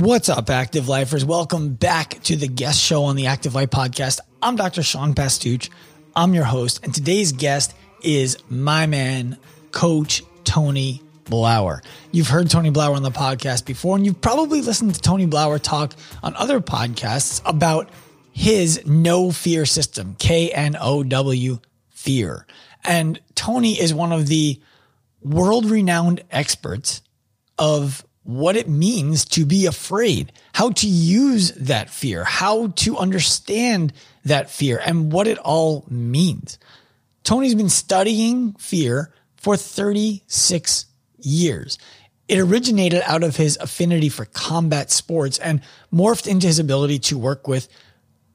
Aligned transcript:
What's 0.00 0.28
up, 0.28 0.48
active 0.48 0.88
lifers? 0.88 1.24
Welcome 1.24 1.74
back 1.74 2.22
to 2.22 2.36
the 2.36 2.46
guest 2.46 2.80
show 2.80 3.02
on 3.02 3.16
the 3.16 3.26
Active 3.26 3.56
Life 3.56 3.70
podcast. 3.70 4.20
I'm 4.40 4.54
Dr. 4.54 4.84
Sean 4.84 5.12
Pastuch. 5.12 5.70
I'm 6.14 6.34
your 6.34 6.44
host, 6.44 6.84
and 6.84 6.94
today's 6.94 7.32
guest 7.32 7.74
is 8.04 8.38
my 8.48 8.86
man, 8.86 9.38
Coach 9.72 10.22
Tony 10.44 11.02
Blauer. 11.24 11.82
You've 12.12 12.28
heard 12.28 12.48
Tony 12.48 12.70
Blauer 12.70 12.94
on 12.94 13.02
the 13.02 13.10
podcast 13.10 13.66
before, 13.66 13.96
and 13.96 14.06
you've 14.06 14.20
probably 14.20 14.60
listened 14.60 14.94
to 14.94 15.00
Tony 15.00 15.26
Blauer 15.26 15.60
talk 15.60 15.94
on 16.22 16.36
other 16.36 16.60
podcasts 16.60 17.42
about 17.44 17.90
his 18.30 18.86
no 18.86 19.32
fear 19.32 19.66
system, 19.66 20.14
K 20.20 20.52
N 20.52 20.76
O 20.80 21.02
W 21.02 21.58
fear. 21.88 22.46
And 22.84 23.20
Tony 23.34 23.72
is 23.72 23.92
one 23.92 24.12
of 24.12 24.28
the 24.28 24.60
world 25.22 25.68
renowned 25.68 26.22
experts 26.30 27.02
of 27.58 28.04
what 28.28 28.58
it 28.58 28.68
means 28.68 29.24
to 29.24 29.46
be 29.46 29.64
afraid, 29.64 30.30
how 30.52 30.68
to 30.68 30.86
use 30.86 31.50
that 31.52 31.88
fear, 31.88 32.24
how 32.24 32.66
to 32.66 32.98
understand 32.98 33.90
that 34.22 34.50
fear, 34.50 34.78
and 34.84 35.10
what 35.10 35.26
it 35.26 35.38
all 35.38 35.86
means. 35.88 36.58
Tony's 37.24 37.54
been 37.54 37.70
studying 37.70 38.52
fear 38.58 39.14
for 39.38 39.56
36 39.56 40.84
years. 41.20 41.78
It 42.28 42.38
originated 42.38 43.00
out 43.06 43.22
of 43.22 43.36
his 43.36 43.56
affinity 43.62 44.10
for 44.10 44.26
combat 44.26 44.90
sports 44.90 45.38
and 45.38 45.62
morphed 45.90 46.26
into 46.26 46.48
his 46.48 46.58
ability 46.58 46.98
to 46.98 47.16
work 47.16 47.48
with 47.48 47.66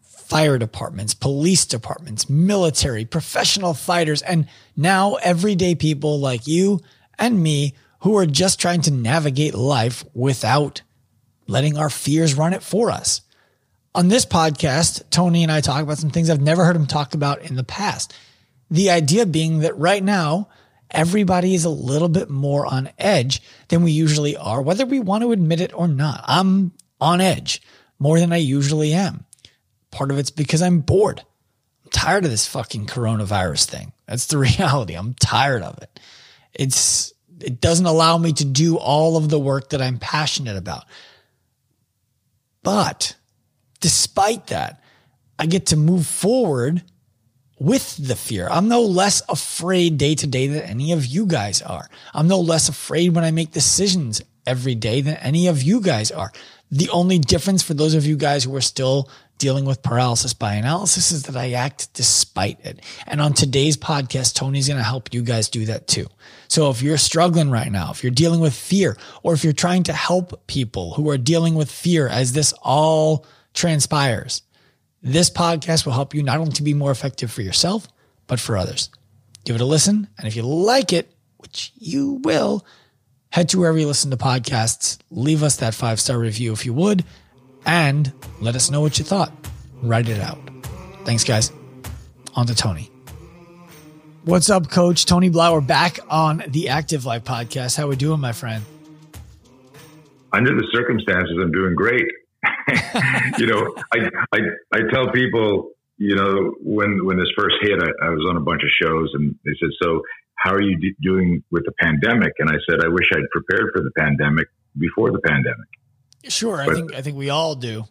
fire 0.02 0.58
departments, 0.58 1.14
police 1.14 1.68
departments, 1.68 2.28
military, 2.28 3.06
professional 3.06 3.76
fighters, 3.76 4.24
and 4.24 4.48
now 4.76 5.18
everyday 5.22 5.76
people 5.76 6.20
like 6.20 6.48
you 6.48 6.80
and 7.20 7.44
me 7.44 7.76
who 8.04 8.18
are 8.18 8.26
just 8.26 8.60
trying 8.60 8.82
to 8.82 8.92
navigate 8.92 9.54
life 9.54 10.04
without 10.14 10.82
letting 11.48 11.78
our 11.78 11.90
fears 11.90 12.36
run 12.36 12.54
it 12.54 12.62
for 12.62 12.92
us. 12.92 13.22
On 13.96 14.10
this 14.10 14.26
podcast, 14.26 15.10
Tony 15.10 15.44
and 15.44 15.52
I 15.52 15.62
talk 15.62 15.82
about 15.82 16.00
some 16.00 16.10
things 16.10 16.30
I've 16.30 16.42
never 16.42 16.66
heard 16.66 16.76
him 16.76 16.86
talk 16.86 17.14
about 17.14 17.44
in 17.44 17.56
the 17.56 17.64
past. 17.64 18.14
The 18.70 18.90
idea 18.90 19.26
being 19.26 19.60
that 19.60 19.78
right 19.78 20.04
now, 20.04 20.50
everybody 20.92 21.56
is 21.56 21.64
a 21.64 21.70
little 21.70 22.10
bit 22.10 22.30
more 22.30 22.66
on 22.66 22.90
edge 22.98 23.42
than 23.70 23.84
we 23.84 23.92
usually 23.94 24.36
are, 24.36 24.62
whether 24.62 24.86
we 24.86 25.00
want 25.00 25.24
to 25.24 25.32
admit 25.32 25.62
it 25.62 25.74
or 25.74 25.88
not. 25.88 26.26
I'm 26.28 26.74
on 27.00 27.22
edge 27.22 27.62
more 28.00 28.20
than 28.20 28.34
I 28.34 28.38
usually 28.38 28.94
am. 28.94 29.26
Part 29.92 30.12
of 30.12 30.18
it's 30.18 30.32
because 30.32 30.62
I'm 30.62 30.82
bored. 30.82 31.24
I'm 31.86 31.92
tired 31.92 32.26
of 32.26 32.32
this 32.32 32.48
fucking 32.48 32.88
coronavirus 32.88 33.64
thing. 33.66 33.94
That's 34.08 34.26
the 34.26 34.38
reality. 34.40 34.94
I'm 34.94 35.14
tired 35.14 35.64
of 35.64 35.82
it. 35.82 36.02
It's 36.54 37.14
it 37.44 37.62
doesn't 37.62 37.86
allow 37.86 38.18
me 38.18 38.34
to 38.34 38.46
do 38.46 38.78
all 38.78 39.18
of 39.18 39.30
the 39.30 39.40
work 39.40 39.70
that 39.70 39.82
I'm 39.82 40.00
passionate 40.00 40.58
about. 40.58 40.86
But 42.64 43.16
despite 43.82 44.48
that, 44.48 44.82
I 45.38 45.46
get 45.46 45.68
to 45.68 45.78
move 45.78 46.08
forward 46.08 46.84
with 47.60 47.98
the 47.98 48.16
fear. 48.16 48.48
I'm 48.50 48.68
no 48.68 48.82
less 48.82 49.22
afraid 49.30 49.98
day 49.98 50.16
to 50.16 50.28
day 50.28 50.48
than 50.48 50.62
any 50.62 50.92
of 50.92 51.06
you 51.06 51.26
guys 51.26 51.62
are. 51.62 51.90
I'm 52.14 52.28
no 52.28 52.40
less 52.40 52.70
afraid 52.70 53.16
when 53.16 53.24
I 53.24 53.32
make 53.32 53.52
decisions 53.52 54.22
every 54.46 54.76
day 54.76 55.02
than 55.02 55.16
any 55.18 55.48
of 55.48 55.62
you 55.62 55.82
guys 55.82 56.12
are. 56.12 56.32
The 56.72 56.90
only 56.90 57.20
difference 57.20 57.62
for 57.62 57.74
those 57.74 57.94
of 57.94 58.06
you 58.06 58.18
guys 58.18 58.44
who 58.44 58.56
are 58.56 58.62
still 58.62 59.10
dealing 59.38 59.66
with 59.66 59.84
paralysis 59.84 60.34
by 60.34 60.56
analysis 60.56 61.12
is 61.12 61.24
that 61.24 61.36
I 61.36 61.52
act 61.52 61.94
despite 61.94 62.64
it. 62.66 62.80
And 63.06 63.22
on 63.22 63.34
today's 63.34 63.78
podcast, 63.78 64.36
Tony's 64.36 64.68
going 64.68 64.78
to 64.78 64.84
help 64.84 65.14
you 65.14 65.22
guys 65.22 65.50
do 65.50 65.66
that 65.66 65.88
too. 65.88 66.08
So 66.54 66.70
if 66.70 66.84
you're 66.84 67.00
struggling 67.00 67.50
right 67.50 67.72
now, 67.72 67.90
if 67.90 68.04
you're 68.04 68.12
dealing 68.12 68.40
with 68.40 68.54
fear, 68.54 68.96
or 69.24 69.34
if 69.34 69.44
you're 69.44 69.54
trying 69.54 69.82
to 69.86 69.94
help 69.94 70.46
people 70.46 70.94
who 70.94 71.10
are 71.10 71.18
dealing 71.18 71.56
with 71.56 71.72
fear 71.72 72.08
as 72.08 72.34
this 72.34 72.54
all 72.62 73.26
transpires, 73.56 74.44
this 75.02 75.32
podcast 75.32 75.84
will 75.84 75.94
help 75.94 76.14
you 76.14 76.22
not 76.22 76.38
only 76.38 76.52
to 76.52 76.62
be 76.62 76.76
more 76.76 76.92
effective 76.92 77.32
for 77.32 77.42
yourself, 77.42 77.88
but 78.28 78.40
for 78.40 78.56
others. 78.56 78.92
Give 79.46 79.56
it 79.56 79.64
a 79.64 79.66
listen. 79.66 80.08
And 80.20 80.28
if 80.28 80.36
you 80.36 80.44
like 80.44 80.94
it, 80.94 81.12
which 81.38 81.74
you 81.76 82.22
will, 82.24 82.64
head 83.32 83.50
to 83.50 83.58
wherever 83.58 83.80
you 83.80 83.88
listen 83.88 84.12
to 84.12 84.18
podcasts, 84.18 85.00
leave 85.10 85.42
us 85.42 85.56
that 85.56 85.74
five 85.74 86.00
star 86.00 86.20
review 86.20 86.54
if 86.54 86.68
you 86.68 86.74
would, 86.76 87.04
and 87.66 88.14
let 88.42 88.56
us 88.56 88.70
know 88.70 88.82
what 88.82 89.00
you 89.00 89.06
thought. 89.06 89.34
Write 89.82 90.08
it 90.08 90.20
out. 90.20 90.38
Thanks, 91.04 91.24
guys. 91.24 91.52
On 92.36 92.46
to 92.46 92.54
Tony. 92.54 92.93
What's 94.26 94.50
up, 94.50 94.70
Coach 94.70 95.06
Tony 95.06 95.30
Blauer? 95.30 95.66
Back 95.66 96.00
on 96.10 96.46
the 96.48 96.70
Active 96.70 97.04
Life 97.06 97.26
podcast. 97.26 97.76
How 97.76 97.88
we 97.88 97.98
doing, 97.98 98.22
my 98.22 98.32
friend? 98.32 98.64
Under 100.32 100.56
the 100.56 100.66
circumstances, 100.72 101.38
I'm 101.42 101.52
doing 101.52 101.76
great. 101.76 102.06
you 103.38 103.48
know, 103.48 103.76
I, 103.94 104.10
I 104.32 104.40
I 104.74 104.80
tell 104.94 105.12
people, 105.12 105.72
you 105.98 106.16
know, 106.16 106.54
when 106.62 107.06
when 107.06 107.18
this 107.18 107.28
first 107.38 107.56
hit, 107.64 107.78
I, 107.82 108.08
I 108.08 108.10
was 108.12 108.26
on 108.30 108.38
a 108.38 108.40
bunch 108.40 108.62
of 108.64 108.70
shows, 108.82 109.10
and 109.14 109.36
they 109.44 109.52
said, 109.60 109.72
"So, 109.82 110.02
how 110.38 110.54
are 110.54 110.62
you 110.62 110.78
d- 110.78 110.96
doing 111.02 111.44
with 111.52 111.66
the 111.66 111.74
pandemic? 111.82 112.32
And 112.40 112.50
I 112.50 112.56
said, 112.70 112.80
I 112.82 112.88
wish 112.88 113.06
I'd 113.14 113.30
prepared 113.30 113.72
for 113.76 113.84
the 113.84 113.92
pandemic 113.98 114.48
before 114.78 115.12
the 115.12 115.20
pandemic. 115.20 115.68
Sure, 116.30 116.64
but, 116.66 116.70
I 116.70 116.74
think 116.74 116.94
I 116.96 117.02
think 117.02 117.18
we 117.18 117.30
all 117.30 117.56
do. 117.56 117.84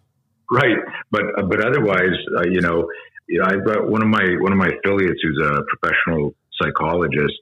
Right, 0.50 0.78
but 1.10 1.24
uh, 1.36 1.42
but 1.42 1.62
otherwise, 1.62 2.16
uh, 2.38 2.44
you 2.50 2.62
know, 2.62 2.88
you 3.32 3.38
know, 3.38 3.46
I've 3.46 3.64
got 3.64 3.88
one 3.88 4.02
of 4.02 4.08
my 4.08 4.36
one 4.40 4.52
of 4.52 4.58
my 4.58 4.68
affiliates 4.68 5.20
who's 5.22 5.40
a 5.42 5.62
professional 5.72 6.34
psychologist 6.60 7.32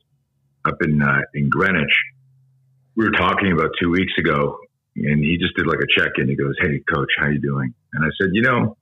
up 0.64 0.76
in 0.82 1.02
uh, 1.02 1.22
in 1.34 1.48
Greenwich. 1.48 1.90
We 2.94 3.06
were 3.06 3.10
talking 3.10 3.50
about 3.50 3.70
two 3.82 3.90
weeks 3.90 4.12
ago, 4.16 4.58
and 4.94 5.18
he 5.18 5.36
just 5.36 5.56
did 5.56 5.66
like 5.66 5.80
a 5.80 6.00
check 6.00 6.12
in. 6.18 6.28
He 6.28 6.36
goes, 6.36 6.54
"Hey, 6.60 6.80
coach, 6.94 7.08
how 7.18 7.26
you 7.26 7.40
doing?" 7.40 7.74
And 7.92 8.04
I 8.04 8.08
said, 8.20 8.30
"You 8.32 8.42
know, 8.42 8.76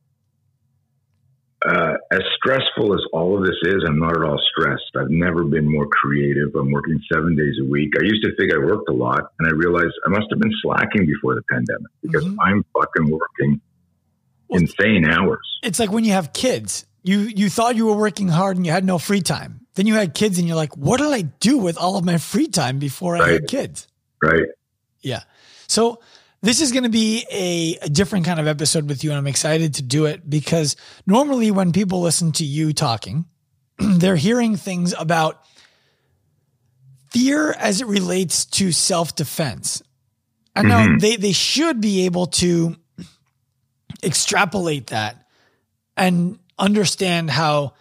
uh, 1.64 1.94
as 2.12 2.20
stressful 2.36 2.92
as 2.92 3.00
all 3.14 3.38
of 3.38 3.42
this 3.42 3.56
is, 3.62 3.84
I'm 3.88 3.98
not 3.98 4.14
at 4.14 4.22
all 4.22 4.38
stressed. 4.52 4.92
I've 4.98 5.08
never 5.08 5.44
been 5.44 5.66
more 5.66 5.86
creative. 5.86 6.54
I'm 6.54 6.70
working 6.70 7.00
seven 7.10 7.34
days 7.36 7.54
a 7.58 7.64
week. 7.64 7.88
I 7.98 8.02
used 8.02 8.22
to 8.24 8.36
think 8.36 8.52
I 8.52 8.58
worked 8.58 8.90
a 8.90 8.92
lot, 8.92 9.32
and 9.38 9.48
I 9.48 9.52
realized 9.52 9.94
I 10.04 10.10
must 10.10 10.26
have 10.28 10.40
been 10.40 10.52
slacking 10.60 11.06
before 11.06 11.36
the 11.36 11.42
pandemic 11.50 11.90
because 12.02 12.26
mm-hmm. 12.26 12.38
I'm 12.38 12.66
fucking 12.74 13.10
working 13.10 13.62
well, 14.50 14.60
insane 14.60 15.08
hours. 15.08 15.58
It's 15.62 15.78
like 15.78 15.90
when 15.90 16.04
you 16.04 16.12
have 16.12 16.34
kids. 16.34 16.84
You 17.02 17.20
you 17.20 17.48
thought 17.48 17.76
you 17.76 17.86
were 17.86 17.96
working 17.96 18.28
hard 18.28 18.56
and 18.56 18.66
you 18.66 18.72
had 18.72 18.84
no 18.84 18.98
free 18.98 19.20
time. 19.20 19.60
Then 19.74 19.86
you 19.86 19.94
had 19.94 20.14
kids, 20.14 20.38
and 20.38 20.46
you're 20.46 20.56
like, 20.56 20.76
"What 20.76 20.98
did 20.98 21.12
I 21.12 21.22
do 21.22 21.58
with 21.58 21.78
all 21.78 21.96
of 21.96 22.04
my 22.04 22.18
free 22.18 22.48
time 22.48 22.78
before 22.78 23.16
I 23.16 23.32
had 23.32 23.48
kids?" 23.48 23.86
Right. 24.22 24.46
Yeah. 25.00 25.22
So 25.68 26.00
this 26.42 26.60
is 26.60 26.72
going 26.72 26.84
to 26.84 26.88
be 26.88 27.24
a, 27.30 27.86
a, 27.86 27.88
different 27.88 28.24
kind 28.24 28.40
of 28.40 28.46
episode 28.46 28.88
with 28.88 29.04
you, 29.04 29.10
and 29.10 29.18
I'm 29.18 29.26
excited 29.26 29.74
to 29.74 29.82
do 29.82 30.06
it 30.06 30.28
because 30.28 30.76
normally 31.06 31.50
when 31.50 31.72
people 31.72 32.00
listen 32.00 32.32
to 32.32 32.44
you 32.44 32.72
talking, 32.72 33.24
they're 33.78 34.16
hearing 34.16 34.56
things 34.56 34.94
about 34.98 35.44
fear 37.10 37.52
as 37.52 37.80
it 37.80 37.86
relates 37.86 38.44
to 38.46 38.72
self 38.72 39.14
defense. 39.14 39.82
And 40.54 40.68
mm-hmm. 40.68 40.92
now 40.92 40.98
they, 40.98 41.16
they 41.16 41.32
should 41.32 41.80
be 41.80 42.06
able 42.06 42.26
to 42.26 42.76
extrapolate 44.02 44.88
that 44.88 45.28
and 45.96 46.38
understand 46.58 47.30
how 47.30 47.74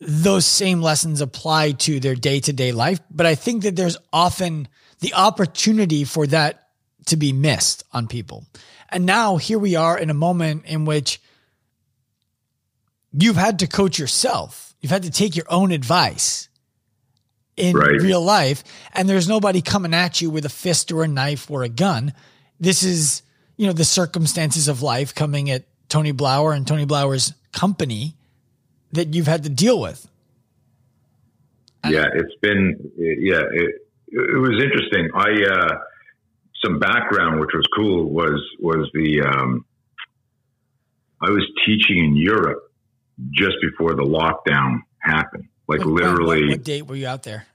those 0.00 0.46
same 0.46 0.80
lessons 0.80 1.20
apply 1.20 1.72
to 1.72 2.00
their 2.00 2.14
day 2.14 2.40
to 2.40 2.52
day 2.52 2.72
life. 2.72 3.00
But 3.10 3.26
I 3.26 3.34
think 3.34 3.64
that 3.64 3.76
there's 3.76 3.96
often 4.12 4.68
the 5.00 5.14
opportunity 5.14 6.04
for 6.04 6.26
that 6.28 6.68
to 7.06 7.16
be 7.16 7.32
missed 7.32 7.84
on 7.92 8.06
people. 8.06 8.44
And 8.90 9.06
now 9.06 9.36
here 9.36 9.58
we 9.58 9.76
are 9.76 9.98
in 9.98 10.10
a 10.10 10.14
moment 10.14 10.64
in 10.66 10.84
which 10.84 11.20
you've 13.12 13.36
had 13.36 13.58
to 13.60 13.66
coach 13.66 13.98
yourself. 13.98 14.74
You've 14.80 14.92
had 14.92 15.02
to 15.02 15.10
take 15.10 15.36
your 15.36 15.46
own 15.48 15.72
advice 15.72 16.48
in 17.56 17.76
right. 17.76 18.00
real 18.00 18.22
life 18.22 18.62
and 18.92 19.08
there's 19.08 19.28
nobody 19.28 19.60
coming 19.60 19.92
at 19.92 20.20
you 20.20 20.30
with 20.30 20.44
a 20.44 20.50
fist 20.50 20.92
or 20.92 21.02
a 21.02 21.08
knife 21.08 21.50
or 21.50 21.64
a 21.64 21.68
gun. 21.68 22.12
This 22.60 22.82
is, 22.84 23.22
you 23.56 23.66
know, 23.66 23.72
the 23.72 23.84
circumstances 23.84 24.68
of 24.68 24.80
life 24.80 25.14
coming 25.14 25.50
at 25.50 25.64
Tony 25.88 26.12
Blauer 26.12 26.54
and 26.54 26.66
Tony 26.66 26.86
Blauer's 26.86 27.34
company 27.52 28.14
that 28.92 29.14
you've 29.14 29.26
had 29.26 29.42
to 29.44 29.50
deal 29.50 29.80
with. 29.80 30.08
yeah, 31.88 32.06
it's 32.14 32.34
been 32.40 32.92
yeah, 32.96 33.42
it, 33.52 33.86
it 34.08 34.40
was 34.40 34.62
interesting. 34.62 35.10
I 35.14 35.30
uh 35.50 35.78
some 36.64 36.78
background, 36.78 37.40
which 37.40 37.50
was 37.54 37.66
cool, 37.74 38.10
was 38.10 38.42
was 38.60 38.90
the 38.94 39.22
um, 39.22 39.64
I 41.20 41.30
was 41.30 41.44
teaching 41.66 42.04
in 42.04 42.16
Europe 42.16 42.70
just 43.32 43.56
before 43.60 43.94
the 43.94 44.02
lockdown 44.02 44.80
happened. 44.98 45.48
Like 45.66 45.80
what, 45.80 45.88
literally, 45.88 46.42
what, 46.42 46.50
what, 46.50 46.64
date 46.64 46.86
were 46.86 46.96
you 46.96 47.06
out 47.06 47.22
there? 47.22 47.46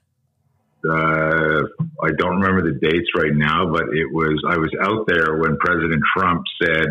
Uh, 0.87 1.63
I 2.03 2.11
don't 2.17 2.41
remember 2.41 2.61
the 2.61 2.77
dates 2.79 3.09
right 3.15 3.33
now, 3.33 3.71
but 3.71 3.83
it 3.93 4.11
was 4.11 4.41
I 4.47 4.57
was 4.57 4.71
out 4.81 5.07
there 5.07 5.37
when 5.37 5.57
President 5.57 6.01
Trump 6.15 6.43
said 6.61 6.87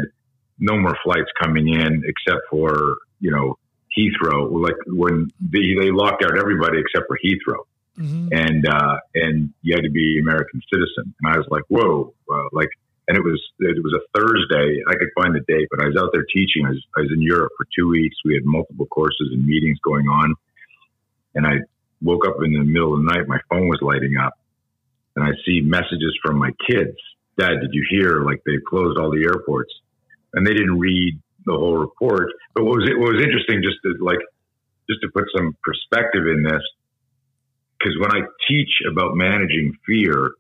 no 0.63 0.79
more 0.79 0.97
flights 1.05 1.31
coming 1.43 1.69
in 1.69 2.03
except 2.07 2.43
for 2.51 2.97
you 3.21 3.31
know 3.31 3.59
Heathrow. 3.97 4.51
Like 4.51 4.77
when 4.87 5.31
the, 5.41 5.79
they 5.81 5.91
locked 5.91 6.25
out 6.25 6.39
everybody 6.39 6.79
except 6.81 7.07
for 7.09 7.19
Heathrow 7.23 7.65
mm-hmm. 7.99 8.29
and 8.33 8.67
uh, 8.67 8.97
and 9.15 9.53
you 9.63 9.75
had 9.75 9.85
to 9.85 9.91
be 9.91 10.19
American 10.21 10.61
citizen. 10.73 11.15
And 11.23 11.35
I 11.35 11.37
was 11.37 11.47
like, 11.51 11.65
whoa, 11.69 12.15
uh, 12.33 12.49
like 12.53 12.71
and 13.09 13.17
it 13.17 13.23
was 13.23 13.41
it 13.61 13.83
was 13.83 13.95
a 13.95 14.19
Thursday. 14.19 14.83
I 14.89 14.95
could 14.95 15.11
find 15.15 15.35
the 15.35 15.41
date, 15.47 15.69
but 15.71 15.85
I 15.85 15.89
was 15.89 15.97
out 15.97 16.11
there 16.13 16.25
teaching. 16.25 16.67
I 16.67 16.71
was, 16.71 16.83
I 16.97 17.01
was 17.03 17.11
in 17.13 17.23
Europe 17.23 17.53
for 17.57 17.67
two 17.77 17.89
weeks. 17.89 18.17
We 18.25 18.35
had 18.35 18.45
multiple 18.45 18.87
courses 18.87 19.31
and 19.33 19.45
meetings 19.45 19.79
going 19.85 20.07
on, 20.07 20.35
and 21.35 21.47
I 21.47 21.61
woke 22.01 22.27
up 22.27 22.37
in 22.45 22.53
the 22.53 22.65
middle 22.65 22.95
of 22.95 23.05
the 23.05 23.13
night. 23.13 23.29
My 23.29 23.41
phone 23.49 23.69
was 23.69 23.81
lighting 23.83 24.17
up, 24.17 24.35
and 25.17 25.25
I 25.25 25.31
see 25.45 25.61
messages 25.61 26.17
from 26.25 26.39
my 26.39 26.51
kids. 26.69 26.97
Dad, 27.39 27.61
did 27.61 27.71
you 27.73 27.85
hear? 27.91 28.25
Like 28.25 28.43
they 28.45 28.59
closed 28.69 28.99
all 28.99 29.11
the 29.11 29.25
airports, 29.25 29.73
and 30.35 30.47
they 30.47 30.55
didn't 30.55 30.79
read 30.79 31.19
the 31.45 31.53
whole 31.53 31.77
report. 31.77 32.31
But 32.55 32.65
what 32.65 32.77
was 32.77 32.89
it? 32.89 32.99
What 32.99 33.15
was 33.15 33.23
interesting, 33.23 33.63
just 33.63 33.79
to 33.85 34.05
like, 34.05 34.21
just 34.89 35.01
to 35.03 35.09
put 35.15 35.25
some 35.37 35.57
perspective 35.63 36.27
in 36.27 36.43
this, 36.43 36.63
because 37.79 37.97
when 38.01 38.13
I 38.13 38.27
teach 38.49 38.71
about 38.91 39.17
managing 39.17 39.77
fear, 39.87 40.33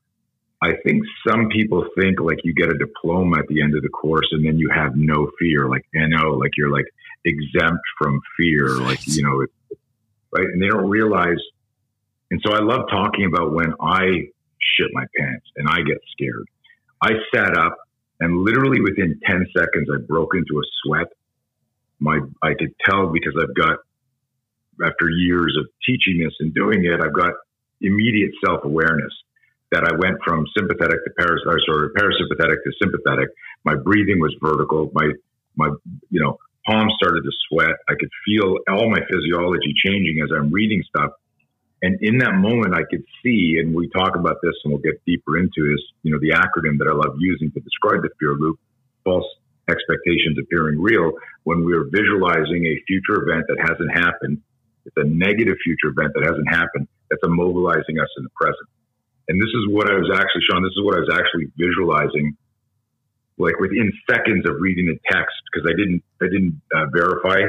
I 0.62 0.74
think 0.84 1.02
some 1.26 1.48
people 1.48 1.84
think 1.98 2.20
like 2.20 2.38
you 2.44 2.54
get 2.54 2.70
a 2.70 2.78
diploma 2.78 3.38
at 3.38 3.48
the 3.48 3.60
end 3.60 3.74
of 3.74 3.82
the 3.82 3.88
course 3.88 4.28
and 4.30 4.46
then 4.46 4.58
you 4.58 4.70
have 4.70 4.94
no 4.94 5.30
fear, 5.38 5.68
like 5.68 5.84
NO, 5.92 6.34
like 6.34 6.52
you're 6.56 6.70
like 6.70 6.86
exempt 7.24 7.82
from 7.98 8.20
fear, 8.36 8.68
like 8.76 9.04
you 9.06 9.22
know, 9.22 9.44
right? 10.32 10.46
And 10.46 10.62
they 10.62 10.68
don't 10.68 10.88
realize. 10.88 11.38
And 12.30 12.40
so 12.46 12.52
I 12.52 12.60
love 12.60 12.82
talking 12.90 13.26
about 13.26 13.52
when 13.52 13.74
I 13.80 14.28
shit 14.76 14.88
my 14.92 15.04
pants 15.16 15.46
and 15.56 15.68
I 15.68 15.82
get 15.82 15.98
scared. 16.12 16.46
I 17.02 17.10
sat 17.34 17.58
up 17.58 17.76
and 18.20 18.44
literally 18.44 18.80
within 18.80 19.18
10 19.26 19.46
seconds, 19.56 19.88
I 19.92 20.00
broke 20.06 20.34
into 20.34 20.58
a 20.58 20.64
sweat. 20.82 21.08
My, 21.98 22.20
I 22.42 22.54
could 22.58 22.74
tell 22.84 23.08
because 23.08 23.34
I've 23.40 23.54
got, 23.54 23.78
after 24.84 25.08
years 25.10 25.56
of 25.58 25.66
teaching 25.86 26.22
this 26.24 26.34
and 26.40 26.54
doing 26.54 26.84
it, 26.84 27.00
I've 27.04 27.14
got 27.14 27.34
immediate 27.80 28.32
self 28.44 28.64
awareness 28.64 29.12
that 29.72 29.84
I 29.84 29.92
went 29.96 30.18
from 30.24 30.44
sympathetic 30.56 31.02
to 31.04 31.10
paras, 31.18 31.42
or 31.46 31.58
sorry, 31.66 31.88
parasympathetic 31.96 32.62
to 32.62 32.72
sympathetic. 32.80 33.28
My 33.64 33.74
breathing 33.74 34.20
was 34.20 34.34
vertical. 34.40 34.90
My, 34.92 35.10
my, 35.56 35.70
you 36.10 36.20
know, 36.20 36.38
palms 36.66 36.92
started 37.02 37.22
to 37.22 37.30
sweat. 37.48 37.74
I 37.88 37.94
could 37.98 38.10
feel 38.26 38.58
all 38.68 38.90
my 38.90 39.00
physiology 39.10 39.72
changing 39.84 40.20
as 40.22 40.30
I'm 40.36 40.52
reading 40.52 40.82
stuff. 40.88 41.12
And 41.82 41.98
in 42.00 42.18
that 42.18 42.34
moment, 42.34 42.74
I 42.74 42.86
could 42.88 43.04
see, 43.22 43.58
and 43.58 43.74
we 43.74 43.88
talk 43.90 44.14
about 44.14 44.38
this 44.42 44.54
and 44.62 44.72
we'll 44.72 44.82
get 44.82 45.02
deeper 45.04 45.36
into 45.36 45.66
this, 45.66 45.82
you 46.02 46.12
know, 46.12 46.18
the 46.22 46.30
acronym 46.30 46.78
that 46.78 46.86
I 46.86 46.94
love 46.94 47.16
using 47.18 47.50
to 47.52 47.60
describe 47.60 48.02
the 48.02 48.10
fear 48.20 48.34
loop, 48.38 48.58
false 49.02 49.26
expectations 49.68 50.38
appearing 50.38 50.80
real. 50.80 51.12
When 51.42 51.64
we're 51.64 51.90
visualizing 51.90 52.66
a 52.66 52.78
future 52.86 53.26
event 53.26 53.46
that 53.50 53.58
hasn't 53.58 53.90
happened, 53.90 54.38
it's 54.86 54.96
a 54.96 55.04
negative 55.04 55.56
future 55.62 55.90
event 55.90 56.14
that 56.14 56.22
hasn't 56.22 56.48
happened 56.48 56.86
that's 57.10 57.22
immobilizing 57.22 57.98
us 57.98 58.10
in 58.16 58.22
the 58.22 58.34
present. 58.34 58.70
And 59.28 59.42
this 59.42 59.50
is 59.50 59.66
what 59.68 59.90
I 59.90 59.94
was 59.94 60.10
actually, 60.14 60.42
Sean, 60.50 60.62
this 60.62 60.74
is 60.78 60.82
what 60.86 60.96
I 60.96 61.00
was 61.02 61.10
actually 61.12 61.50
visualizing 61.58 62.36
like 63.38 63.58
within 63.58 63.90
seconds 64.08 64.46
of 64.46 64.56
reading 64.60 64.86
the 64.86 64.98
text 65.10 65.34
because 65.50 65.66
I 65.66 65.74
didn't 65.74 66.02
I 66.20 66.26
didn't 66.26 66.60
uh, 66.74 66.86
verify 66.92 67.42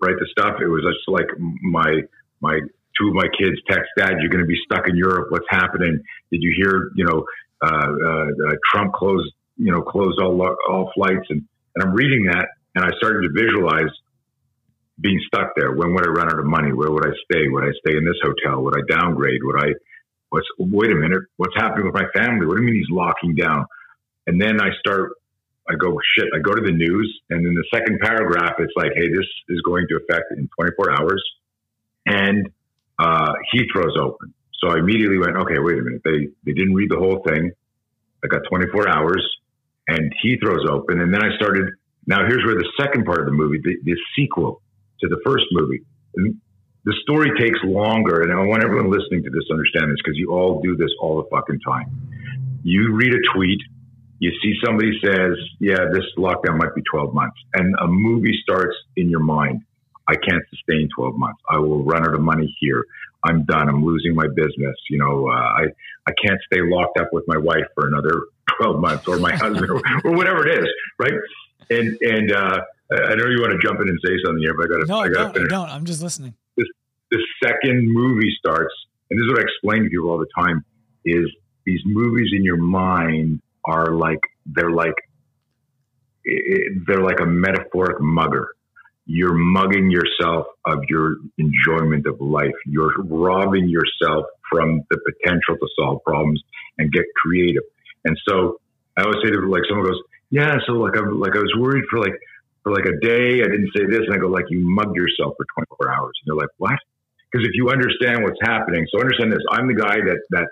right 0.00 0.16
the 0.18 0.26
stuff. 0.30 0.60
It 0.60 0.68
was 0.68 0.82
just 0.82 1.06
like 1.08 1.28
my 1.38 2.02
my 2.40 2.60
two 3.00 3.08
of 3.08 3.14
my 3.14 3.26
kids 3.38 3.56
text 3.68 3.90
dad, 3.96 4.14
you're 4.20 4.30
going 4.30 4.44
to 4.44 4.48
be 4.48 4.58
stuck 4.64 4.88
in 4.88 4.96
Europe. 4.96 5.28
What's 5.30 5.46
happening? 5.48 6.00
Did 6.30 6.42
you 6.42 6.54
hear, 6.56 6.90
you 6.94 7.04
know, 7.04 7.24
uh, 7.62 7.68
uh, 7.68 8.26
uh, 8.48 8.54
Trump 8.70 8.92
closed, 8.92 9.32
you 9.56 9.72
know, 9.72 9.82
closed 9.82 10.20
all, 10.20 10.40
all 10.68 10.90
flights. 10.94 11.26
And, 11.30 11.44
and 11.74 11.84
I'm 11.84 11.94
reading 11.94 12.26
that 12.30 12.48
and 12.74 12.84
I 12.84 12.90
started 12.98 13.28
to 13.28 13.32
visualize 13.32 13.90
being 15.00 15.20
stuck 15.26 15.50
there. 15.56 15.72
When 15.72 15.94
would 15.94 16.06
I 16.06 16.10
run 16.10 16.28
out 16.28 16.38
of 16.38 16.46
money? 16.46 16.72
Where 16.72 16.90
would 16.90 17.06
I 17.06 17.12
stay? 17.30 17.48
Would 17.48 17.64
I 17.64 17.72
stay 17.84 17.96
in 17.96 18.04
this 18.04 18.18
hotel? 18.22 18.62
Would 18.62 18.74
I 18.76 18.82
downgrade? 18.88 19.40
Would 19.42 19.62
I, 19.62 19.68
what's, 20.30 20.46
wait 20.58 20.90
a 20.90 20.94
minute, 20.94 21.22
what's 21.36 21.54
happening 21.56 21.86
with 21.86 21.94
my 21.94 22.06
family? 22.14 22.46
What 22.46 22.56
do 22.56 22.62
you 22.62 22.66
mean 22.66 22.76
he's 22.76 22.90
locking 22.90 23.34
down? 23.34 23.66
And 24.26 24.40
then 24.40 24.60
I 24.60 24.70
start, 24.78 25.12
I 25.68 25.74
go, 25.74 25.98
shit, 26.16 26.26
I 26.34 26.40
go 26.40 26.52
to 26.52 26.60
the 26.60 26.72
news. 26.72 27.20
And 27.30 27.46
in 27.46 27.54
the 27.54 27.64
second 27.72 28.00
paragraph, 28.00 28.54
it's 28.58 28.72
like, 28.76 28.92
hey, 28.94 29.08
this 29.08 29.26
is 29.48 29.60
going 29.62 29.86
to 29.88 29.96
affect 29.96 30.32
in 30.36 30.48
24 30.56 31.00
hours. 31.00 31.24
And 32.06 32.50
uh, 32.98 33.32
Heathrow's 33.52 33.96
open. 34.00 34.34
So 34.60 34.70
I 34.70 34.78
immediately 34.78 35.18
went, 35.18 35.36
okay, 35.36 35.58
wait 35.58 35.78
a 35.78 35.82
minute. 35.82 36.02
They, 36.04 36.28
they 36.44 36.52
didn't 36.52 36.74
read 36.74 36.90
the 36.90 36.98
whole 36.98 37.22
thing. 37.26 37.52
I 38.24 38.28
got 38.28 38.42
24 38.48 38.88
hours 38.88 39.22
and 39.88 40.12
Heathrow's 40.24 40.66
open. 40.70 41.00
And 41.00 41.12
then 41.12 41.22
I 41.22 41.36
started, 41.36 41.68
now 42.06 42.26
here's 42.26 42.44
where 42.44 42.54
the 42.54 42.70
second 42.80 43.04
part 43.04 43.20
of 43.20 43.26
the 43.26 43.32
movie, 43.32 43.60
the, 43.62 43.76
the 43.84 43.96
sequel 44.16 44.62
to 45.00 45.08
the 45.08 45.20
first 45.24 45.44
movie. 45.52 45.84
And 46.16 46.40
the 46.84 46.94
story 47.02 47.30
takes 47.38 47.58
longer. 47.64 48.22
And 48.22 48.32
I 48.32 48.36
want 48.46 48.64
everyone 48.64 48.90
listening 48.90 49.24
to 49.24 49.30
this 49.30 49.44
to 49.48 49.52
understand 49.52 49.90
this 49.90 49.98
because 50.02 50.16
you 50.16 50.32
all 50.32 50.60
do 50.62 50.76
this 50.76 50.90
all 51.00 51.16
the 51.16 51.28
fucking 51.30 51.60
time. 51.60 51.90
You 52.62 52.94
read 52.94 53.12
a 53.12 53.20
tweet, 53.34 53.60
you 54.20 54.30
see 54.42 54.54
somebody 54.64 54.92
says, 55.04 55.36
yeah, 55.60 55.84
this 55.92 56.04
lockdown 56.16 56.56
might 56.56 56.74
be 56.74 56.82
12 56.90 57.12
months. 57.12 57.36
And 57.52 57.74
a 57.80 57.86
movie 57.86 58.38
starts 58.42 58.74
in 58.96 59.10
your 59.10 59.20
mind. 59.20 59.62
I 60.08 60.16
can't 60.16 60.42
sustain 60.50 60.88
12 60.96 61.14
months. 61.16 61.40
I 61.50 61.58
will 61.58 61.82
run 61.82 62.06
out 62.06 62.14
of 62.14 62.20
money 62.20 62.54
here. 62.60 62.84
I'm 63.24 63.44
done. 63.44 63.68
I'm 63.68 63.84
losing 63.84 64.14
my 64.14 64.26
business. 64.28 64.76
You 64.90 64.98
know, 64.98 65.28
uh, 65.28 65.32
I, 65.32 65.62
I 66.06 66.12
can't 66.22 66.38
stay 66.52 66.60
locked 66.62 66.98
up 66.98 67.08
with 67.12 67.24
my 67.26 67.38
wife 67.38 67.64
for 67.74 67.86
another 67.86 68.22
12 68.60 68.80
months 68.80 69.08
or 69.08 69.18
my 69.18 69.34
husband 69.34 69.70
or, 69.70 69.80
or, 70.04 70.16
whatever 70.16 70.46
it 70.46 70.58
is. 70.62 70.68
Right. 70.98 71.14
And, 71.70 71.96
and, 72.02 72.32
uh, 72.32 72.60
I 72.92 73.14
know 73.14 73.26
you 73.26 73.40
want 73.40 73.58
to 73.58 73.66
jump 73.66 73.80
in 73.80 73.88
and 73.88 73.98
say 74.04 74.12
something 74.24 74.42
here, 74.42 74.54
but 74.54 74.66
I 74.66 74.68
got 74.68 74.80
to, 74.80 74.86
no, 74.86 74.98
I 74.98 75.08
got 75.08 75.28
to 75.28 75.32
finish. 75.32 75.50
don't. 75.50 75.70
I'm 75.70 75.86
just 75.86 76.02
listening. 76.02 76.34
This, 76.56 76.66
the 77.10 77.18
second 77.42 77.90
movie 77.90 78.30
starts, 78.38 78.72
and 79.10 79.18
this 79.18 79.24
is 79.24 79.30
what 79.30 79.38
I 79.38 79.42
explain 79.42 79.84
to 79.84 79.88
people 79.88 80.10
all 80.10 80.18
the 80.18 80.28
time 80.36 80.62
is 81.04 81.24
these 81.64 81.80
movies 81.86 82.28
in 82.36 82.44
your 82.44 82.58
mind 82.58 83.40
are 83.64 83.94
like, 83.94 84.20
they're 84.44 84.70
like, 84.70 84.94
they're 86.86 87.02
like 87.02 87.20
a 87.20 87.26
metaphoric 87.26 88.00
mugger 88.00 88.48
you're 89.06 89.34
mugging 89.34 89.90
yourself 89.90 90.46
of 90.64 90.80
your 90.88 91.16
enjoyment 91.36 92.06
of 92.06 92.20
life. 92.20 92.54
You're 92.66 92.92
robbing 93.04 93.68
yourself 93.68 94.26
from 94.50 94.82
the 94.90 94.98
potential 94.98 95.56
to 95.56 95.68
solve 95.78 96.02
problems 96.04 96.42
and 96.78 96.90
get 96.90 97.04
creative. 97.22 97.62
And 98.04 98.18
so 98.26 98.60
I 98.96 99.02
always 99.02 99.18
say 99.24 99.30
to 99.30 99.40
like 99.48 99.62
someone 99.68 99.86
goes, 99.86 100.00
yeah, 100.30 100.56
so 100.66 100.72
like 100.72 100.96
I'm 100.96 101.20
like 101.20 101.36
I 101.36 101.40
was 101.40 101.54
worried 101.58 101.84
for 101.90 102.00
like 102.00 102.14
for 102.62 102.72
like 102.72 102.86
a 102.86 102.98
day. 103.04 103.42
I 103.42 103.48
didn't 103.48 103.70
say 103.76 103.84
this, 103.86 104.00
and 104.06 104.14
I 104.14 104.18
go 104.18 104.28
like 104.28 104.46
you 104.48 104.60
mugged 104.60 104.96
yourself 104.96 105.34
for 105.36 105.44
24 105.78 105.94
hours. 105.94 106.12
And 106.24 106.32
they're 106.32 106.40
like, 106.40 106.54
what? 106.56 106.78
Because 107.30 107.46
if 107.46 107.54
you 107.54 107.68
understand 107.68 108.24
what's 108.24 108.40
happening, 108.42 108.86
so 108.90 109.00
understand 109.00 109.32
this. 109.32 109.44
I'm 109.50 109.68
the 109.68 109.74
guy 109.74 109.96
that 110.00 110.20
that 110.30 110.48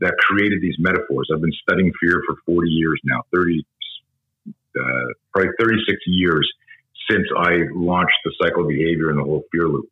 that 0.00 0.14
created 0.20 0.60
these 0.60 0.76
metaphors. 0.78 1.30
I've 1.32 1.40
been 1.40 1.56
studying 1.62 1.92
fear 2.00 2.20
for 2.26 2.36
40 2.44 2.68
years 2.68 3.00
now, 3.04 3.22
30, 3.34 3.64
uh, 4.46 4.82
probably 5.32 5.50
36 5.58 5.96
years 6.06 6.46
since 7.10 7.26
I 7.36 7.68
launched 7.74 8.18
the 8.24 8.32
cycle 8.40 8.62
of 8.62 8.68
behavior 8.68 9.10
and 9.10 9.18
the 9.18 9.24
whole 9.24 9.44
fear 9.52 9.68
loop. 9.68 9.88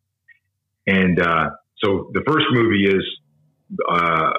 And 0.87 1.19
uh, 1.19 1.49
so 1.83 2.11
the 2.13 2.21
first 2.27 2.45
movie 2.51 2.85
is 2.85 3.03
uh, 3.89 4.31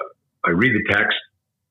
I 0.45 0.51
read 0.51 0.71
the 0.73 0.93
text. 0.93 1.17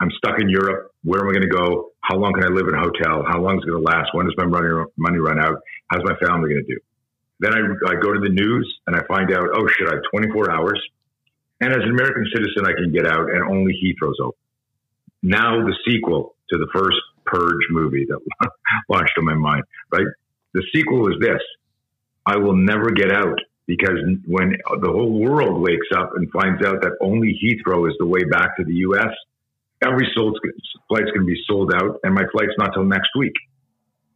I'm 0.00 0.10
stuck 0.18 0.40
in 0.40 0.48
Europe. 0.48 0.92
Where 1.04 1.22
am 1.22 1.28
I 1.28 1.32
going 1.32 1.48
to 1.48 1.54
go? 1.56 1.92
How 2.02 2.16
long 2.16 2.32
can 2.34 2.44
I 2.44 2.52
live 2.52 2.68
in 2.68 2.74
a 2.74 2.80
hotel? 2.80 3.24
How 3.26 3.40
long 3.40 3.56
is 3.56 3.64
it 3.64 3.70
going 3.70 3.82
to 3.82 3.88
last? 3.88 4.10
When 4.12 4.26
does 4.26 4.34
my 4.36 4.44
money, 4.44 4.68
money 4.96 5.18
run 5.18 5.40
out? 5.40 5.56
How's 5.88 6.04
my 6.04 6.14
family 6.20 6.50
going 6.52 6.64
to 6.66 6.74
do? 6.74 6.80
Then 7.40 7.52
I, 7.54 7.60
I 7.90 7.94
go 8.00 8.12
to 8.12 8.20
the 8.20 8.32
news 8.32 8.66
and 8.86 8.96
I 8.96 9.00
find 9.08 9.32
out, 9.32 9.48
oh 9.54 9.66
shit, 9.78 9.88
I 9.88 9.96
have 9.96 10.04
24 10.12 10.50
hours. 10.50 10.80
And 11.60 11.72
as 11.72 11.80
an 11.82 11.90
American 11.90 12.26
citizen, 12.34 12.66
I 12.66 12.72
can 12.76 12.92
get 12.92 13.06
out 13.06 13.30
and 13.32 13.42
only 13.48 13.72
Heathrow's 13.72 14.20
open. 14.20 14.38
Now 15.22 15.64
the 15.64 15.74
sequel 15.88 16.36
to 16.50 16.58
the 16.58 16.68
first 16.74 16.96
Purge 17.24 17.66
movie 17.70 18.06
that 18.08 18.20
launched 18.88 19.12
on 19.18 19.24
my 19.24 19.34
mind, 19.34 19.64
right? 19.90 20.06
The 20.56 20.64
sequel 20.74 21.08
is 21.08 21.16
this 21.20 21.42
I 22.24 22.38
will 22.38 22.56
never 22.56 22.90
get 22.90 23.12
out 23.12 23.38
because 23.66 23.98
when 24.24 24.56
the 24.80 24.90
whole 24.90 25.20
world 25.20 25.60
wakes 25.60 25.88
up 25.94 26.12
and 26.16 26.30
finds 26.30 26.64
out 26.64 26.80
that 26.80 26.92
only 27.02 27.38
Heathrow 27.42 27.86
is 27.86 27.94
the 27.98 28.06
way 28.06 28.24
back 28.24 28.56
to 28.56 28.64
the 28.64 28.72
U.S., 28.88 29.12
every 29.84 30.08
sold, 30.14 30.38
flight's 30.88 31.10
going 31.10 31.26
to 31.26 31.32
be 31.34 31.38
sold 31.46 31.74
out, 31.74 32.00
and 32.04 32.14
my 32.14 32.22
flight's 32.32 32.54
not 32.56 32.70
till 32.72 32.84
next 32.84 33.10
week. 33.18 33.34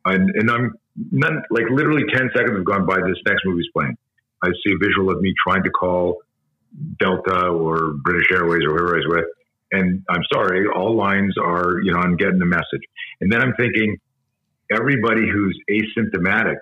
And, 0.06 0.30
and 0.30 0.50
I'm 0.50 0.72
none, 1.10 1.42
like 1.50 1.64
literally 1.70 2.04
10 2.10 2.30
seconds 2.34 2.56
have 2.56 2.64
gone 2.64 2.86
by. 2.86 2.96
This 3.06 3.20
next 3.26 3.44
movie's 3.44 3.68
playing. 3.76 3.98
I 4.42 4.48
see 4.64 4.72
a 4.72 4.78
visual 4.78 5.10
of 5.10 5.20
me 5.20 5.34
trying 5.46 5.62
to 5.64 5.70
call 5.70 6.22
Delta 6.98 7.48
or 7.48 7.92
British 8.02 8.32
Airways 8.32 8.62
or 8.64 8.70
whoever 8.70 8.94
I 8.94 8.98
was 9.00 9.06
with. 9.08 9.24
And 9.72 10.02
I'm 10.08 10.22
sorry, 10.32 10.66
all 10.74 10.96
lines 10.96 11.34
are, 11.36 11.80
you 11.82 11.92
know, 11.92 11.98
I'm 11.98 12.16
getting 12.16 12.38
the 12.38 12.46
message. 12.46 12.82
And 13.20 13.30
then 13.30 13.42
I'm 13.42 13.52
thinking, 13.58 13.98
everybody 14.70 15.22
who's 15.30 15.58
asymptomatic 15.70 16.56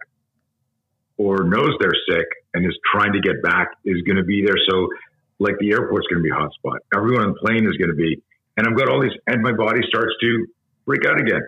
or 1.17 1.45
knows 1.45 1.71
they're 1.81 1.93
sick 2.11 2.27
and 2.55 2.65
is 2.65 2.77
trying 2.93 3.13
to 3.13 3.21
get 3.21 3.43
back 3.43 3.69
is 3.85 4.01
going 4.03 4.17
to 4.17 4.25
be 4.25 4.43
there. 4.45 4.57
So, 4.69 4.89
like 5.39 5.55
the 5.61 5.71
airport's 5.73 6.07
going 6.09 6.23
to 6.23 6.27
be 6.27 6.31
a 6.31 6.35
hotspot. 6.35 6.79
Everyone 6.95 7.23
on 7.23 7.29
the 7.35 7.39
plane 7.39 7.67
is 7.67 7.77
going 7.77 7.91
to 7.91 7.97
be, 7.97 8.23
and 8.57 8.67
I've 8.67 8.77
got 8.77 8.89
all 8.89 9.01
these, 9.01 9.13
and 9.27 9.43
my 9.43 9.53
body 9.53 9.81
starts 9.87 10.13
to 10.21 10.47
break 10.85 11.05
out 11.07 11.21
again. 11.21 11.43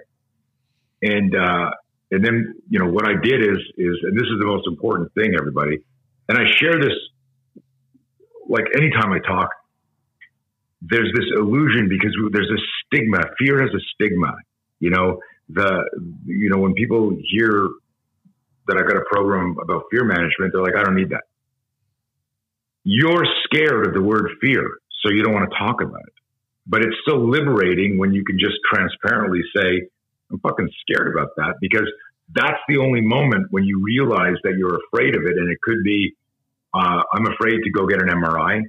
And 1.03 1.35
uh, 1.35 1.71
and 2.11 2.25
then 2.25 2.55
you 2.69 2.79
know 2.79 2.91
what 2.91 3.09
I 3.09 3.15
did 3.23 3.41
is 3.41 3.59
is, 3.79 3.97
and 4.03 4.17
this 4.17 4.27
is 4.27 4.39
the 4.39 4.47
most 4.47 4.67
important 4.69 5.13
thing, 5.15 5.35
everybody. 5.39 5.79
And 6.29 6.39
I 6.39 6.45
share 6.61 6.79
this 6.79 6.95
like 8.49 8.67
anytime 8.77 9.13
I 9.13 9.19
talk. 9.21 9.49
There's 10.83 11.13
this 11.15 11.27
illusion 11.37 11.89
because 11.89 12.15
there's 12.33 12.51
a 12.51 12.61
stigma. 12.87 13.21
Fear 13.39 13.61
has 13.61 13.71
a 13.75 13.83
stigma 13.95 14.33
You 14.79 14.89
know, 14.91 15.21
the, 15.53 15.85
you 16.27 16.51
know, 16.51 16.59
when 16.59 16.75
people 16.75 17.17
hear 17.31 17.69
that 18.67 18.77
I 18.77 18.83
got 18.83 18.97
a 18.97 19.05
program 19.11 19.57
about 19.63 19.85
fear 19.91 20.05
management, 20.05 20.53
they're 20.53 20.63
like, 20.63 20.77
I 20.77 20.85
don't 20.85 20.97
need 20.97 21.11
that. 21.11 21.25
You're 22.85 23.25
scared 23.45 23.89
of 23.89 23.95
the 23.95 24.03
word 24.03 24.31
fear, 24.41 24.63
so 25.03 25.11
you 25.11 25.23
don't 25.23 25.35
want 25.35 25.51
to 25.51 25.59
talk 25.59 25.83
about 25.83 26.01
it. 26.07 26.15
But 26.67 26.83
it's 26.83 26.97
still 27.03 27.29
liberating 27.29 27.99
when 27.99 28.13
you 28.13 28.25
can 28.25 28.39
just 28.39 28.57
transparently 28.73 29.41
say, 29.55 29.89
I'm 30.31 30.39
fucking 30.41 30.71
scared 30.83 31.13
about 31.13 31.31
that 31.37 31.55
because 31.61 31.91
that's 32.33 32.61
the 32.69 32.79
only 32.79 33.01
moment 33.01 33.49
when 33.51 33.65
you 33.65 33.83
realize 33.83 34.37
that 34.45 34.55
you're 34.57 34.79
afraid 34.87 35.17
of 35.17 35.23
it. 35.25 35.37
And 35.37 35.51
it 35.51 35.59
could 35.63 35.83
be, 35.85 36.15
uh, 36.73 37.03
I'm 37.13 37.27
afraid 37.27 37.59
to 37.65 37.71
go 37.71 37.87
get 37.87 38.01
an 38.01 38.09
MRI. 38.09 38.63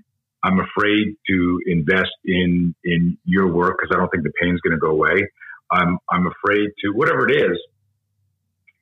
I'm 0.44 0.60
afraid 0.60 1.16
to 1.30 1.62
invest 1.68 2.12
in, 2.26 2.74
in 2.84 3.18
your 3.26 3.48
work 3.54 3.78
because 3.80 3.96
I 3.96 4.00
don't 4.00 4.10
think 4.10 4.24
the 4.24 4.34
pain's 4.42 4.60
going 4.62 4.74
to 4.74 4.80
go 4.80 4.90
away. 4.90 5.28
I'm, 5.72 5.98
I'm 6.10 6.28
afraid 6.28 6.70
to 6.84 6.92
whatever 6.94 7.30
it 7.30 7.36
is. 7.36 7.58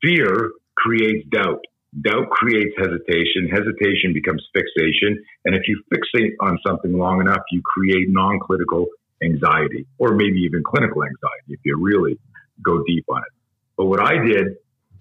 Fear 0.01 0.51
creates 0.75 1.27
doubt. 1.29 1.61
Doubt 2.01 2.29
creates 2.29 2.75
hesitation. 2.77 3.49
Hesitation 3.49 4.13
becomes 4.13 4.45
fixation. 4.53 5.23
And 5.45 5.55
if 5.55 5.63
you 5.67 5.81
fixate 5.93 6.33
on 6.39 6.57
something 6.65 6.93
long 6.93 7.21
enough, 7.21 7.41
you 7.51 7.61
create 7.65 8.07
non-clinical 8.09 8.87
anxiety 9.23 9.85
or 9.97 10.13
maybe 10.15 10.39
even 10.39 10.63
clinical 10.63 11.03
anxiety 11.03 11.49
if 11.49 11.59
you 11.65 11.77
really 11.79 12.17
go 12.63 12.83
deep 12.87 13.05
on 13.09 13.19
it. 13.19 13.33
But 13.77 13.85
what 13.85 14.01
I 14.01 14.23
did 14.23 14.55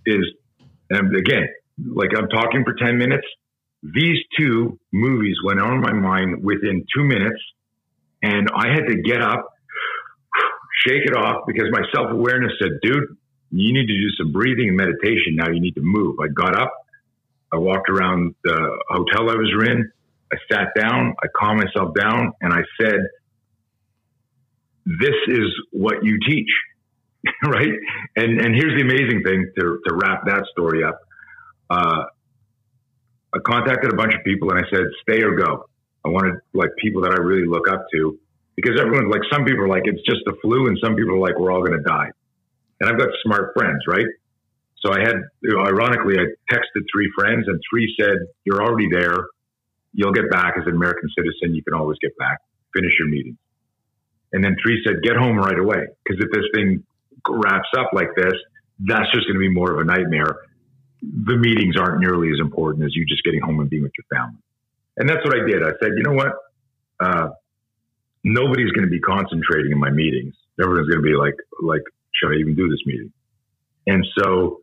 is, 0.06 0.24
and 0.90 1.14
again, 1.16 1.48
like 1.94 2.10
I'm 2.16 2.28
talking 2.28 2.64
for 2.64 2.74
10 2.74 2.98
minutes, 2.98 3.26
these 3.82 4.18
two 4.38 4.78
movies 4.92 5.36
went 5.44 5.60
on 5.60 5.80
my 5.80 5.92
mind 5.92 6.42
within 6.42 6.84
two 6.94 7.04
minutes. 7.04 7.40
And 8.22 8.48
I 8.54 8.68
had 8.68 8.86
to 8.88 9.00
get 9.02 9.22
up, 9.22 9.48
shake 10.86 11.02
it 11.04 11.16
off 11.16 11.44
because 11.46 11.66
my 11.70 11.82
self 11.94 12.10
awareness 12.10 12.52
said, 12.60 12.78
dude, 12.82 13.16
you 13.50 13.72
need 13.72 13.86
to 13.86 13.98
do 13.98 14.10
some 14.18 14.32
breathing 14.32 14.68
and 14.68 14.76
meditation. 14.76 15.34
Now 15.36 15.48
you 15.48 15.60
need 15.60 15.74
to 15.74 15.82
move. 15.82 16.16
I 16.20 16.28
got 16.28 16.60
up. 16.60 16.72
I 17.52 17.56
walked 17.56 17.88
around 17.88 18.34
the 18.44 18.78
hotel 18.88 19.30
I 19.30 19.34
was 19.34 19.66
in. 19.68 19.90
I 20.32 20.36
sat 20.52 20.68
down. 20.78 21.14
I 21.22 21.26
calmed 21.34 21.64
myself 21.64 21.94
down 21.94 22.32
and 22.42 22.52
I 22.52 22.60
said, 22.80 23.00
this 24.84 25.16
is 25.28 25.48
what 25.72 26.02
you 26.02 26.18
teach. 26.26 26.50
right? 27.44 27.72
And 28.16 28.40
and 28.40 28.54
here's 28.54 28.74
the 28.76 28.82
amazing 28.82 29.22
thing 29.24 29.50
to 29.58 29.80
to 29.86 29.94
wrap 29.94 30.24
that 30.26 30.44
story 30.52 30.84
up. 30.84 31.00
Uh, 31.68 32.04
I 33.34 33.38
contacted 33.44 33.92
a 33.92 33.96
bunch 33.96 34.14
of 34.14 34.24
people 34.24 34.50
and 34.50 34.58
I 34.58 34.68
said, 34.70 34.84
"Stay 35.02 35.22
or 35.22 35.34
go." 35.34 35.64
I 36.04 36.08
wanted 36.08 36.34
like 36.54 36.70
people 36.78 37.02
that 37.02 37.10
I 37.10 37.20
really 37.20 37.46
look 37.46 37.68
up 37.68 37.84
to 37.92 38.18
because 38.58 38.74
everyone's 38.80 39.12
like 39.12 39.22
some 39.30 39.44
people 39.44 39.62
are 39.62 39.68
like 39.70 39.86
it's 39.86 40.02
just 40.02 40.26
the 40.26 40.34
flu 40.42 40.66
and 40.66 40.76
some 40.82 40.96
people 40.96 41.14
are 41.14 41.22
like 41.22 41.38
we're 41.38 41.52
all 41.52 41.62
going 41.62 41.78
to 41.78 41.86
die. 41.86 42.10
And 42.80 42.90
I've 42.90 42.98
got 42.98 43.08
smart 43.22 43.54
friends, 43.56 43.78
right? 43.86 44.06
So 44.82 44.92
I 44.92 45.00
had, 45.00 45.14
ironically, 45.46 46.18
I 46.18 46.26
texted 46.52 46.82
three 46.92 47.10
friends 47.18 47.46
and 47.46 47.60
three 47.70 47.92
said, 48.00 48.18
"You're 48.44 48.62
already 48.62 48.88
there. 48.90 49.26
You'll 49.92 50.12
get 50.12 50.30
back 50.30 50.54
as 50.56 50.64
an 50.66 50.74
American 50.74 51.08
citizen. 51.16 51.54
You 51.54 51.62
can 51.62 51.74
always 51.74 51.98
get 52.00 52.16
back. 52.18 52.38
Finish 52.74 52.92
your 52.98 53.08
meeting." 53.08 53.38
And 54.32 54.42
then 54.42 54.56
three 54.62 54.82
said, 54.84 55.02
"Get 55.02 55.16
home 55.16 55.36
right 55.36 55.58
away 55.58 55.86
because 56.04 56.24
if 56.24 56.30
this 56.32 56.44
thing 56.52 56.82
wraps 57.28 57.68
up 57.76 57.90
like 57.92 58.10
this, 58.16 58.34
that's 58.80 59.10
just 59.14 59.26
going 59.26 59.34
to 59.34 59.40
be 59.40 59.50
more 59.50 59.72
of 59.72 59.78
a 59.78 59.84
nightmare. 59.84 60.36
The 61.02 61.36
meetings 61.36 61.76
aren't 61.76 62.00
nearly 62.00 62.30
as 62.30 62.40
important 62.40 62.84
as 62.84 62.94
you 62.94 63.06
just 63.06 63.22
getting 63.22 63.40
home 63.40 63.60
and 63.60 63.70
being 63.70 63.82
with 63.82 63.92
your 63.98 64.18
family. 64.18 64.42
And 64.96 65.08
that's 65.08 65.24
what 65.24 65.34
I 65.34 65.46
did. 65.46 65.62
I 65.62 65.70
said, 65.80 65.92
you 65.96 66.02
know 66.02 66.14
what? 66.14 66.32
Uh, 67.00 67.28
nobody's 68.34 68.70
going 68.72 68.84
to 68.84 68.90
be 68.90 69.00
concentrating 69.00 69.72
in 69.72 69.78
my 69.78 69.90
meetings. 69.90 70.34
Everyone's 70.60 70.88
going 70.88 71.02
to 71.02 71.08
be 71.08 71.16
like, 71.16 71.34
like, 71.62 71.82
should 72.14 72.32
I 72.32 72.40
even 72.40 72.54
do 72.54 72.68
this 72.68 72.80
meeting? 72.86 73.12
And 73.86 74.06
so 74.18 74.62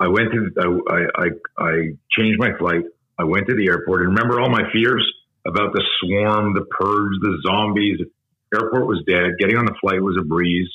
I 0.00 0.08
went 0.08 0.32
to, 0.32 0.80
I, 0.88 1.22
I, 1.22 1.26
I 1.58 1.72
changed 2.16 2.38
my 2.38 2.56
flight. 2.58 2.82
I 3.18 3.24
went 3.24 3.46
to 3.48 3.54
the 3.54 3.68
airport 3.68 4.02
and 4.02 4.10
remember 4.10 4.40
all 4.40 4.50
my 4.50 4.70
fears 4.72 5.06
about 5.46 5.72
the 5.72 5.82
swarm, 6.00 6.54
the 6.54 6.64
purge, 6.64 7.12
the 7.20 7.38
zombies. 7.46 8.00
Airport 8.54 8.86
was 8.86 9.02
dead. 9.06 9.38
Getting 9.38 9.56
on 9.56 9.64
the 9.64 9.74
flight 9.80 10.02
was 10.02 10.16
a 10.20 10.24
breeze 10.24 10.68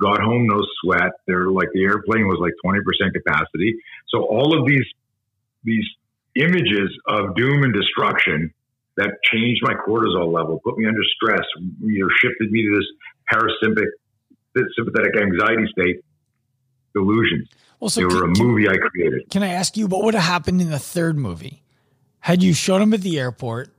got 0.00 0.20
home 0.20 0.46
no 0.46 0.60
sweat. 0.80 1.12
They're 1.26 1.50
like 1.50 1.68
the 1.74 1.82
airplane 1.82 2.26
was 2.26 2.38
like 2.40 2.54
20% 2.64 3.12
capacity. 3.12 3.76
So 4.08 4.22
all 4.22 4.58
of 4.58 4.66
these 4.66 4.86
these 5.64 5.84
images 6.36 6.90
of 7.06 7.34
doom 7.34 7.64
and 7.64 7.74
destruction 7.74 8.54
that 8.98 9.16
changed 9.24 9.62
my 9.62 9.74
cortisol 9.74 10.32
level, 10.32 10.60
put 10.62 10.76
me 10.76 10.86
under 10.86 11.00
stress, 11.16 11.46
you 11.80 12.00
know, 12.00 12.08
shifted 12.20 12.50
me 12.50 12.62
to 12.62 12.76
this 12.76 12.86
parasympathetic 13.32 14.66
sympathetic 14.76 15.20
anxiety 15.20 15.64
state. 15.70 15.96
Delusions. 16.94 17.48
Well, 17.80 17.90
so 17.90 18.00
they 18.00 18.06
were 18.06 18.24
a 18.24 18.38
movie 18.38 18.68
I 18.68 18.76
created. 18.76 19.30
Can 19.30 19.42
I 19.42 19.48
ask 19.48 19.76
you 19.76 19.86
what 19.86 20.04
would 20.04 20.14
have 20.14 20.24
happened 20.24 20.60
in 20.60 20.70
the 20.70 20.78
third 20.78 21.16
movie 21.16 21.62
had 22.20 22.42
you 22.42 22.52
shown 22.52 22.82
him 22.82 22.92
at 22.92 23.02
the 23.02 23.20
airport 23.20 23.72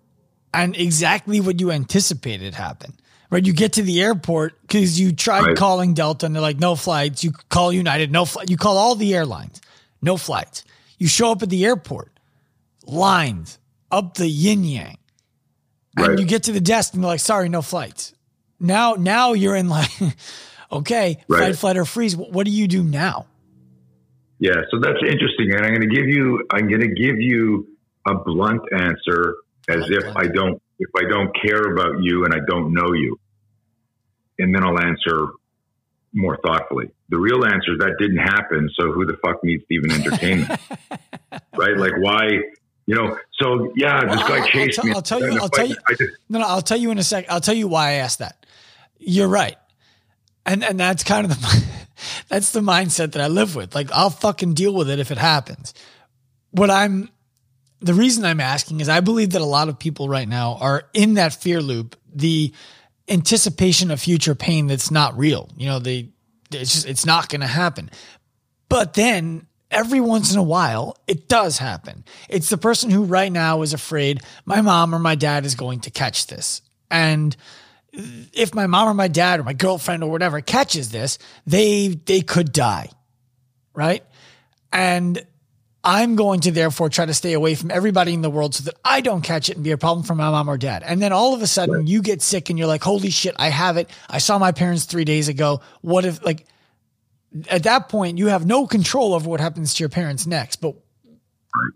and 0.53 0.75
exactly 0.77 1.41
what 1.41 1.59
you 1.59 1.71
anticipated 1.71 2.53
happened? 2.53 2.93
right? 3.29 3.45
You 3.45 3.53
get 3.53 3.73
to 3.73 3.83
the 3.83 4.01
airport 4.01 4.59
because 4.61 4.99
you 4.99 5.11
tried 5.11 5.41
right. 5.41 5.55
calling 5.55 5.93
Delta 5.93 6.25
and 6.25 6.35
they're 6.35 6.41
like, 6.41 6.59
no 6.59 6.75
flights. 6.75 7.23
You 7.23 7.31
call 7.49 7.71
United, 7.71 8.11
no 8.11 8.25
flight. 8.25 8.49
You 8.49 8.57
call 8.57 8.77
all 8.77 8.95
the 8.95 9.13
airlines, 9.15 9.61
no 10.01 10.17
flights. 10.17 10.63
You 10.97 11.07
show 11.07 11.31
up 11.31 11.43
at 11.43 11.49
the 11.49 11.65
airport, 11.65 12.11
lines 12.85 13.59
up 13.91 14.15
the 14.15 14.27
yin 14.27 14.63
yang. 14.63 14.97
And 15.97 16.19
you 16.19 16.25
get 16.25 16.43
to 16.43 16.51
the 16.51 16.61
desk 16.61 16.93
and 16.93 17.03
they're 17.03 17.11
like, 17.11 17.19
sorry, 17.19 17.49
no 17.49 17.61
flights. 17.61 18.13
Now, 18.59 18.93
now 18.93 19.33
you're 19.33 19.55
in 19.55 19.69
like, 19.69 19.89
okay, 20.71 21.23
right. 21.27 21.39
fight, 21.39 21.57
flight, 21.57 21.77
or 21.77 21.85
freeze. 21.85 22.15
What 22.15 22.45
do 22.45 22.51
you 22.51 22.67
do 22.67 22.83
now? 22.83 23.27
Yeah, 24.39 24.55
so 24.71 24.79
that's 24.79 24.99
interesting, 25.05 25.51
and 25.51 25.65
I'm 25.65 25.73
going 25.73 25.89
to 25.89 25.93
give 25.93 26.07
you, 26.07 26.45
I'm 26.51 26.69
going 26.69 26.79
to 26.79 26.87
give 26.93 27.19
you 27.19 27.67
a 28.07 28.15
blunt 28.15 28.61
answer 28.71 29.35
as 29.69 29.89
if 29.89 30.15
I 30.15 30.27
don't 30.27 30.61
if 30.79 30.89
I 30.97 31.07
don't 31.07 31.35
care 31.41 31.73
about 31.73 32.01
you 32.01 32.25
and 32.25 32.33
I 32.33 32.39
don't 32.47 32.73
know 32.73 32.93
you? 32.93 33.19
And 34.39 34.55
then 34.55 34.63
I'll 34.63 34.79
answer 34.79 35.27
more 36.13 36.37
thoughtfully. 36.37 36.89
The 37.09 37.19
real 37.19 37.45
answer 37.45 37.73
is 37.73 37.79
that 37.79 37.95
didn't 37.99 38.17
happen. 38.17 38.69
So 38.79 38.91
who 38.91 39.05
the 39.05 39.17
fuck 39.23 39.43
needs 39.43 39.63
to 39.67 39.73
even 39.73 39.91
entertain 39.91 40.47
right? 41.55 41.77
Like 41.77 41.93
why? 41.97 42.27
You 42.89 42.95
know. 42.95 43.19
So 43.33 43.71
yeah, 43.75 44.03
well, 44.03 44.15
this 44.15 44.27
guy 44.27 44.47
chased 44.47 44.79
I'll 44.79 45.03
tell, 45.03 45.19
me. 45.19 45.37
I'll 45.37 45.47
tell 45.47 45.67
you. 45.67 45.75
I'll 45.77 45.85
tell 45.85 45.97
you. 45.99 46.07
Just, 46.07 46.11
no, 46.27 46.39
no. 46.39 46.47
I'll 46.47 46.63
tell 46.63 46.79
you 46.79 46.89
in 46.89 46.97
a 46.97 47.03
sec. 47.03 47.27
I'll 47.29 47.39
tell 47.39 47.53
you 47.53 47.67
why 47.67 47.89
I 47.89 47.91
asked 47.93 48.17
that. 48.17 48.47
You're 48.97 49.27
right, 49.27 49.57
and 50.43 50.63
and 50.63 50.79
that's 50.79 51.03
kind 51.03 51.25
of 51.25 51.39
the 51.39 51.63
that's 52.29 52.51
the 52.51 52.61
mindset 52.61 53.11
that 53.11 53.21
I 53.21 53.27
live 53.27 53.55
with. 53.55 53.75
Like 53.75 53.91
I'll 53.91 54.09
fucking 54.09 54.55
deal 54.55 54.73
with 54.73 54.89
it 54.89 54.97
if 54.97 55.11
it 55.11 55.19
happens. 55.19 55.75
What 56.49 56.71
I'm 56.71 57.09
the 57.79 57.93
reason 57.93 58.25
I'm 58.25 58.41
asking 58.41 58.79
is 58.79 58.89
I 58.89 59.01
believe 59.01 59.29
that 59.31 59.41
a 59.43 59.45
lot 59.45 59.69
of 59.69 59.77
people 59.77 60.09
right 60.09 60.27
now 60.27 60.57
are 60.59 60.89
in 60.95 61.13
that 61.13 61.35
fear 61.35 61.61
loop, 61.61 61.95
the 62.11 62.51
anticipation 63.07 63.91
of 63.91 64.01
future 64.01 64.33
pain 64.33 64.65
that's 64.65 64.89
not 64.89 65.15
real. 65.15 65.47
You 65.55 65.67
know, 65.67 65.77
they 65.77 66.09
it's 66.51 66.73
just 66.73 66.87
it's 66.87 67.05
not 67.05 67.29
going 67.29 67.41
to 67.41 67.47
happen. 67.47 67.91
But 68.67 68.95
then 68.95 69.45
every 69.71 69.99
once 69.99 70.31
in 70.33 70.39
a 70.39 70.43
while, 70.43 70.97
it 71.07 71.27
does 71.27 71.57
happen. 71.57 72.03
It's 72.27 72.49
the 72.49 72.57
person 72.57 72.89
who 72.89 73.03
right 73.03 73.31
now 73.31 73.61
is 73.61 73.73
afraid 73.73 74.21
my 74.45 74.61
mom 74.61 74.93
or 74.93 74.99
my 74.99 75.15
dad 75.15 75.45
is 75.45 75.55
going 75.55 75.81
to 75.81 75.91
catch 75.91 76.27
this. 76.27 76.61
And 76.89 77.35
if 77.91 78.53
my 78.53 78.67
mom 78.67 78.87
or 78.87 78.93
my 78.93 79.07
dad 79.07 79.39
or 79.39 79.43
my 79.43 79.53
girlfriend 79.53 80.03
or 80.03 80.11
whatever 80.11 80.41
catches 80.41 80.89
this, 80.89 81.17
they 81.45 81.89
they 81.89 82.21
could 82.21 82.51
die. 82.51 82.89
Right? 83.73 84.03
And 84.71 85.25
I'm 85.83 86.15
going 86.15 86.41
to 86.41 86.51
therefore 86.51 86.89
try 86.89 87.05
to 87.05 87.13
stay 87.13 87.33
away 87.33 87.55
from 87.55 87.71
everybody 87.71 88.13
in 88.13 88.21
the 88.21 88.29
world 88.29 88.53
so 88.53 88.65
that 88.65 88.75
I 88.83 88.99
don't 88.99 89.21
catch 89.21 89.49
it 89.49 89.55
and 89.55 89.63
be 89.63 89.71
a 89.71 89.77
problem 89.77 90.05
for 90.05 90.13
my 90.13 90.29
mom 90.29 90.49
or 90.49 90.57
dad. 90.57 90.83
And 90.85 91.01
then 91.01 91.13
all 91.13 91.33
of 91.33 91.41
a 91.41 91.47
sudden 91.47 91.87
you 91.87 92.01
get 92.01 92.21
sick 92.21 92.49
and 92.49 92.59
you're 92.59 92.67
like, 92.67 92.83
holy 92.83 93.09
shit, 93.09 93.35
I 93.39 93.47
have 93.47 93.77
it. 93.77 93.89
I 94.09 94.17
saw 94.17 94.37
my 94.37 94.51
parents 94.51 94.85
three 94.85 95.05
days 95.05 95.29
ago. 95.29 95.61
What 95.81 96.03
if, 96.03 96.23
like, 96.23 96.45
at 97.49 97.63
that 97.63 97.89
point, 97.89 98.17
you 98.17 98.27
have 98.27 98.45
no 98.45 98.67
control 98.67 99.13
over 99.13 99.29
what 99.29 99.39
happens 99.39 99.73
to 99.75 99.83
your 99.83 99.89
parents 99.89 100.25
next. 100.25 100.61
But 100.61 100.75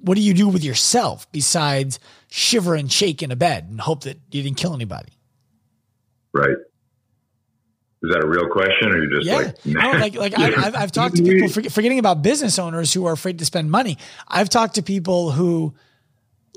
what 0.02 0.16
do 0.16 0.22
you 0.22 0.34
do 0.34 0.48
with 0.48 0.64
yourself 0.64 1.32
besides 1.32 2.00
shiver 2.30 2.76
and 2.76 2.92
shake 2.92 3.22
in 3.22 3.32
a 3.32 3.36
bed 3.36 3.68
and 3.70 3.80
hope 3.80 4.04
that 4.04 4.20
you 4.32 4.44
didn't 4.44 4.58
kill 4.58 4.74
anybody? 4.74 5.14
Right. 6.34 6.58
Is 8.04 8.12
that 8.12 8.22
a 8.22 8.28
real 8.28 8.50
question, 8.50 8.90
or 8.90 9.02
you 9.02 9.10
just 9.10 9.26
yeah. 9.26 9.38
like 9.38 9.66
no? 9.66 9.92
Like 9.92 10.16
like 10.16 10.38
I, 10.38 10.50
have 10.50 10.76
I've 10.76 10.92
talked 10.92 11.16
to 11.16 11.24
people 11.24 11.48
forgetting 11.48 12.00
about 12.00 12.22
business 12.22 12.60
owners 12.60 12.92
who 12.92 13.06
are 13.06 13.14
afraid 13.14 13.40
to 13.40 13.46
spend 13.46 13.72
money. 13.72 13.98
I've 14.28 14.50
talked 14.50 14.76
to 14.76 14.84
people 14.84 15.32
who 15.32 15.74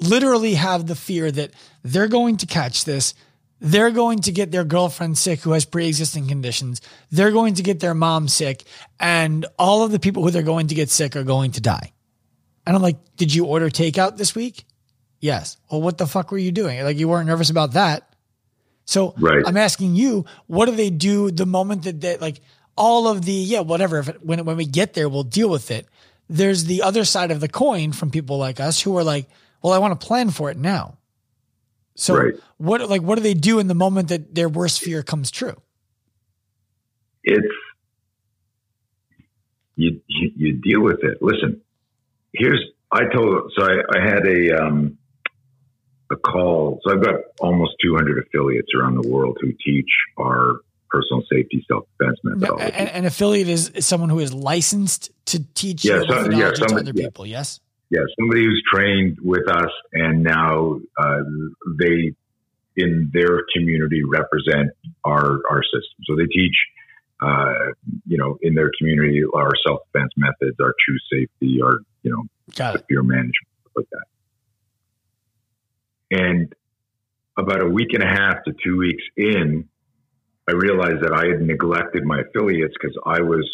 literally 0.02 0.54
have 0.54 0.86
the 0.86 0.96
fear 0.96 1.30
that 1.30 1.52
they're 1.84 2.08
going 2.08 2.38
to 2.38 2.46
catch 2.46 2.84
this. 2.84 3.14
They're 3.60 3.90
going 3.90 4.20
to 4.20 4.32
get 4.32 4.50
their 4.50 4.64
girlfriend 4.64 5.16
sick 5.16 5.40
who 5.40 5.52
has 5.52 5.64
pre-existing 5.64 6.28
conditions. 6.28 6.82
They're 7.10 7.30
going 7.30 7.54
to 7.54 7.62
get 7.62 7.80
their 7.80 7.94
mom 7.94 8.28
sick, 8.28 8.64
and 9.00 9.46
all 9.58 9.82
of 9.82 9.92
the 9.92 9.98
people 9.98 10.22
who 10.22 10.30
they're 10.30 10.42
going 10.42 10.68
to 10.68 10.74
get 10.74 10.90
sick 10.90 11.16
are 11.16 11.24
going 11.24 11.52
to 11.52 11.60
die. 11.60 11.92
And 12.66 12.76
I'm 12.76 12.82
like, 12.82 12.98
did 13.16 13.32
you 13.32 13.46
order 13.46 13.70
takeout 13.70 14.16
this 14.16 14.34
week? 14.34 14.64
Yes. 15.20 15.56
Well, 15.70 15.80
what 15.80 15.98
the 15.98 16.06
fuck 16.06 16.30
were 16.30 16.38
you 16.38 16.52
doing? 16.52 16.82
Like 16.82 16.98
you 16.98 17.08
weren't 17.08 17.26
nervous 17.26 17.50
about 17.50 17.72
that. 17.72 18.14
So 18.84 19.14
right. 19.18 19.42
I'm 19.46 19.56
asking 19.56 19.96
you, 19.96 20.26
what 20.46 20.66
do 20.66 20.72
they 20.72 20.90
do 20.90 21.30
the 21.30 21.46
moment 21.46 21.84
that 21.84 22.00
they 22.00 22.18
like 22.18 22.40
all 22.76 23.08
of 23.08 23.24
the 23.24 23.32
yeah 23.32 23.60
whatever 23.60 23.98
if 23.98 24.08
it, 24.08 24.24
when 24.24 24.44
when 24.44 24.56
we 24.56 24.66
get 24.66 24.94
there 24.94 25.08
we'll 25.08 25.22
deal 25.22 25.48
with 25.48 25.70
it 25.70 25.86
there's 26.28 26.64
the 26.64 26.82
other 26.82 27.04
side 27.04 27.30
of 27.30 27.40
the 27.40 27.48
coin 27.48 27.92
from 27.92 28.10
people 28.10 28.38
like 28.38 28.60
us 28.60 28.80
who 28.80 28.96
are 28.96 29.04
like 29.04 29.28
well 29.62 29.72
i 29.72 29.78
want 29.78 29.98
to 29.98 30.06
plan 30.06 30.30
for 30.30 30.50
it 30.50 30.56
now 30.56 30.96
so 31.96 32.14
Right. 32.16 32.34
what 32.58 32.88
like 32.88 33.02
what 33.02 33.16
do 33.16 33.22
they 33.22 33.34
do 33.34 33.58
in 33.58 33.66
the 33.66 33.74
moment 33.74 34.08
that 34.08 34.34
their 34.34 34.48
worst 34.48 34.80
fear 34.80 35.02
comes 35.02 35.30
true 35.30 35.56
it's 37.24 37.46
you, 39.76 40.00
you 40.06 40.30
you 40.36 40.52
deal 40.54 40.80
with 40.80 41.00
it. 41.02 41.18
Listen, 41.20 41.60
here's 42.32 42.62
I 42.90 43.02
told 43.12 43.52
so 43.56 43.64
I, 43.64 43.74
I 43.94 44.00
had 44.08 44.26
a 44.26 44.62
um 44.62 44.96
a 46.10 46.16
call. 46.16 46.80
So 46.84 46.92
I've 46.94 47.02
got 47.02 47.16
almost 47.40 47.72
200 47.82 48.24
affiliates 48.26 48.68
around 48.78 48.94
the 49.02 49.08
world 49.08 49.36
who 49.40 49.52
teach 49.64 49.90
our 50.18 50.60
personal 50.88 51.22
safety 51.30 51.64
self 51.68 51.84
defense 51.98 52.18
methodology. 52.22 52.64
an, 52.76 52.86
an 52.88 53.04
affiliate 53.04 53.48
is, 53.48 53.72
someone 53.80 54.08
who 54.08 54.20
is 54.20 54.32
licensed 54.32 55.10
to 55.26 55.42
teach 55.54 55.84
Yeah, 55.84 55.96
your 55.96 56.06
so- 56.06 56.14
yeah, 56.14 56.22
methodology 56.22 56.62
to 56.62 56.74
other 56.76 56.92
yeah. 56.94 57.04
people 57.06 57.26
yes 57.26 57.60
yeah, 57.90 58.00
somebody 58.18 58.44
who's 58.44 58.62
trained 58.72 59.18
with 59.22 59.48
us 59.48 59.70
and 59.92 60.22
now 60.22 60.80
uh, 60.98 61.20
they 61.78 62.14
in 62.76 63.10
their 63.12 63.42
community 63.54 64.02
represent 64.04 64.70
our 65.04 65.40
our 65.50 65.62
system. 65.62 66.04
So 66.04 66.16
they 66.16 66.26
teach, 66.26 66.56
uh, 67.22 67.72
you 68.06 68.18
know, 68.18 68.38
in 68.42 68.54
their 68.54 68.70
community 68.78 69.22
our 69.34 69.52
self 69.66 69.80
defense 69.92 70.12
methods, 70.16 70.56
our 70.60 70.74
true 70.86 70.98
safety, 71.10 71.60
our 71.62 71.78
you 72.02 72.10
know 72.10 72.24
got 72.54 72.84
fear 72.88 73.02
management, 73.02 73.34
stuff 73.60 73.72
like 73.76 73.86
that. 73.90 74.06
And 76.18 76.52
about 77.38 77.62
a 77.62 77.68
week 77.68 77.92
and 77.92 78.02
a 78.02 78.06
half 78.06 78.42
to 78.44 78.54
two 78.64 78.78
weeks 78.78 79.02
in, 79.16 79.68
I 80.48 80.52
realized 80.52 81.02
that 81.02 81.12
I 81.12 81.26
had 81.26 81.40
neglected 81.40 82.04
my 82.04 82.20
affiliates 82.20 82.74
because 82.80 82.96
I 83.04 83.20
was 83.20 83.48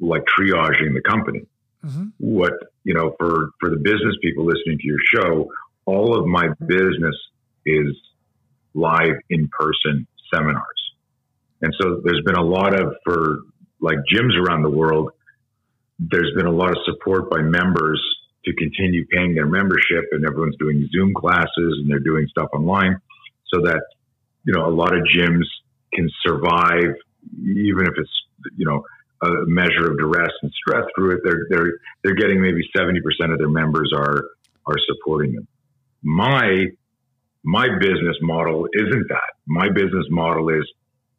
like 0.00 0.24
triaging 0.38 0.92
the 0.94 1.02
company 1.06 1.46
hmm 1.84 2.06
what 2.18 2.52
you 2.84 2.94
know 2.94 3.14
for 3.18 3.50
for 3.60 3.70
the 3.70 3.76
business 3.76 4.16
people 4.22 4.44
listening 4.44 4.78
to 4.78 4.86
your 4.86 4.98
show 5.14 5.48
all 5.86 6.18
of 6.18 6.26
my 6.26 6.48
business 6.66 7.16
is 7.66 7.94
live 8.74 9.16
in 9.30 9.48
person 9.58 10.06
seminars. 10.32 10.64
And 11.60 11.74
so 11.80 12.00
there's 12.02 12.22
been 12.24 12.36
a 12.36 12.42
lot 12.42 12.78
of 12.78 12.94
for 13.04 13.38
like 13.80 13.98
gyms 14.12 14.36
around 14.36 14.62
the 14.62 14.70
world 14.70 15.10
there's 15.98 16.32
been 16.36 16.46
a 16.46 16.52
lot 16.52 16.70
of 16.70 16.78
support 16.84 17.30
by 17.30 17.40
members 17.40 18.02
to 18.44 18.52
continue 18.54 19.06
paying 19.06 19.34
their 19.34 19.46
membership 19.46 20.04
and 20.12 20.24
everyone's 20.26 20.56
doing 20.56 20.88
zoom 20.92 21.14
classes 21.14 21.48
and 21.56 21.90
they're 21.90 21.98
doing 22.00 22.26
stuff 22.28 22.48
online 22.52 22.98
so 23.52 23.60
that 23.62 23.82
you 24.44 24.52
know 24.52 24.66
a 24.66 24.70
lot 24.70 24.94
of 24.94 25.02
gyms 25.04 25.44
can 25.92 26.10
survive 26.26 26.94
even 27.40 27.86
if 27.86 27.94
it's 27.96 28.10
you 28.56 28.66
know 28.66 28.84
a 29.26 29.46
measure 29.46 29.90
of 29.90 29.98
duress 29.98 30.32
and 30.42 30.52
stress 30.52 30.84
through 30.96 31.16
it. 31.16 31.20
They're 31.24 31.46
they're 31.50 31.72
they're 32.02 32.14
getting 32.14 32.40
maybe 32.40 32.60
seventy 32.76 33.00
percent 33.00 33.32
of 33.32 33.38
their 33.38 33.48
members 33.48 33.92
are 33.96 34.24
are 34.66 34.76
supporting 34.86 35.34
them. 35.34 35.48
My 36.02 36.66
my 37.44 37.66
business 37.78 38.16
model 38.22 38.66
isn't 38.72 39.08
that. 39.08 39.32
My 39.46 39.68
business 39.68 40.06
model 40.10 40.48
is 40.50 40.64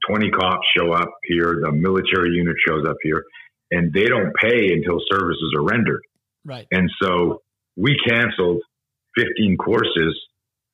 twenty 0.08 0.30
cops 0.32 0.66
show 0.78 0.92
up 0.94 1.12
here, 1.24 1.62
the 1.64 1.72
military 1.72 2.32
unit 2.32 2.56
shows 2.68 2.86
up 2.88 2.98
here, 3.04 3.24
and 3.72 3.94
they 3.94 4.06
don't 4.06 4.34
pay 4.42 4.74
until 4.74 5.00
services 5.12 5.54
are 5.58 5.64
rendered. 5.64 6.02
right 6.44 6.68
And 6.72 6.90
so 7.02 7.42
we 7.76 7.96
canceled 8.08 8.62
15 9.18 9.58
courses. 9.58 10.16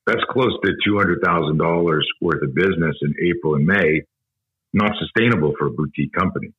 That's 0.05 0.23
close 0.29 0.53
to 0.63 0.71
$200,000 0.87 2.01
worth 2.21 2.41
of 2.41 2.55
business 2.55 2.95
in 3.01 3.13
April 3.29 3.55
and 3.55 3.65
May. 3.65 4.01
Not 4.73 4.93
sustainable 4.99 5.53
for 5.57 5.67
a 5.67 5.71
boutique 5.71 6.13
company. 6.13 6.53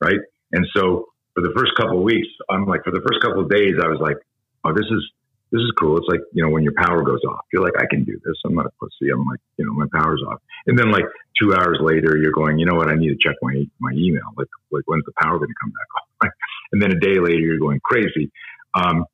Right. 0.00 0.20
And 0.52 0.66
so 0.74 1.06
for 1.34 1.42
the 1.42 1.52
first 1.56 1.72
couple 1.76 1.98
of 1.98 2.04
weeks, 2.04 2.28
I'm 2.50 2.66
like, 2.66 2.84
for 2.84 2.90
the 2.90 3.02
first 3.06 3.20
couple 3.22 3.42
of 3.42 3.50
days, 3.50 3.74
I 3.82 3.88
was 3.88 3.98
like, 4.00 4.16
oh, 4.64 4.72
this 4.72 4.86
is, 4.86 5.02
this 5.50 5.60
is 5.60 5.72
cool. 5.78 5.96
It's 5.96 6.06
like, 6.08 6.20
you 6.32 6.44
know, 6.44 6.50
when 6.50 6.62
your 6.62 6.74
power 6.76 7.02
goes 7.02 7.20
off, 7.28 7.46
you're 7.52 7.62
like, 7.62 7.76
I 7.78 7.86
can 7.90 8.04
do 8.04 8.18
this. 8.24 8.34
I'm 8.44 8.54
not 8.54 8.66
a 8.66 8.72
pussy. 8.80 9.10
I'm 9.12 9.24
like, 9.24 9.40
you 9.56 9.64
know, 9.64 9.72
my 9.72 9.86
power's 9.92 10.22
off. 10.28 10.40
And 10.66 10.78
then 10.78 10.90
like 10.90 11.04
two 11.40 11.54
hours 11.54 11.78
later, 11.80 12.16
you're 12.16 12.32
going, 12.32 12.58
you 12.58 12.66
know 12.66 12.74
what? 12.74 12.88
I 12.88 12.94
need 12.94 13.08
to 13.08 13.18
check 13.20 13.36
my, 13.42 13.64
my 13.80 13.92
email. 13.92 14.34
Like, 14.36 14.48
like 14.70 14.84
when's 14.86 15.04
the 15.04 15.12
power 15.20 15.38
going 15.38 15.48
to 15.48 15.60
come 15.60 15.70
back 15.70 15.88
on? 15.96 16.30
And 16.70 16.82
then 16.82 16.92
a 16.92 17.00
day 17.00 17.18
later, 17.18 17.38
you're 17.38 17.58
going 17.58 17.80
crazy. 17.82 18.30
Um, 18.74 19.06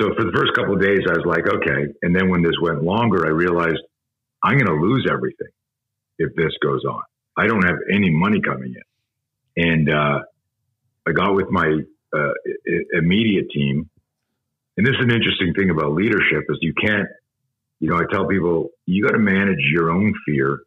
so 0.00 0.08
for 0.16 0.24
the 0.24 0.32
first 0.34 0.52
couple 0.54 0.74
of 0.74 0.80
days, 0.80 1.00
I 1.08 1.12
was 1.12 1.24
like, 1.24 1.46
okay. 1.46 1.94
And 2.02 2.14
then 2.14 2.28
when 2.28 2.42
this 2.42 2.58
went 2.60 2.82
longer, 2.82 3.24
I 3.24 3.30
realized 3.30 3.78
I'm 4.42 4.58
going 4.58 4.66
to 4.66 4.74
lose 4.74 5.06
everything 5.08 5.52
if 6.18 6.34
this 6.34 6.52
goes 6.62 6.84
on. 6.84 7.02
I 7.36 7.46
don't 7.46 7.64
have 7.64 7.76
any 7.92 8.10
money 8.10 8.40
coming 8.40 8.74
in. 8.74 8.82
And 9.56 9.90
uh, 9.90 10.20
I 11.06 11.12
got 11.12 11.34
with 11.34 11.50
my 11.50 11.80
uh, 12.14 12.32
immediate 12.92 13.50
team. 13.50 13.88
And 14.76 14.86
this 14.86 14.94
is 14.94 15.04
an 15.04 15.10
interesting 15.10 15.54
thing 15.54 15.70
about 15.70 15.92
leadership 15.92 16.44
is 16.48 16.58
you 16.60 16.74
can't, 16.74 17.08
you 17.80 17.88
know, 17.88 17.96
I 17.96 18.04
tell 18.10 18.26
people 18.26 18.70
you 18.84 19.04
got 19.04 19.12
to 19.12 19.18
manage 19.18 19.60
your 19.72 19.90
own 19.90 20.14
fear 20.26 20.60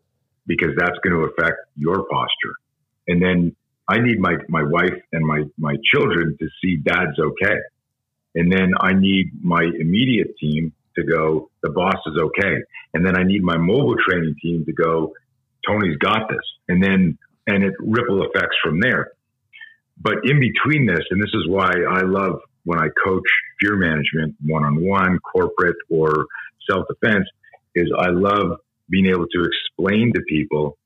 because 0.47 0.69
that's 0.77 0.97
going 1.03 1.15
to 1.15 1.29
affect 1.29 1.57
your 1.75 2.05
posture. 2.09 2.55
And 3.07 3.21
then 3.21 3.55
I 3.87 3.99
need 3.99 4.19
my, 4.19 4.35
my 4.47 4.63
wife 4.63 4.99
and 5.11 5.25
my, 5.25 5.43
my 5.57 5.75
children 5.93 6.37
to 6.39 6.47
see 6.61 6.77
dad's 6.77 7.19
okay. 7.19 7.57
And 8.35 8.51
then 8.51 8.73
I 8.79 8.93
need 8.93 9.31
my 9.43 9.63
immediate 9.63 10.37
team 10.39 10.73
to 10.95 11.03
go, 11.03 11.49
the 11.63 11.69
boss 11.69 11.97
is 12.05 12.17
okay. 12.19 12.57
And 12.93 13.05
then 13.05 13.17
I 13.17 13.23
need 13.23 13.43
my 13.43 13.57
mobile 13.57 13.95
training 14.07 14.35
team 14.41 14.65
to 14.65 14.73
go, 14.73 15.13
Tony's 15.67 15.97
got 15.97 16.29
this. 16.29 16.39
And 16.67 16.83
then, 16.83 17.17
and 17.49 17.63
it 17.63 17.73
ripple 17.79 18.23
effects 18.23 18.55
from 18.63 18.79
there. 18.79 19.11
But 20.01 20.17
in 20.23 20.39
between 20.39 20.85
this, 20.85 21.03
and 21.09 21.21
this 21.21 21.31
is 21.33 21.47
why 21.47 21.71
I 21.89 22.01
love 22.01 22.39
when 22.63 22.79
I 22.79 22.87
coach 23.03 23.23
fear 23.61 23.75
management 23.75 24.35
one 24.45 24.63
on 24.63 24.85
one, 24.85 25.19
corporate 25.19 25.75
or 25.89 26.25
self 26.69 26.85
defense, 26.87 27.25
is 27.75 27.91
I 27.97 28.09
love 28.09 28.59
being 28.89 29.07
able 29.07 29.27
to 29.27 29.45
explain 29.45 30.13
to 30.13 30.21
people 30.27 30.77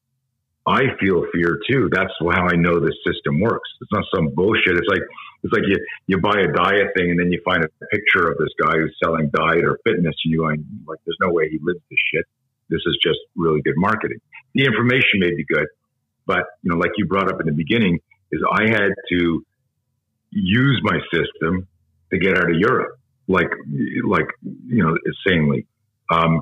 I 0.66 0.96
feel 1.00 1.26
fear 1.34 1.60
too. 1.70 1.90
That's 1.92 2.14
how 2.22 2.48
I 2.48 2.56
know 2.56 2.80
this 2.80 2.96
system 3.06 3.42
works. 3.42 3.70
It's 3.82 3.92
not 3.92 4.06
some 4.16 4.30
bullshit. 4.34 4.78
It's 4.78 4.88
like 4.88 5.02
it's 5.44 5.52
like 5.52 5.64
you 5.68 5.76
you 6.08 6.22
buy 6.22 6.40
a 6.40 6.52
diet 6.54 6.96
thing 6.96 7.12
and 7.12 7.20
then 7.20 7.32
you 7.32 7.42
find 7.44 7.64
a 7.66 7.86
picture 7.92 8.32
of 8.32 8.38
this 8.38 8.50
guy 8.62 8.78
who's 8.78 8.96
selling 9.04 9.30
diet 9.34 9.66
or 9.66 9.78
fitness, 9.84 10.16
and 10.24 10.32
you 10.32 10.40
going 10.40 10.66
like, 10.88 11.00
"There's 11.06 11.18
no 11.20 11.32
way 11.32 11.50
he 11.50 11.60
lives 11.62 11.82
this 11.90 12.00
shit." 12.14 12.26
This 12.70 12.82
is 12.86 12.98
just 13.04 13.20
really 13.36 13.62
good 13.62 13.76
marketing. 13.76 14.20
The 14.56 14.64
information 14.64 15.20
may 15.20 15.32
be 15.32 15.44
good, 15.44 15.68
but 16.26 16.46
you 16.62 16.72
know, 16.72 16.78
like 16.78 16.92
you 16.98 17.06
brought 17.06 17.32
up 17.32 17.40
in 17.40 17.46
the 17.46 17.54
beginning, 17.54 18.00
is 18.32 18.42
I 18.52 18.70
had 18.70 18.90
to 19.12 19.46
use 20.32 20.82
my 20.84 21.00
system 21.14 21.68
to 22.12 22.20
get 22.20 22.38
out 22.38 22.50
of 22.50 22.58
Europe, 22.58 22.98
like 23.28 23.50
like 24.06 24.28
you 24.68 24.84
know, 24.84 24.96
insanely. 25.06 25.66
Um, 26.12 26.42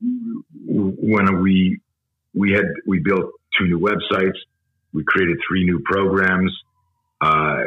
when 0.00 1.42
we 1.42 1.80
we 2.34 2.52
had 2.52 2.66
we 2.86 3.00
built 3.00 3.32
two 3.58 3.66
new 3.66 3.80
websites, 3.80 4.36
we 4.92 5.04
created 5.04 5.38
three 5.48 5.64
new 5.64 5.80
programs, 5.84 6.52
uh, 7.20 7.64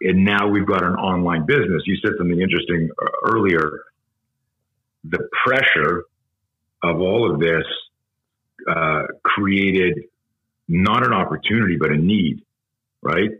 and 0.00 0.24
now 0.24 0.48
we've 0.48 0.66
got 0.66 0.82
an 0.82 0.94
online 0.94 1.46
business. 1.46 1.82
You 1.86 1.96
said 2.04 2.12
something 2.18 2.40
interesting 2.40 2.90
uh, 3.00 3.32
earlier. 3.32 3.70
The 5.04 5.28
pressure 5.44 6.04
of 6.82 7.00
all 7.00 7.32
of 7.32 7.40
this 7.40 7.64
uh, 8.68 9.02
created 9.24 10.04
not 10.68 11.04
an 11.06 11.12
opportunity, 11.12 11.76
but 11.76 11.90
a 11.90 11.96
need, 11.96 12.42
right? 13.02 13.30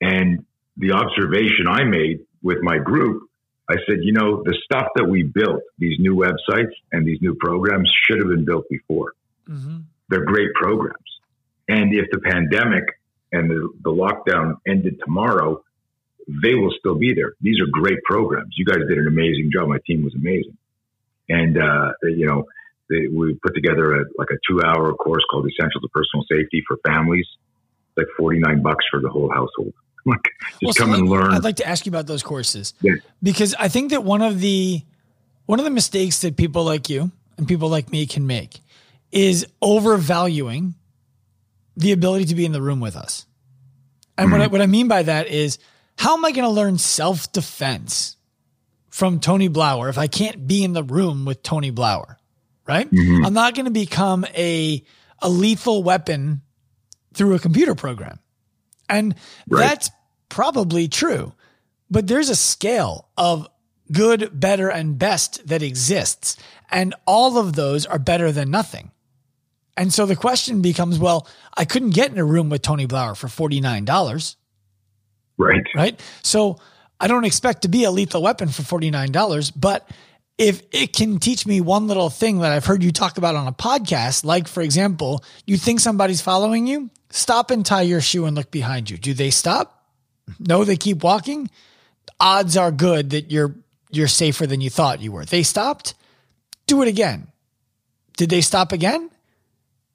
And 0.00 0.44
the 0.76 0.92
observation 0.92 1.68
I 1.68 1.84
made 1.84 2.26
with 2.42 2.58
my 2.62 2.78
group, 2.78 3.28
I 3.70 3.76
said, 3.88 3.98
you 4.02 4.12
know, 4.12 4.42
the 4.42 4.58
stuff 4.64 4.88
that 4.96 5.04
we 5.04 5.22
built, 5.22 5.62
these 5.78 5.98
new 5.98 6.16
websites 6.16 6.72
and 6.90 7.06
these 7.06 7.20
new 7.22 7.36
programs, 7.38 7.90
should 8.04 8.18
have 8.18 8.28
been 8.28 8.44
built 8.44 8.68
before. 8.68 9.12
hmm 9.46 9.78
They're 10.08 10.24
great 10.24 10.52
programs. 10.54 10.98
And 11.68 11.94
if 11.94 12.06
the 12.10 12.18
pandemic 12.18 12.84
and 13.30 13.48
the, 13.48 13.68
the 13.82 13.90
lockdown 13.90 14.56
ended 14.66 15.00
tomorrow, 15.04 15.62
they 16.42 16.54
will 16.54 16.72
still 16.78 16.96
be 16.96 17.14
there. 17.14 17.32
These 17.40 17.60
are 17.60 17.66
great 17.70 18.02
programs. 18.04 18.54
You 18.56 18.64
guys 18.64 18.78
did 18.88 18.98
an 18.98 19.06
amazing 19.06 19.50
job. 19.52 19.68
My 19.68 19.78
team 19.86 20.04
was 20.04 20.14
amazing. 20.14 20.56
And, 21.28 21.56
uh, 21.56 21.92
you 22.02 22.26
know, 22.26 22.46
they, 22.92 23.08
we 23.08 23.34
put 23.42 23.54
together 23.54 23.94
a, 23.94 24.04
like 24.18 24.28
a 24.30 24.36
two 24.48 24.62
hour 24.62 24.92
course 24.94 25.22
called 25.30 25.46
Essentials 25.48 25.82
of 25.82 25.90
Personal 25.90 26.24
Safety 26.30 26.62
for 26.68 26.78
families, 26.86 27.26
like 27.96 28.06
49 28.18 28.62
bucks 28.62 28.84
for 28.90 29.00
the 29.00 29.08
whole 29.08 29.30
household. 29.30 29.72
Like, 30.04 30.18
just 30.60 30.62
Well, 30.62 30.72
come 30.74 30.90
so 30.90 30.98
and 30.98 31.08
learn. 31.08 31.32
I'd 31.32 31.44
like 31.44 31.56
to 31.56 31.68
ask 31.68 31.86
you 31.86 31.90
about 31.90 32.08
those 32.08 32.24
courses 32.24 32.74
Yeah. 32.80 32.94
because 33.22 33.54
I 33.56 33.68
think 33.68 33.92
that 33.92 34.02
one 34.02 34.20
of 34.20 34.40
the 34.40 34.82
one 35.46 35.60
of 35.60 35.64
the 35.64 35.70
mistakes 35.70 36.22
that 36.22 36.36
people 36.36 36.64
like 36.64 36.90
you 36.90 37.12
and 37.38 37.46
people 37.46 37.68
like 37.68 37.92
me 37.92 38.06
can 38.06 38.26
make 38.26 38.58
is 39.12 39.46
overvaluing 39.60 40.74
the 41.76 41.92
ability 41.92 42.24
to 42.24 42.34
be 42.34 42.44
in 42.44 42.50
the 42.50 42.60
room 42.60 42.80
with 42.80 42.96
us. 42.96 43.26
And 44.18 44.32
what 44.32 44.40
I, 44.40 44.44
mm-hmm. 44.44 44.52
what 44.52 44.60
I 44.60 44.66
mean 44.66 44.88
by 44.88 45.04
that 45.04 45.28
is, 45.28 45.58
how 45.96 46.16
am 46.16 46.24
I 46.24 46.32
going 46.32 46.44
to 46.44 46.50
learn 46.50 46.78
self 46.78 47.30
defense 47.30 48.16
from 48.88 49.20
Tony 49.20 49.48
Blauer 49.48 49.88
if 49.88 49.98
I 49.98 50.06
can't 50.06 50.46
be 50.46 50.64
in 50.64 50.72
the 50.72 50.82
room 50.82 51.24
with 51.24 51.42
Tony 51.42 51.70
Blauer? 51.70 52.16
Right? 52.72 52.90
Mhm. 52.90 53.26
I'm 53.26 53.34
not 53.34 53.54
going 53.54 53.66
to 53.66 53.70
become 53.70 54.24
a 54.34 54.82
a 55.20 55.28
lethal 55.28 55.82
weapon 55.82 56.40
through 57.14 57.34
a 57.34 57.38
computer 57.38 57.74
program. 57.74 58.18
And 58.88 59.14
right. 59.48 59.68
that's 59.68 59.90
probably 60.28 60.88
true. 60.88 61.32
But 61.90 62.06
there's 62.06 62.30
a 62.30 62.36
scale 62.36 63.08
of 63.16 63.46
good, 63.92 64.30
better, 64.32 64.68
and 64.70 64.98
best 64.98 65.46
that 65.46 65.62
exists. 65.62 66.36
And 66.70 66.94
all 67.06 67.36
of 67.38 67.52
those 67.54 67.84
are 67.84 67.98
better 67.98 68.32
than 68.32 68.50
nothing. 68.50 68.90
And 69.76 69.92
so 69.92 70.06
the 70.06 70.16
question 70.16 70.62
becomes 70.62 70.98
well, 70.98 71.26
I 71.56 71.64
couldn't 71.64 71.90
get 71.90 72.10
in 72.10 72.18
a 72.18 72.24
room 72.24 72.48
with 72.50 72.62
Tony 72.62 72.86
Blauer 72.86 73.16
for 73.16 73.28
$49. 73.28 74.36
Right. 75.38 75.62
Right. 75.74 76.00
So 76.22 76.58
I 77.00 77.08
don't 77.08 77.24
expect 77.24 77.62
to 77.62 77.68
be 77.68 77.84
a 77.84 77.90
lethal 77.90 78.22
weapon 78.22 78.48
for 78.48 78.62
$49, 78.62 79.52
but 79.56 79.88
if 80.42 80.62
it 80.72 80.92
can 80.92 81.18
teach 81.18 81.46
me 81.46 81.60
one 81.60 81.86
little 81.86 82.10
thing 82.10 82.40
that 82.40 82.50
I've 82.50 82.66
heard 82.66 82.82
you 82.82 82.90
talk 82.90 83.16
about 83.16 83.36
on 83.36 83.46
a 83.46 83.52
podcast, 83.52 84.24
like 84.24 84.48
for 84.48 84.60
example, 84.60 85.22
you 85.46 85.56
think 85.56 85.78
somebody's 85.78 86.20
following 86.20 86.66
you, 86.66 86.90
stop 87.10 87.52
and 87.52 87.64
tie 87.64 87.82
your 87.82 88.00
shoe 88.00 88.26
and 88.26 88.36
look 88.36 88.50
behind 88.50 88.90
you. 88.90 88.98
Do 88.98 89.14
they 89.14 89.30
stop? 89.30 89.86
No, 90.40 90.64
they 90.64 90.76
keep 90.76 91.04
walking. 91.04 91.48
Odds 92.18 92.56
are 92.56 92.72
good 92.72 93.10
that 93.10 93.30
you're 93.30 93.54
you're 93.90 94.08
safer 94.08 94.44
than 94.44 94.60
you 94.60 94.68
thought 94.68 95.00
you 95.00 95.12
were. 95.12 95.24
They 95.24 95.44
stopped. 95.44 95.94
Do 96.66 96.82
it 96.82 96.88
again. 96.88 97.28
Did 98.16 98.30
they 98.30 98.40
stop 98.40 98.72
again? 98.72 99.10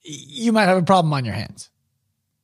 You 0.03 0.53
might 0.53 0.65
have 0.65 0.77
a 0.77 0.83
problem 0.83 1.11
on 1.13 1.25
your 1.25 1.33
hands. 1.33 1.69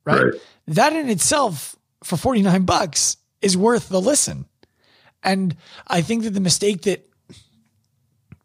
Right? 0.04 0.24
right. 0.24 0.34
That 0.68 0.92
in 0.92 1.08
itself 1.08 1.74
for 2.02 2.18
49 2.18 2.64
bucks 2.64 3.16
is 3.40 3.56
worth 3.56 3.88
the 3.88 4.00
listen. 4.00 4.44
And 5.22 5.56
I 5.86 6.02
think 6.02 6.24
that 6.24 6.30
the 6.30 6.40
mistake 6.40 6.82
that 6.82 7.08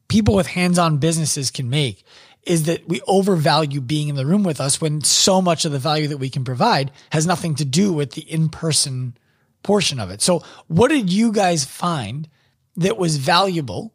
people 0.09 0.35
with 0.35 0.47
hands-on 0.47 0.97
businesses 0.97 1.49
can 1.49 1.69
make 1.69 2.03
is 2.43 2.63
that 2.63 2.87
we 2.87 2.99
overvalue 3.07 3.79
being 3.79 4.09
in 4.09 4.15
the 4.15 4.25
room 4.25 4.43
with 4.43 4.59
us 4.59 4.81
when 4.81 5.01
so 5.01 5.41
much 5.41 5.63
of 5.63 5.71
the 5.71 5.79
value 5.79 6.07
that 6.07 6.17
we 6.17 6.29
can 6.29 6.43
provide 6.43 6.91
has 7.11 7.25
nothing 7.25 7.55
to 7.55 7.63
do 7.63 7.93
with 7.93 8.11
the 8.11 8.21
in-person 8.21 9.15
portion 9.63 9.99
of 9.99 10.09
it. 10.09 10.21
So 10.21 10.43
what 10.67 10.89
did 10.89 11.11
you 11.11 11.31
guys 11.31 11.63
find 11.63 12.27
that 12.75 12.97
was 12.97 13.17
valuable 13.17 13.93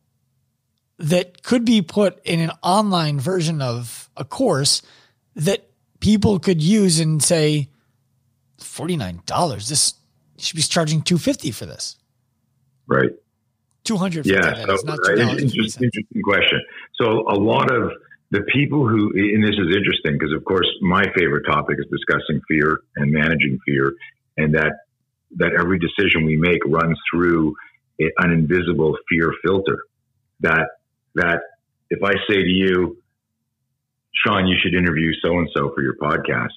that 0.98 1.42
could 1.42 1.64
be 1.64 1.82
put 1.82 2.24
in 2.24 2.40
an 2.40 2.52
online 2.62 3.18
version 3.18 3.60
of 3.60 4.08
a 4.16 4.24
course 4.24 4.82
that 5.34 5.68
people 6.00 6.38
could 6.38 6.62
use 6.62 7.00
and 7.00 7.22
say 7.22 7.70
$49 8.60 9.68
this 9.68 9.94
should 10.38 10.56
be 10.56 10.62
charging 10.62 11.02
250 11.02 11.50
for 11.50 11.66
this 11.66 11.96
right 12.86 13.10
250 13.84 14.30
yeah 14.30 14.64
so, 14.66 14.88
uh, 14.88 14.96
right, 15.08 15.40
interesting, 15.40 15.84
interesting 15.84 16.22
question 16.22 16.60
so 17.00 17.24
a 17.28 17.38
lot 17.38 17.70
of 17.72 17.92
the 18.30 18.42
people 18.52 18.88
who 18.88 19.12
and 19.14 19.42
this 19.42 19.56
is 19.58 19.76
interesting 19.76 20.18
because 20.18 20.32
of 20.34 20.44
course 20.44 20.66
my 20.80 21.04
favorite 21.16 21.44
topic 21.44 21.76
is 21.78 21.86
discussing 21.90 22.40
fear 22.48 22.80
and 22.96 23.12
managing 23.12 23.58
fear 23.66 23.92
and 24.36 24.54
that 24.54 24.72
that 25.36 25.52
every 25.58 25.78
decision 25.78 26.24
we 26.24 26.36
make 26.36 26.60
runs 26.66 26.98
through 27.12 27.54
an 27.98 28.32
invisible 28.32 28.96
fear 29.08 29.32
filter 29.44 29.78
that 30.40 30.66
that 31.14 31.40
if 31.90 32.02
I 32.02 32.12
say 32.28 32.42
to 32.42 32.48
you, 32.48 32.98
Sean, 34.24 34.46
you 34.46 34.56
should 34.62 34.74
interview 34.74 35.12
so 35.24 35.38
and 35.38 35.48
so 35.54 35.72
for 35.74 35.82
your 35.82 35.96
podcast. 35.96 36.52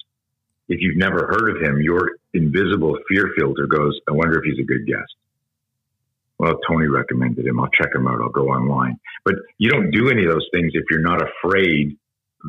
If 0.68 0.80
you've 0.80 0.96
never 0.96 1.26
heard 1.26 1.56
of 1.56 1.62
him, 1.62 1.80
your 1.80 2.10
invisible 2.34 2.98
fear 3.08 3.30
filter 3.38 3.66
goes, 3.66 3.98
I 4.08 4.12
wonder 4.12 4.38
if 4.38 4.44
he's 4.44 4.58
a 4.58 4.66
good 4.66 4.86
guest. 4.86 5.14
Well, 6.38 6.54
Tony 6.68 6.86
recommended 6.86 7.46
him. 7.46 7.60
I'll 7.60 7.70
check 7.70 7.94
him 7.94 8.06
out. 8.06 8.20
I'll 8.20 8.28
go 8.28 8.48
online. 8.48 8.98
But 9.24 9.34
you 9.58 9.70
don't 9.70 9.90
do 9.90 10.08
any 10.08 10.24
of 10.24 10.30
those 10.30 10.46
things 10.52 10.72
if 10.74 10.84
you're 10.90 11.02
not 11.02 11.20
afraid 11.20 11.96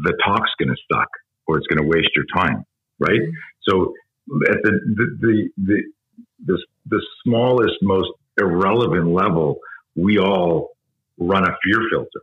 the 0.03 0.13
talk's 0.23 0.51
going 0.59 0.69
to 0.69 0.75
suck 0.91 1.09
or 1.47 1.57
it's 1.57 1.67
going 1.67 1.81
to 1.81 1.87
waste 1.87 2.09
your 2.15 2.25
time, 2.33 2.63
right? 2.99 3.19
Mm-hmm. 3.19 3.31
So 3.67 3.93
at 4.49 4.57
the, 4.63 4.71
the, 4.95 5.17
the, 5.19 5.49
the, 5.57 5.83
the, 6.45 6.65
the 6.85 7.01
smallest, 7.23 7.75
most 7.81 8.09
irrelevant 8.39 9.07
level, 9.07 9.59
we 9.95 10.19
all 10.19 10.69
run 11.17 11.43
a 11.43 11.55
fear 11.63 11.81
filter 11.91 12.21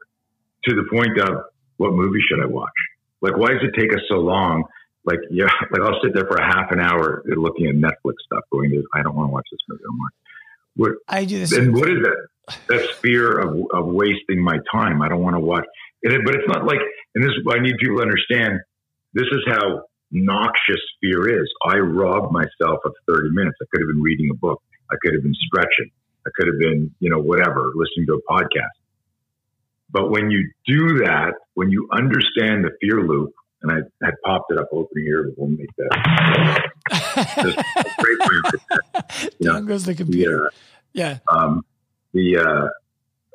to 0.69 0.75
the 0.75 0.85
point 0.91 1.19
of 1.19 1.45
what 1.77 1.93
movie 1.93 2.21
should 2.29 2.43
I 2.43 2.47
watch? 2.47 2.71
Like, 3.21 3.37
why 3.37 3.49
does 3.49 3.63
it 3.63 3.79
take 3.79 3.93
us 3.93 4.03
so 4.09 4.17
long? 4.17 4.65
Like, 5.05 5.21
yeah, 5.31 5.47
like 5.71 5.83
I'll 5.83 6.01
sit 6.03 6.15
there 6.15 6.27
for 6.27 6.37
a 6.37 6.45
half 6.45 6.71
an 6.71 6.81
hour 6.81 7.23
looking 7.27 7.67
at 7.67 7.75
Netflix 7.75 8.15
stuff, 8.25 8.45
going, 8.53 8.71
to 8.71 8.83
I 8.95 9.03
don't 9.03 9.15
want 9.15 9.29
to 9.29 9.33
watch 9.33 9.47
this 9.51 9.61
movie. 9.69 9.83
I'm 9.89 9.99
like, 9.99 10.17
what? 10.77 10.93
I 11.09 11.25
do 11.25 11.39
this. 11.39 11.53
And 11.53 11.75
what 11.75 11.89
is 11.89 11.99
that? 12.03 12.27
That's 12.69 12.91
fear 12.99 13.39
of, 13.39 13.59
of 13.73 13.87
wasting 13.87 14.43
my 14.43 14.59
time. 14.73 15.03
I 15.03 15.09
don't 15.09 15.23
want 15.23 15.35
to 15.35 15.41
watch 15.41 15.65
it, 16.03 16.21
but 16.25 16.35
it's 16.35 16.49
not 16.49 16.65
like, 16.65 16.79
and 17.15 17.25
this 17.25 17.33
I 17.51 17.59
need 17.59 17.75
people 17.81 17.97
to 17.97 18.03
understand. 18.03 18.61
This 19.15 19.27
is 19.33 19.41
how 19.49 19.83
noxious 20.11 20.81
fear 21.01 21.43
is. 21.43 21.49
I 21.65 21.79
robbed 21.79 22.33
myself 22.33 22.81
of 22.85 22.93
30 23.09 23.31
minutes. 23.33 23.57
I 23.61 23.67
could 23.73 23.83
have 23.83 23.89
been 23.89 24.03
reading 24.03 24.29
a 24.31 24.37
book. 24.37 24.63
I 24.91 24.95
could 25.03 25.15
have 25.15 25.23
been 25.23 25.35
stretching. 25.35 25.91
I 26.27 26.31
could 26.37 26.49
have 26.49 26.59
been, 26.59 26.95
you 27.01 27.11
know, 27.11 27.19
whatever, 27.19 27.73
listening 27.75 28.07
to 28.07 28.15
a 28.15 28.33
podcast. 28.33 28.77
But 29.91 30.11
when 30.11 30.31
you 30.31 30.51
do 30.67 30.99
that, 31.05 31.35
when 31.55 31.71
you 31.71 31.89
understand 31.93 32.65
the 32.65 32.71
fear 32.81 33.01
loop, 33.03 33.33
and 33.69 33.85
I 34.03 34.05
had 34.05 34.15
popped 34.25 34.53
it 34.53 34.59
up 34.59 34.69
open 34.73 35.03
here, 35.03 35.25
but 35.25 35.35
we'll 35.39 35.49
make 35.49 35.71
that. 35.77 36.73
great 37.99 38.19
Down 39.41 39.67
goes 39.67 39.85
the 39.85 39.95
computer. 39.95 40.51
The, 40.95 41.03
uh, 41.03 41.09
yeah. 41.09 41.19
Um, 41.29 41.65
the 42.13 42.39
uh, 42.39 42.69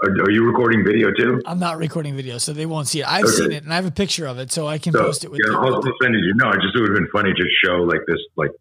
are, 0.04 0.10
are, 0.24 0.32
you 0.32 0.46
recording 0.46 0.84
video 0.84 1.12
too? 1.12 1.42
I'm 1.46 1.60
not 1.60 1.78
recording 1.78 2.16
video, 2.16 2.38
so 2.38 2.54
they 2.54 2.66
won't 2.66 2.88
see 2.88 3.02
it. 3.02 3.08
I've 3.08 3.26
okay. 3.26 3.34
seen 3.34 3.52
it, 3.52 3.64
and 3.64 3.72
I 3.72 3.76
have 3.76 3.86
a 3.86 3.92
picture 3.92 4.26
of 4.26 4.40
it, 4.40 4.52
so 4.52 4.68
I 4.68 4.78
can 4.78 4.94
so, 4.94 5.04
post 5.04 5.24
it 5.24 5.32
with. 5.32 5.42
Yeah, 5.46 5.56
I'll, 5.56 5.82
send 6.02 6.16
it 6.16 6.24
you. 6.24 6.34
No, 6.36 6.48
I 6.48 6.54
just 6.56 6.76
it 6.76 6.82
would 6.82 6.90
have 6.90 6.98
been 6.98 7.10
funny 7.12 7.34
to 7.34 7.46
show 7.64 7.78
like 7.84 8.02
this, 8.08 8.20
like 8.36 8.52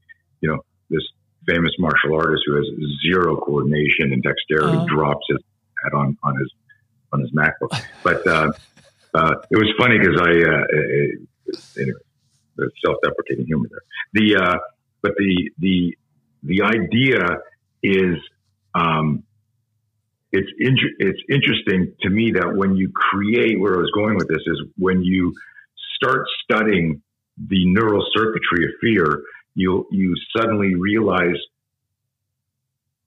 you 0.40 0.50
know, 0.50 0.58
this 0.90 1.02
famous 1.46 1.72
martial 1.78 2.14
artist 2.14 2.42
who 2.46 2.56
has 2.56 2.66
zero 3.06 3.36
coordination 3.36 4.12
and 4.12 4.22
dexterity 4.22 4.76
uh-huh. 4.76 4.86
drops 4.86 5.24
his 5.28 5.38
head 5.84 5.94
on 5.94 6.16
on 6.22 6.36
his 6.36 6.52
on 7.12 7.20
his 7.20 7.30
MacBook. 7.32 7.82
But 8.02 8.26
uh, 8.26 8.52
uh, 9.14 9.34
it 9.50 9.56
was 9.56 9.72
funny 9.78 9.98
because 9.98 10.20
I 10.20 10.30
uh, 10.30 10.64
anyway, 11.78 12.00
the 12.56 12.70
self-deprecating 12.84 13.46
humor 13.46 13.68
there. 13.70 13.80
The 14.12 14.36
uh, 14.36 14.58
but 15.02 15.12
the 15.16 15.50
the 15.58 15.96
the 16.42 16.62
idea 16.62 17.38
is 17.82 18.18
um, 18.74 19.24
it's 20.32 20.50
in, 20.58 20.76
it's 20.98 21.20
interesting 21.28 21.94
to 22.02 22.10
me 22.10 22.32
that 22.32 22.54
when 22.54 22.76
you 22.76 22.90
create 22.94 23.58
where 23.58 23.74
I 23.74 23.78
was 23.78 23.90
going 23.94 24.16
with 24.16 24.28
this 24.28 24.42
is 24.46 24.62
when 24.76 25.02
you 25.02 25.34
start 25.96 26.26
studying 26.44 27.02
the 27.36 27.66
neural 27.66 28.06
circuitry 28.14 28.64
of 28.64 28.70
fear, 28.80 29.22
you 29.54 29.86
you 29.90 30.14
suddenly 30.36 30.74
realize, 30.74 31.36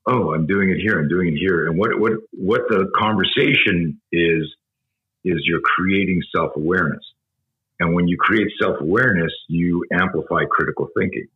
oh, 0.05 0.33
I'm 0.33 0.47
doing 0.47 0.69
it 0.69 0.77
here, 0.79 0.99
I'm 0.99 1.07
doing 1.07 1.29
it 1.29 1.37
here, 1.37 1.67
and 1.67 1.77
what 1.77 1.97
what 1.99 2.13
what 2.31 2.61
the 2.69 2.91
conversation 2.95 4.01
is 4.11 4.53
is 5.23 5.41
you're 5.45 5.61
creating 5.61 6.21
self 6.35 6.55
awareness, 6.57 7.03
and 7.83 7.93
when 7.93 8.07
you 8.07 8.15
create 8.17 8.47
self 8.61 8.79
awareness, 8.79 9.31
you 9.49 9.83
amplify 9.91 10.45
critical 10.49 10.87
thinking, 10.97 11.27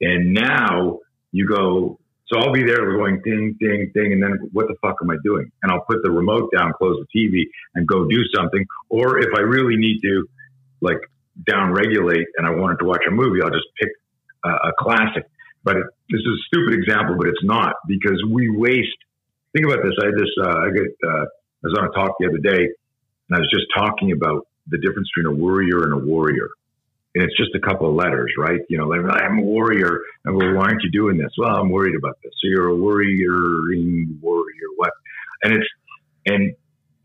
and 0.00 0.32
now 0.32 1.00
you 1.32 1.48
go. 1.48 1.98
So 2.28 2.38
I'll 2.38 2.52
be 2.52 2.62
there 2.62 2.96
going 2.96 3.20
ding, 3.22 3.56
ding, 3.60 3.90
ding, 3.92 4.12
and 4.12 4.22
then 4.22 4.38
what 4.52 4.68
the 4.68 4.76
fuck 4.80 4.96
am 5.02 5.10
I 5.10 5.16
doing? 5.24 5.50
And 5.62 5.72
I'll 5.72 5.84
put 5.84 5.98
the 6.02 6.10
remote 6.10 6.50
down, 6.56 6.72
close 6.78 6.96
the 7.04 7.18
TV, 7.18 7.42
and 7.74 7.86
go 7.86 8.06
do 8.08 8.22
something. 8.34 8.64
Or 8.88 9.18
if 9.18 9.34
I 9.36 9.40
really 9.40 9.76
need 9.76 10.00
to, 10.02 10.26
like 10.80 11.00
down 11.46 11.72
regulate 11.72 12.26
and 12.36 12.46
I 12.46 12.50
wanted 12.50 12.78
to 12.78 12.84
watch 12.86 13.02
a 13.06 13.10
movie, 13.10 13.42
I'll 13.42 13.50
just 13.50 13.66
pick 13.78 13.90
a, 14.44 14.48
a 14.48 14.72
classic. 14.78 15.28
But 15.64 15.76
it, 15.76 15.86
this 16.10 16.20
is 16.20 16.26
a 16.26 16.42
stupid 16.46 16.74
example, 16.74 17.16
but 17.18 17.26
it's 17.26 17.44
not 17.44 17.74
because 17.88 18.22
we 18.30 18.48
waste. 18.48 18.88
Think 19.52 19.66
about 19.66 19.82
this. 19.82 19.92
I 20.00 20.10
just 20.16 20.32
uh, 20.40 20.58
I 20.58 20.70
get 20.70 20.88
uh, 21.04 21.24
I 21.24 21.64
was 21.64 21.74
on 21.78 21.84
a 21.88 21.90
talk 21.90 22.16
the 22.18 22.28
other 22.28 22.38
day, 22.38 22.70
and 23.28 23.32
I 23.34 23.38
was 23.38 23.50
just 23.52 23.66
talking 23.76 24.12
about 24.12 24.46
the 24.68 24.78
difference 24.78 25.08
between 25.14 25.34
a 25.34 25.36
worrier 25.36 25.84
and 25.84 25.92
a 25.94 25.98
warrior. 25.98 26.48
And 27.14 27.24
it's 27.24 27.36
just 27.36 27.54
a 27.54 27.60
couple 27.60 27.88
of 27.88 27.94
letters, 27.94 28.32
right? 28.38 28.60
You 28.68 28.78
know, 28.78 28.86
like 28.86 29.00
I'm 29.00 29.38
a 29.38 29.42
warrior. 29.42 30.00
And 30.24 30.36
well, 30.36 30.54
why 30.54 30.62
aren't 30.62 30.82
you 30.82 30.90
doing 30.90 31.18
this? 31.18 31.30
Well, 31.36 31.54
I'm 31.54 31.70
worried 31.70 31.94
about 31.96 32.16
this. 32.22 32.32
So 32.40 32.48
you're 32.48 32.68
a 32.68 32.76
worrying 32.76 34.18
warrior. 34.22 34.68
What? 34.76 34.92
And 35.42 35.52
it's 35.52 35.66
and 36.24 36.54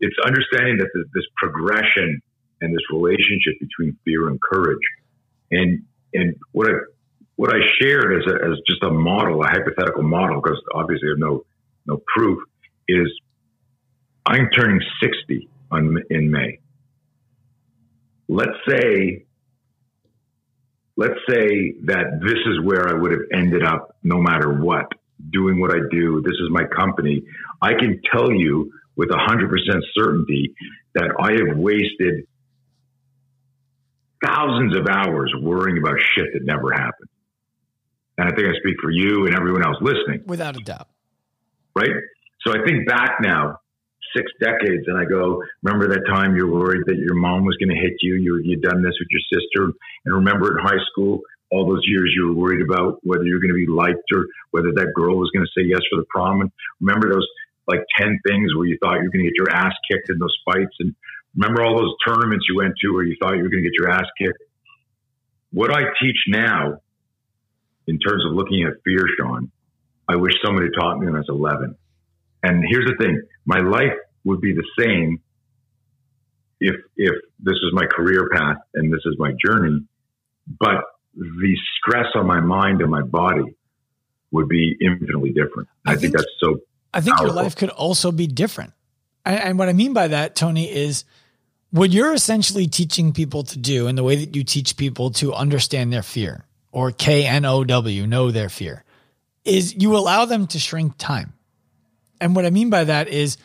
it's 0.00 0.16
understanding 0.24 0.78
that 0.78 0.88
this 0.94 1.24
progression 1.36 2.22
and 2.60 2.72
this 2.72 2.82
relationship 2.92 3.54
between 3.60 3.96
fear 4.04 4.28
and 4.28 4.40
courage. 4.40 4.82
And 5.50 5.84
and 6.14 6.36
what 6.52 6.68
I 6.68 6.74
what 7.36 7.54
I 7.54 7.60
shared 7.80 8.20
as, 8.20 8.32
a, 8.32 8.34
as 8.50 8.58
just 8.66 8.82
a 8.82 8.90
model, 8.90 9.42
a 9.42 9.46
hypothetical 9.46 10.02
model, 10.02 10.40
because 10.40 10.60
obviously 10.74 11.08
I 11.08 11.12
have 11.12 11.18
no 11.18 11.44
no 11.86 12.02
proof, 12.14 12.40
is 12.88 13.08
I'm 14.26 14.48
turning 14.50 14.80
60 15.02 15.48
on, 15.70 15.96
in 16.10 16.30
May. 16.30 16.58
Let's 18.28 18.56
say 18.68 19.24
let's 20.98 21.18
say 21.28 21.74
that 21.84 22.18
this 22.20 22.34
is 22.34 22.60
where 22.64 22.88
I 22.88 22.92
would 22.92 23.12
have 23.12 23.20
ended 23.32 23.64
up 23.64 23.96
no 24.02 24.18
matter 24.18 24.52
what, 24.52 24.86
doing 25.30 25.60
what 25.60 25.70
I 25.70 25.78
do. 25.90 26.20
This 26.22 26.34
is 26.34 26.48
my 26.50 26.64
company. 26.64 27.22
I 27.62 27.74
can 27.74 28.02
tell 28.12 28.32
you 28.32 28.72
with 28.96 29.10
100% 29.10 29.48
certainty 29.94 30.54
that 30.94 31.14
I 31.20 31.32
have 31.32 31.56
wasted 31.56 32.26
thousands 34.24 34.76
of 34.76 34.86
hours 34.90 35.32
worrying 35.40 35.78
about 35.78 35.94
shit 36.16 36.26
that 36.34 36.44
never 36.44 36.72
happened 36.72 37.08
And 38.16 38.26
I 38.26 38.34
think 38.34 38.48
I 38.48 38.58
speak 38.58 38.74
for 38.82 38.90
you 38.90 39.26
and 39.26 39.36
everyone 39.36 39.64
else 39.64 39.76
listening. 39.80 40.24
Without 40.26 40.56
a 40.56 40.60
doubt. 40.64 40.88
Right? 41.76 41.90
So 42.44 42.52
I 42.52 42.64
think 42.66 42.88
back 42.88 43.18
now, 43.20 43.60
six 44.16 44.30
decades, 44.40 44.84
and 44.86 44.98
I 44.98 45.04
go, 45.04 45.42
remember 45.62 45.88
that 45.88 46.06
time 46.06 46.36
you 46.36 46.46
were 46.46 46.60
worried 46.60 46.82
that 46.86 46.96
your 46.96 47.14
mom 47.14 47.44
was 47.44 47.56
going 47.56 47.70
to 47.70 47.80
hit 47.80 47.94
you? 48.00 48.14
you 48.14 48.40
you'd 48.44 48.62
done 48.62 48.82
this 48.82 48.94
with 48.98 49.08
your 49.10 49.24
sister. 49.32 49.72
And 50.04 50.14
remember 50.14 50.58
in 50.58 50.64
high 50.64 50.82
school, 50.90 51.20
all 51.50 51.66
those 51.66 51.82
years 51.86 52.12
you 52.14 52.28
were 52.28 52.34
worried 52.34 52.62
about 52.62 52.98
whether 53.02 53.24
you're 53.24 53.40
going 53.40 53.54
to 53.54 53.66
be 53.66 53.66
liked 53.66 54.04
or 54.12 54.26
whether 54.50 54.72
that 54.74 54.92
girl 54.94 55.16
was 55.16 55.30
going 55.32 55.46
to 55.46 55.52
say 55.56 55.66
yes 55.66 55.80
for 55.90 55.96
the 55.96 56.06
prom. 56.10 56.40
And 56.42 56.50
remember 56.80 57.12
those 57.12 57.26
like 57.66 57.80
10 57.98 58.20
things 58.26 58.54
where 58.54 58.66
you 58.66 58.78
thought 58.82 58.96
you 58.96 59.04
were 59.04 59.12
going 59.12 59.24
to 59.24 59.30
get 59.30 59.36
your 59.36 59.50
ass 59.50 59.72
kicked 59.90 60.10
in 60.10 60.18
those 60.18 60.36
fights. 60.44 60.74
And 60.80 60.94
remember 61.36 61.62
all 61.62 61.76
those 61.76 61.94
tournaments 62.06 62.46
you 62.48 62.56
went 62.56 62.74
to 62.82 62.92
where 62.92 63.04
you 63.04 63.16
thought 63.20 63.36
you 63.36 63.42
were 63.42 63.50
going 63.50 63.62
to 63.62 63.70
get 63.70 63.78
your 63.78 63.90
ass 63.90 64.06
kicked. 64.18 64.42
What 65.52 65.70
I 65.72 65.84
teach 66.00 66.18
now 66.28 66.80
in 67.86 67.98
terms 67.98 68.24
of 68.26 68.32
looking 68.32 68.64
at 68.64 68.82
fear, 68.84 69.04
Sean, 69.18 69.50
I 70.08 70.16
wish 70.16 70.34
somebody 70.44 70.68
taught 70.78 70.98
me 70.98 71.06
when 71.06 71.16
I 71.16 71.18
was 71.18 71.28
11. 71.28 71.76
And 72.42 72.64
here's 72.68 72.86
the 72.86 72.96
thing 73.02 73.22
my 73.46 73.60
life 73.60 73.96
would 74.24 74.40
be 74.40 74.54
the 74.54 74.64
same 74.78 75.20
if, 76.60 76.76
if 76.96 77.14
this 77.40 77.54
is 77.54 77.72
my 77.72 77.86
career 77.86 78.28
path 78.32 78.58
and 78.74 78.92
this 78.92 79.00
is 79.06 79.16
my 79.18 79.32
journey. 79.44 79.84
But 80.58 80.84
the 81.14 81.56
stress 81.78 82.06
on 82.14 82.26
my 82.26 82.40
mind 82.40 82.80
and 82.80 82.90
my 82.90 83.02
body 83.02 83.56
would 84.30 84.48
be 84.48 84.76
infinitely 84.80 85.30
different. 85.30 85.68
I, 85.86 85.92
I 85.92 85.94
think, 85.94 86.00
think, 86.00 86.16
that's 86.16 86.30
so. 86.40 86.60
I 86.92 87.00
think 87.00 87.16
powerful. 87.16 87.34
your 87.34 87.42
life 87.42 87.56
could 87.56 87.70
also 87.70 88.12
be 88.12 88.26
different. 88.26 88.72
And, 89.24 89.40
and 89.40 89.58
what 89.58 89.68
I 89.68 89.72
mean 89.72 89.92
by 89.92 90.08
that, 90.08 90.36
Tony, 90.36 90.70
is 90.70 91.04
what 91.70 91.90
you're 91.90 92.14
essentially 92.14 92.66
teaching 92.66 93.12
people 93.12 93.42
to 93.44 93.58
do 93.58 93.86
and 93.86 93.96
the 93.96 94.02
way 94.02 94.16
that 94.16 94.34
you 94.34 94.44
teach 94.44 94.76
people 94.76 95.10
to 95.12 95.34
understand 95.34 95.92
their 95.92 96.02
fear 96.02 96.44
or 96.72 96.92
K 96.92 97.26
N 97.26 97.44
O 97.44 97.64
W, 97.64 98.06
know 98.06 98.30
their 98.30 98.48
fear, 98.48 98.84
is 99.44 99.74
you 99.74 99.96
allow 99.96 100.24
them 100.24 100.46
to 100.48 100.58
shrink 100.58 100.94
time. 100.98 101.32
And 102.20 102.34
what 102.34 102.44
I 102.44 102.50
mean 102.50 102.70
by 102.70 102.84
that 102.84 103.08
is 103.08 103.36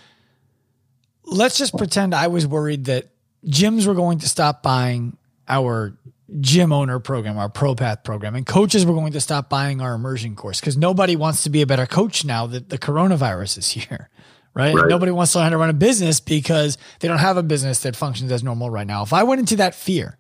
let's 1.26 1.58
just 1.58 1.76
pretend 1.78 2.14
I 2.14 2.28
was 2.28 2.46
worried 2.48 2.86
that 2.86 3.10
gyms 3.46 3.88
were 3.88 3.94
going 3.94 4.20
to 4.20 4.28
stop 4.28 4.64
buying 4.64 5.18
our 5.48 5.98
gym 6.40 6.72
owner 6.72 7.00
program, 7.00 7.38
our 7.38 7.50
ProPath 7.50 8.04
program, 8.04 8.36
and 8.36 8.46
coaches 8.46 8.86
were 8.86 8.94
going 8.94 9.14
to 9.14 9.22
stop 9.22 9.50
buying 9.50 9.82
our 9.82 9.94
immersion 9.94 10.36
course 10.36 10.60
because 10.60 10.78
nobody 10.78 11.16
wants 11.16 11.44
to 11.44 11.50
be 11.50 11.62
a 11.62 11.68
better 11.68 11.86
coach 11.86 12.26
now 12.26 12.48
that 12.48 12.70
the 12.70 12.78
coronavirus 12.78 13.58
is 13.58 13.70
here. 13.70 14.10
Right? 14.56 14.76
right? 14.76 14.88
Nobody 14.88 15.12
wants 15.12 15.32
to 15.32 15.40
learn 15.40 15.46
how 15.46 15.50
to 15.50 15.58
run 15.58 15.72
a 15.72 15.74
business 15.74 16.20
because 16.20 16.78
they 17.00 17.08
don't 17.08 17.18
have 17.18 17.38
a 17.38 17.42
business 17.42 17.80
that 17.80 17.96
functions 17.96 18.32
as 18.32 18.44
normal 18.44 18.70
right 18.70 18.86
now. 18.86 19.02
If 19.02 19.12
I 19.12 19.24
went 19.24 19.40
into 19.40 19.56
that 19.56 19.74
fear 19.74 20.16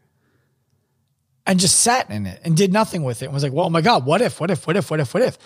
and 1.45 1.59
just 1.59 1.81
sat 1.81 2.09
in 2.09 2.25
it 2.25 2.41
and 2.43 2.57
did 2.57 2.73
nothing 2.73 3.03
with 3.03 3.21
it 3.21 3.25
and 3.25 3.33
was 3.35 3.43
like, 3.43 3.53
well, 3.53 3.67
oh 3.67 3.69
my 3.69 3.81
God, 3.81 4.07
what 4.07 4.21
if, 4.21 4.39
what 4.39 4.49
if, 4.49 4.65
what 4.65 4.75
if, 4.75 4.89
what 4.89 4.99
if, 4.99 5.13
what 5.13 5.21
if? 5.21 5.37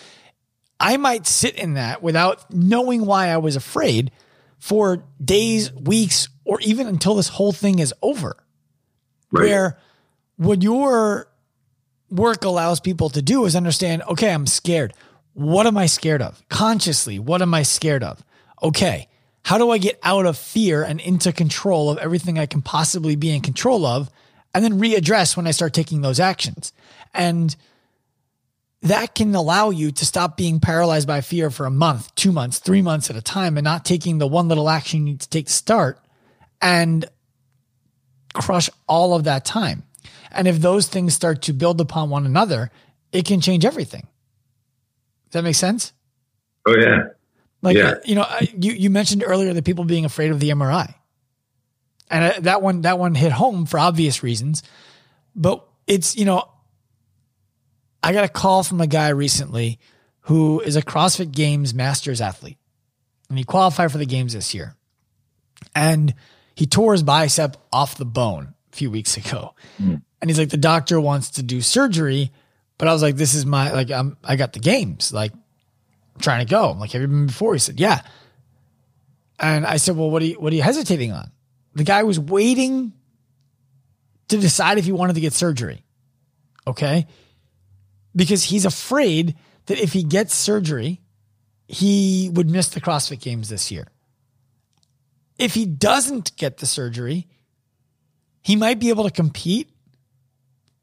I 0.80 0.98
might 0.98 1.26
sit 1.26 1.56
in 1.56 1.74
that 1.74 2.04
without 2.04 2.54
knowing 2.54 3.06
why 3.06 3.30
I 3.30 3.38
was 3.38 3.56
afraid 3.56 4.12
for 4.60 5.04
days, 5.24 5.72
weeks, 5.74 6.30
or 6.46 6.60
even 6.62 6.88
until 6.88 7.16
this 7.16 7.30
whole 7.30 7.52
thing 7.52 7.80
is 7.80 7.94
over. 8.02 8.36
Right. 9.32 9.44
Where 9.44 9.78
what 10.38 10.62
your 10.62 11.28
work 12.10 12.46
allows 12.46 12.80
people 12.80 13.10
to 13.10 13.22
do 13.22 13.46
is 13.46 13.56
understand, 13.56 14.04
okay, 14.04 14.32
I'm 14.32 14.48
scared. 14.48 14.94
What 15.34 15.68
am 15.68 15.78
I 15.78 15.88
scared 15.88 16.22
of? 16.22 16.42
Consciously, 16.50 17.20
what 17.20 17.42
am 17.42 17.54
I 17.54 17.64
scared 17.64 18.04
of? 18.04 18.24
Okay, 18.64 19.08
how 19.44 19.58
do 19.58 19.70
I 19.70 19.78
get 19.78 20.00
out 20.04 20.26
of 20.26 20.38
fear 20.38 20.84
and 20.84 21.00
into 21.00 21.32
control 21.32 21.90
of 21.90 21.98
everything 22.00 22.40
I 22.40 22.46
can 22.46 22.62
possibly 22.62 23.16
be 23.16 23.34
in 23.34 23.42
control 23.42 23.86
of? 23.86 24.10
And 24.54 24.64
then 24.64 24.80
readdress 24.80 25.38
when 25.38 25.46
I 25.46 25.52
start 25.52 25.74
taking 25.74 26.02
those 26.02 26.20
actions. 26.20 26.74
And 27.14 27.56
that 28.84 29.16
can 29.16 29.34
allow 29.34 29.70
you 29.70 29.92
to 29.92 30.06
stop 30.06 30.38
being 30.38 30.60
paralyzed 30.60 31.08
by 31.08 31.22
fear 31.22 31.50
for 31.50 31.66
a 31.66 31.72
month, 31.72 32.14
two 32.16 32.32
months, 32.32 32.60
three 32.60 32.82
months 32.82 33.10
at 33.10 33.16
a 33.16 33.22
time, 33.22 33.58
and 33.58 33.64
not 33.64 33.86
taking 33.86 34.18
the 34.18 34.28
one 34.28 34.48
little 34.48 34.70
action 34.70 35.00
you 35.00 35.14
need 35.14 35.22
to 35.22 35.30
take 35.30 35.48
to 35.48 35.54
start 35.54 36.00
and 36.62 37.06
crush 38.34 38.70
all 38.88 39.16
of 39.16 39.24
that 39.24 39.46
time. 39.46 39.84
And 40.32 40.48
if 40.48 40.60
those 40.60 40.88
things 40.88 41.14
start 41.14 41.44
to 41.44 41.54
build 41.54 41.82
upon 41.82 42.10
one 42.10 42.26
another, 42.26 42.70
it 43.12 43.26
can 43.26 43.42
change 43.42 43.66
everything. 43.66 44.08
Does 45.26 45.34
that 45.34 45.44
make 45.44 45.56
sense? 45.56 45.94
Oh 46.68 46.76
yeah. 46.78 47.08
Like 47.62 47.76
yeah. 47.76 47.96
you 48.06 48.16
know, 48.16 48.26
you 48.56 48.74
you 48.74 48.90
mentioned 48.90 49.24
earlier 49.26 49.54
that 49.54 49.66
people 49.66 49.84
being 49.84 50.06
afraid 50.06 50.32
of 50.32 50.40
the 50.40 50.50
MRI, 50.50 50.94
and 52.10 52.34
uh, 52.34 52.40
that 52.42 52.62
one 52.62 52.82
that 52.82 53.00
one 53.00 53.16
hit 53.16 53.32
home 53.32 53.66
for 53.66 53.80
obvious 53.80 54.22
reasons. 54.22 54.62
But 55.36 55.66
it's 55.88 56.16
you 56.16 56.26
know, 56.26 56.48
I 58.04 58.14
got 58.14 58.24
a 58.24 58.30
call 58.30 58.64
from 58.64 58.82
a 58.82 58.88
guy 58.88 59.10
recently 59.10 59.80
who 60.22 60.60
is 60.60 60.76
a 60.76 60.82
CrossFit 60.82 61.32
Games 61.32 61.74
Masters 61.74 62.22
athlete, 62.22 62.58
and 63.30 63.38
he 63.38 63.44
qualified 63.44 63.92
for 63.92 63.98
the 63.98 64.06
games 64.06 64.34
this 64.34 64.54
year, 64.54 64.76
and 65.76 66.14
he 66.56 66.66
tore 66.66 66.94
his 66.94 67.04
bicep 67.04 67.58
off 67.72 67.98
the 67.98 68.06
bone 68.06 68.54
a 68.72 68.76
few 68.76 68.92
weeks 68.92 69.18
ago. 69.18 69.54
Mm. 69.82 70.02
And 70.22 70.30
he's 70.30 70.40
like, 70.40 70.50
the 70.50 70.58
doctor 70.58 71.00
wants 71.00 71.32
to 71.32 71.44
do 71.44 71.62
surgery. 71.62 72.32
But 72.80 72.88
I 72.88 72.94
was 72.94 73.02
like, 73.02 73.16
this 73.16 73.34
is 73.34 73.46
my, 73.46 73.72
like, 73.72 73.92
I'm, 73.92 74.18
I 74.24 74.36
got 74.36 74.54
the 74.54 74.60
games. 74.60 75.14
Like, 75.14 75.32
I'm 75.34 76.22
trying 76.22 76.46
to 76.46 76.50
go. 76.50 76.70
I'm 76.70 76.80
like, 76.80 76.92
have 76.92 77.02
you 77.02 77.08
been 77.08 77.28
before? 77.28 77.54
He 77.54 77.60
said, 77.60 77.80
yeah. 77.80 78.02
And 79.40 79.66
I 79.66 79.78
said, 79.78 79.96
well, 79.96 80.10
what 80.10 80.22
are 80.22 80.26
you, 80.26 80.40
what 80.40 80.52
are 80.52 80.56
you 80.56 80.64
hesitating 80.64 81.12
on? 81.12 81.32
The 81.76 81.84
guy 81.84 82.04
was 82.04 82.20
waiting 82.20 82.94
to 84.30 84.38
decide 84.38 84.80
if 84.80 84.86
he 84.86 84.92
wanted 84.92 85.14
to 85.14 85.22
get 85.22 85.34
surgery. 85.34 85.84
Okay. 86.66 87.08
Because 88.18 88.44
he's 88.46 88.66
afraid 88.66 89.36
that 89.68 89.80
if 89.80 89.94
he 89.94 90.04
gets 90.04 90.36
surgery, 90.36 91.00
he 91.68 92.30
would 92.34 92.50
miss 92.50 92.68
the 92.68 92.82
CrossFit 92.82 93.22
games 93.22 93.48
this 93.48 93.72
year. 93.72 93.88
If 95.38 95.54
he 95.54 95.66
doesn't 95.66 96.36
get 96.36 96.58
the 96.58 96.66
surgery, 96.66 97.28
he 98.42 98.56
might 98.56 98.80
be 98.80 98.90
able 98.90 99.04
to 99.04 99.12
compete, 99.12 99.70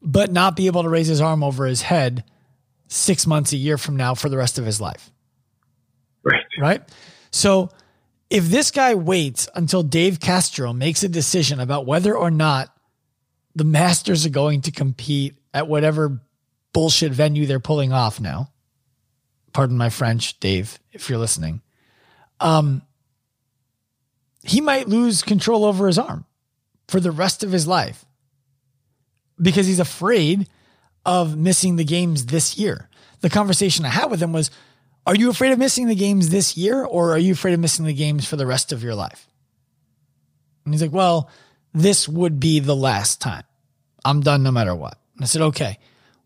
but 0.01 0.31
not 0.31 0.55
be 0.55 0.67
able 0.67 0.85
to 0.85 0.89
raise 0.89 1.09
his 1.09 1.21
arm 1.21 1.43
over 1.43 1.67
his 1.67 1.83
head 1.83 2.25
six 2.89 3.27
months, 3.27 3.53
a 3.53 3.57
year 3.57 3.77
from 3.79 3.97
now 3.97 4.15
for 4.15 4.29
the 4.29 4.37
rest 4.37 4.59
of 4.59 4.65
his 4.65 4.81
life. 4.81 5.11
Right. 6.23 6.45
Right. 6.59 6.83
So 7.33 7.71
if 8.31 8.45
this 8.45 8.71
guy 8.71 8.95
waits 8.95 9.49
until 9.55 9.83
Dave 9.83 10.21
Castro 10.21 10.73
makes 10.73 11.03
a 11.03 11.09
decision 11.09 11.59
about 11.59 11.87
whether 11.87 12.17
or 12.17 12.31
not 12.31 12.75
the 13.57 13.65
Masters 13.65 14.25
are 14.25 14.31
going 14.31 14.61
to 14.63 14.71
compete 14.71 15.37
at 15.53 15.67
whatever 15.67 16.21
bullshit 16.75 17.13
venue 17.13 17.47
they're 17.47 17.61
pulling 17.61 17.93
off 17.93 18.21
now, 18.21 18.51
pardon 19.55 19.79
my 19.79 19.89
French, 19.89 20.39
Dave, 20.41 20.79
if 20.93 21.09
you're 21.09 21.19
listening, 21.19 21.63
um, 22.41 22.83
he 24.43 24.61
might 24.61 24.89
lose 24.89 25.23
control 25.23 25.65
over 25.65 25.87
his 25.87 25.99
arm 25.99 26.27
for 26.89 27.01
the 27.01 27.11
rest 27.11 27.43
of 27.43 27.53
his 27.53 27.67
life 27.67 28.05
because 29.41 29.67
he's 29.67 29.81
afraid 29.81 30.47
of 31.07 31.37
missing 31.37 31.77
the 31.77 31.85
games 31.85 32.27
this 32.27 32.59
year. 32.59 32.91
The 33.21 33.31
conversation 33.31 33.87
I 33.87 33.89
had 33.89 34.11
with 34.11 34.23
him 34.23 34.33
was, 34.33 34.51
Are 35.07 35.15
you 35.15 35.31
afraid 35.31 35.53
of 35.53 35.59
missing 35.59 35.87
the 35.87 35.95
games 35.95 36.29
this 36.29 36.57
year, 36.57 36.85
or 36.85 37.13
are 37.13 37.19
you 37.19 37.33
afraid 37.33 37.55
of 37.55 37.61
missing 37.61 37.87
the 37.87 37.95
games 37.95 38.29
for 38.29 38.37
the 38.37 38.47
rest 38.47 38.73
of 38.73 38.83
your 38.83 38.95
life? 38.95 39.27
And 40.65 40.75
he's 40.75 40.83
like, 40.83 40.93
Well, 40.93 41.31
this 41.73 42.09
would 42.09 42.39
be 42.39 42.61
the 42.61 42.77
last 42.77 43.21
time. 43.21 43.45
I'm 44.05 44.21
done 44.21 44.43
no 44.43 44.51
matter 44.51 44.75
what. 44.75 44.99
And 45.15 45.25
I 45.25 45.27
said, 45.27 45.43
Okay, 45.43 45.79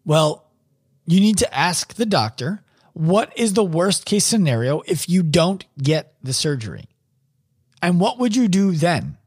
well, 0.08 0.46
you 1.04 1.20
need 1.20 1.36
to 1.38 1.54
ask 1.54 1.94
the 1.94 2.06
doctor 2.06 2.62
what 2.94 3.30
is 3.36 3.52
the 3.52 3.62
worst 3.62 4.06
case 4.06 4.24
scenario 4.24 4.80
if 4.86 5.06
you 5.06 5.22
don't 5.22 5.66
get 5.80 6.14
the 6.22 6.32
surgery? 6.32 6.86
And 7.82 8.00
what 8.00 8.18
would 8.18 8.34
you 8.34 8.48
do 8.48 8.72
then? 8.72 9.18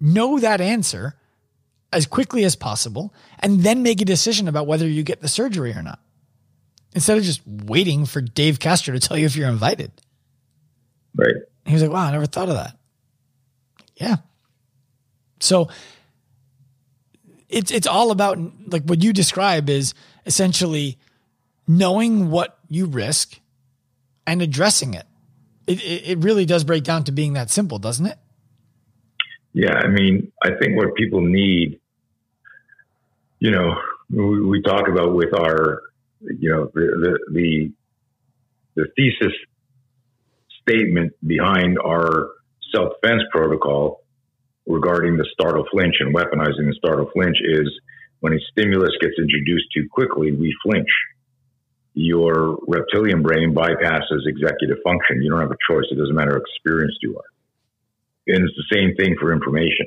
Know 0.00 0.38
that 0.38 0.60
answer 0.60 1.16
as 1.92 2.06
quickly 2.06 2.44
as 2.44 2.54
possible 2.54 3.12
and 3.40 3.64
then 3.64 3.82
make 3.82 4.00
a 4.00 4.04
decision 4.04 4.46
about 4.46 4.68
whether 4.68 4.88
you 4.88 5.02
get 5.02 5.20
the 5.20 5.26
surgery 5.26 5.72
or 5.72 5.82
not. 5.82 5.98
Instead 6.94 7.18
of 7.18 7.24
just 7.24 7.42
waiting 7.44 8.06
for 8.06 8.20
Dave 8.20 8.60
Castro 8.60 8.94
to 8.94 9.00
tell 9.00 9.18
you 9.18 9.26
if 9.26 9.34
you're 9.34 9.48
invited. 9.48 9.90
Right. 11.16 11.34
He 11.66 11.72
was 11.72 11.82
like, 11.82 11.90
wow, 11.90 12.06
I 12.06 12.12
never 12.12 12.26
thought 12.26 12.48
of 12.48 12.54
that. 12.54 12.78
Yeah. 13.96 14.18
So 15.40 15.68
it's 17.48 17.70
it's 17.70 17.86
all 17.86 18.10
about 18.10 18.38
like 18.66 18.84
what 18.84 19.02
you 19.02 19.12
describe 19.12 19.70
is 19.70 19.94
essentially 20.26 20.98
knowing 21.66 22.30
what 22.30 22.58
you 22.68 22.86
risk 22.86 23.40
and 24.26 24.42
addressing 24.42 24.94
it. 24.94 25.06
It, 25.66 25.82
it, 25.82 26.18
really 26.18 26.46
does 26.46 26.64
break 26.64 26.82
down 26.82 27.04
to 27.04 27.12
being 27.12 27.34
that 27.34 27.50
simple, 27.50 27.78
doesn't 27.78 28.06
it? 28.06 28.16
Yeah, 29.52 29.74
I 29.74 29.88
mean, 29.88 30.32
I 30.42 30.50
think 30.60 30.76
what 30.76 30.94
people 30.94 31.20
need, 31.20 31.78
you 33.38 33.50
know, 33.50 33.74
we, 34.08 34.46
we 34.46 34.62
talk 34.62 34.88
about 34.88 35.14
with 35.14 35.34
our, 35.38 35.82
you 36.20 36.50
know, 36.50 36.70
the, 36.72 37.18
the 37.32 37.72
the 38.76 38.86
thesis 38.96 39.34
statement 40.62 41.12
behind 41.26 41.78
our 41.84 42.30
self 42.72 42.94
defense 43.02 43.22
protocol 43.30 44.02
regarding 44.68 45.16
the 45.16 45.26
startle 45.32 45.64
flinch 45.72 45.96
and 46.00 46.14
weaponizing 46.14 46.68
the 46.68 46.76
startle 46.78 47.10
flinch 47.12 47.38
is 47.42 47.68
when 48.20 48.34
a 48.34 48.38
stimulus 48.52 48.92
gets 49.00 49.14
introduced 49.18 49.66
too 49.74 49.88
quickly, 49.90 50.32
we 50.32 50.54
flinch. 50.62 50.88
your 51.94 52.58
reptilian 52.68 53.22
brain 53.22 53.54
bypasses 53.54 54.26
executive 54.26 54.78
function. 54.84 55.22
You 55.22 55.30
don't 55.30 55.40
have 55.40 55.50
a 55.50 55.56
choice. 55.68 55.86
It 55.90 55.96
doesn't 55.98 56.14
matter 56.14 56.32
how 56.32 56.38
experienced 56.40 56.98
you 57.02 57.18
are. 57.18 58.34
And 58.34 58.44
it's 58.44 58.54
the 58.56 58.76
same 58.76 58.94
thing 58.94 59.16
for 59.20 59.32
information. 59.32 59.86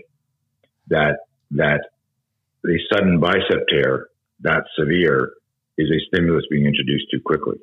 That 0.87 1.19
that 1.51 1.81
a 2.67 2.77
sudden 2.93 3.19
bicep 3.19 3.67
tear 3.69 4.07
that 4.41 4.63
severe 4.77 5.33
is 5.77 5.89
a 5.89 5.99
stimulus 6.07 6.45
being 6.49 6.65
introduced 6.65 7.05
too 7.13 7.21
quickly. 7.25 7.57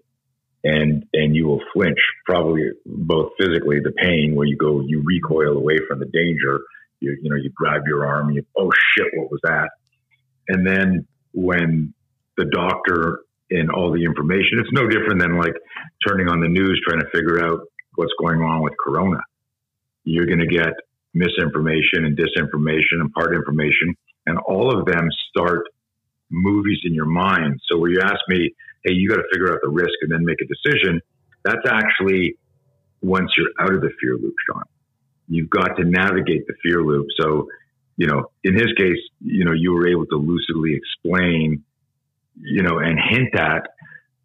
And 0.65 1.05
and 1.13 1.37
you 1.37 1.47
will 1.47 1.63
flinch, 1.75 1.99
probably 2.27 2.71
both 2.87 3.33
physically, 3.39 3.81
the 3.81 3.93
pain 3.93 4.35
where 4.35 4.47
you 4.47 4.57
go, 4.57 4.81
you 4.81 5.03
recoil 5.05 5.57
away 5.57 5.79
from 5.89 6.01
the 6.01 6.07
danger. 6.07 6.61
You 7.01 7.17
you 7.23 7.31
know, 7.31 7.37
you 7.37 7.51
grab 7.55 7.83
your 7.87 8.07
arm, 8.07 8.29
and 8.29 8.37
you 8.37 8.45
oh 8.57 8.71
shit, 8.95 9.07
what 9.15 9.31
was 9.31 9.41
that? 9.45 9.71
And 10.49 10.67
then 10.67 11.07
when 11.33 11.95
the 12.37 12.47
doctor 12.47 13.21
and 13.51 13.71
all 13.71 13.93
the 13.93 14.05
information, 14.05 14.59
it's 14.59 14.73
no 14.73 14.87
different 14.87 15.21
than 15.21 15.39
like 15.39 15.55
turning 16.07 16.29
on 16.29 16.41
the 16.41 16.49
news 16.49 16.81
trying 16.87 17.01
to 17.01 17.09
figure 17.13 17.45
out 17.45 17.61
what's 17.95 18.13
going 18.21 18.41
on 18.41 18.63
with 18.63 18.75
corona. 18.83 19.19
You're 20.05 20.27
going 20.27 20.41
to 20.41 20.47
get 20.47 20.73
misinformation 21.15 22.05
and 22.05 22.17
disinformation 22.17 23.01
and 23.01 23.13
part 23.13 23.35
information, 23.35 23.95
and 24.27 24.39
all 24.39 24.77
of 24.77 24.87
them 24.87 25.09
start 25.31 25.65
movies 26.31 26.79
in 26.85 26.95
your 26.95 27.07
mind. 27.07 27.59
So 27.71 27.79
where 27.79 27.91
you 27.91 28.01
ask 28.03 28.21
me, 28.29 28.55
hey, 28.85 28.93
you 28.93 29.09
got 29.09 29.17
to 29.17 29.29
figure 29.33 29.53
out 29.53 29.59
the 29.63 29.71
risk 29.71 29.95
and 30.03 30.13
then 30.13 30.25
make 30.25 30.39
a 30.43 30.47
decision, 30.47 31.01
that's 31.45 31.67
actually 31.69 32.37
once 33.01 33.31
you're 33.37 33.51
out 33.61 33.75
of 33.75 33.81
the 33.81 33.91
fear 34.01 34.15
loop, 34.15 34.35
Sean. 34.49 34.63
You've 35.29 35.51
got 35.51 35.77
to 35.77 35.85
navigate 35.85 36.47
the 36.47 36.55
fear 36.63 36.83
loop. 36.83 37.07
So, 37.21 37.49
you 37.97 38.07
know, 38.07 38.31
in 38.45 38.55
his 38.55 38.73
case, 38.77 38.99
you 39.21 39.45
know, 39.45 39.53
you 39.53 39.73
were 39.73 39.89
able 39.89 40.07
to 40.07 40.17
lucidly 40.17 40.75
explain, 40.75 41.65
you 42.41 42.63
know, 42.63 42.79
and 42.79 42.99
hint 43.11 43.35
at, 43.35 43.69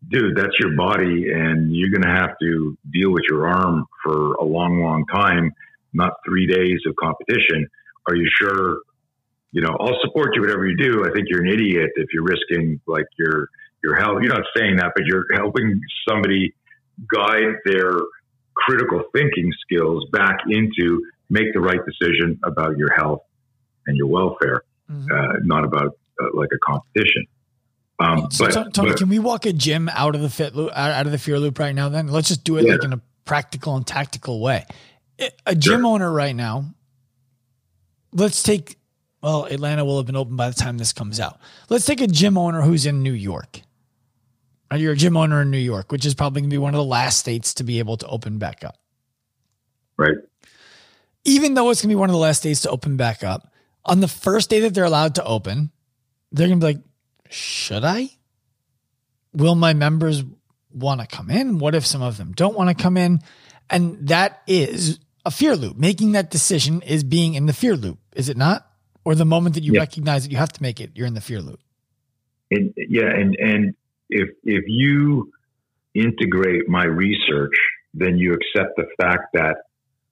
dude, 0.08 0.36
that's 0.36 0.58
your 0.60 0.76
body 0.76 1.32
and 1.34 1.76
you're 1.76 1.89
going 1.89 2.04
to 2.04 2.22
have 2.22 2.38
to 2.42 2.78
deal 2.92 3.12
with 3.12 3.24
your 3.30 3.48
arm 3.48 3.86
for 4.04 4.34
a 4.36 4.44
long, 4.44 4.82
long 4.82 5.06
time, 5.12 5.52
not 5.94 6.13
three 6.26 6.48
days 6.48 6.80
of 6.88 6.96
competition. 6.96 7.68
Are 8.08 8.16
you 8.16 8.28
sure 8.39 8.80
you 9.54 9.62
know, 9.62 9.78
I'll 9.80 10.00
support 10.02 10.36
you 10.36 10.42
whatever 10.42 10.68
you 10.68 10.76
do. 10.76 11.06
I 11.06 11.13
think 11.13 11.28
you're 11.30 11.44
an 11.44 11.48
idiot 11.48 11.92
if 11.96 12.08
you're 12.12 12.24
risking 12.24 12.82
like 12.88 13.06
your 13.18 13.50
your 13.84 13.96
health. 13.96 14.18
You're 14.22 14.34
not 14.34 14.46
saying 14.58 14.78
that, 14.78 14.94
but 14.96 15.06
you're 15.06 15.26
helping 15.36 15.80
somebody 16.10 16.56
guide 17.13 17.54
their 17.63 17.92
critical 18.65 19.04
thinking 19.13 19.52
skills 19.62 20.06
back 20.12 20.38
into 20.49 21.06
make 21.30 21.54
the 21.54 21.60
right 21.60 21.80
decision 21.86 22.39
about 22.43 22.78
your 22.78 22.93
health 22.93 23.21
and 23.88 23.97
your 23.97 24.08
welfare, 24.08 24.63
mm-hmm. 24.89 25.12
uh, 25.12 25.39
not 25.43 25.63
about 25.63 25.97
uh, 26.21 26.28
like 26.34 26.49
a 26.54 26.60
competition. 26.65 27.26
Um, 27.99 28.32
so, 28.32 28.45
but, 28.45 28.73
Tony, 28.73 28.89
but, 28.89 28.97
can 28.97 29.10
we 29.10 29.19
walk 29.19 29.45
a 29.45 29.54
gym 29.54 29.89
out 29.89 30.15
of 30.15 30.21
the 30.21 30.30
fit 30.30 30.56
loop, 30.56 30.71
out 30.76 31.06
of 31.06 31.12
the 31.12 31.17
fear 31.17 31.39
loop 31.39 31.60
right 31.60 31.76
now? 31.76 31.89
Then 31.89 32.08
let's 32.08 32.28
just 32.28 32.43
do 32.43 32.58
it 32.58 32.65
yeah. 32.65 32.73
like 32.73 32.84
in 32.84 32.93
a 32.93 33.02
practical 33.26 33.76
and 33.76 33.86
tactical 33.86 34.41
way. 34.41 34.65
A 35.45 35.56
gym 35.56 35.82
sure. 35.82 35.88
owner 35.88 36.12
right 36.12 36.36
now. 36.36 36.65
Let's 38.12 38.43
take 38.43 38.78
well, 39.23 39.45
Atlanta 39.45 39.86
will 39.86 39.97
have 39.97 40.06
been 40.06 40.17
open 40.17 40.36
by 40.36 40.49
the 40.49 40.56
time 40.56 40.78
this 40.78 40.91
comes 40.91 41.19
out. 41.19 41.39
Let's 41.69 41.86
take 41.86 42.02
a 42.02 42.08
gym 42.08 42.38
owner 42.38 42.62
who's 42.62 42.86
in 42.86 43.04
New 43.04 43.13
York. 43.13 43.62
You're 44.75 44.93
a 44.93 44.97
gym 44.97 45.17
owner 45.17 45.41
in 45.41 45.51
New 45.51 45.57
York, 45.57 45.91
which 45.91 46.05
is 46.05 46.13
probably 46.13 46.41
going 46.41 46.49
to 46.49 46.53
be 46.53 46.59
one 46.59 46.73
of 46.73 46.77
the 46.77 46.83
last 46.83 47.19
states 47.19 47.53
to 47.55 47.63
be 47.63 47.79
able 47.79 47.97
to 47.97 48.07
open 48.07 48.38
back 48.38 48.63
up. 48.63 48.77
Right. 49.97 50.17
Even 51.25 51.53
though 51.53 51.69
it's 51.69 51.81
going 51.81 51.89
to 51.89 51.95
be 51.95 51.99
one 51.99 52.09
of 52.09 52.13
the 52.13 52.19
last 52.19 52.39
states 52.39 52.62
to 52.62 52.69
open 52.69 52.97
back 52.97 53.23
up, 53.23 53.53
on 53.86 53.99
the 53.99 54.07
first 54.07 54.49
day 54.49 54.59
that 54.62 54.73
they're 54.73 54.83
allowed 54.83 55.15
to 55.15 55.23
open, 55.23 55.71
they're 56.31 56.47
going 56.47 56.59
to 56.59 56.65
be 56.65 56.73
like, 56.73 56.83
should 57.29 57.83
I? 57.83 58.09
Will 59.33 59.55
my 59.55 59.73
members 59.73 60.23
want 60.73 61.01
to 61.01 61.07
come 61.07 61.29
in? 61.29 61.59
What 61.59 61.75
if 61.75 61.86
some 61.86 62.01
of 62.01 62.17
them 62.17 62.33
don't 62.33 62.55
want 62.55 62.75
to 62.75 62.81
come 62.81 62.97
in? 62.97 63.19
And 63.69 64.07
that 64.07 64.41
is 64.47 64.99
a 65.25 65.31
fear 65.31 65.55
loop. 65.55 65.77
Making 65.77 66.13
that 66.13 66.29
decision 66.29 66.81
is 66.81 67.03
being 67.03 67.33
in 67.36 67.45
the 67.45 67.53
fear 67.53 67.75
loop, 67.75 67.99
is 68.15 68.29
it 68.29 68.38
not? 68.38 68.67
or 69.05 69.15
the 69.15 69.25
moment 69.25 69.55
that 69.55 69.63
you 69.63 69.73
recognize 69.73 70.23
that 70.23 70.31
you 70.31 70.38
have 70.38 70.51
to 70.53 70.62
make 70.62 70.79
it, 70.79 70.91
you're 70.95 71.07
in 71.07 71.13
the 71.13 71.21
fear 71.21 71.41
loop. 71.41 71.59
And 72.51 72.73
yeah, 72.77 73.09
and 73.09 73.36
and 73.39 73.75
if 74.13 74.30
if 74.43 74.63
you 74.67 75.32
integrate 75.93 76.67
my 76.67 76.86
research, 76.86 77.54
then 77.93 78.17
you 78.17 78.34
accept 78.34 78.76
the 78.78 78.88
fact 78.99 79.34
that 79.34 79.56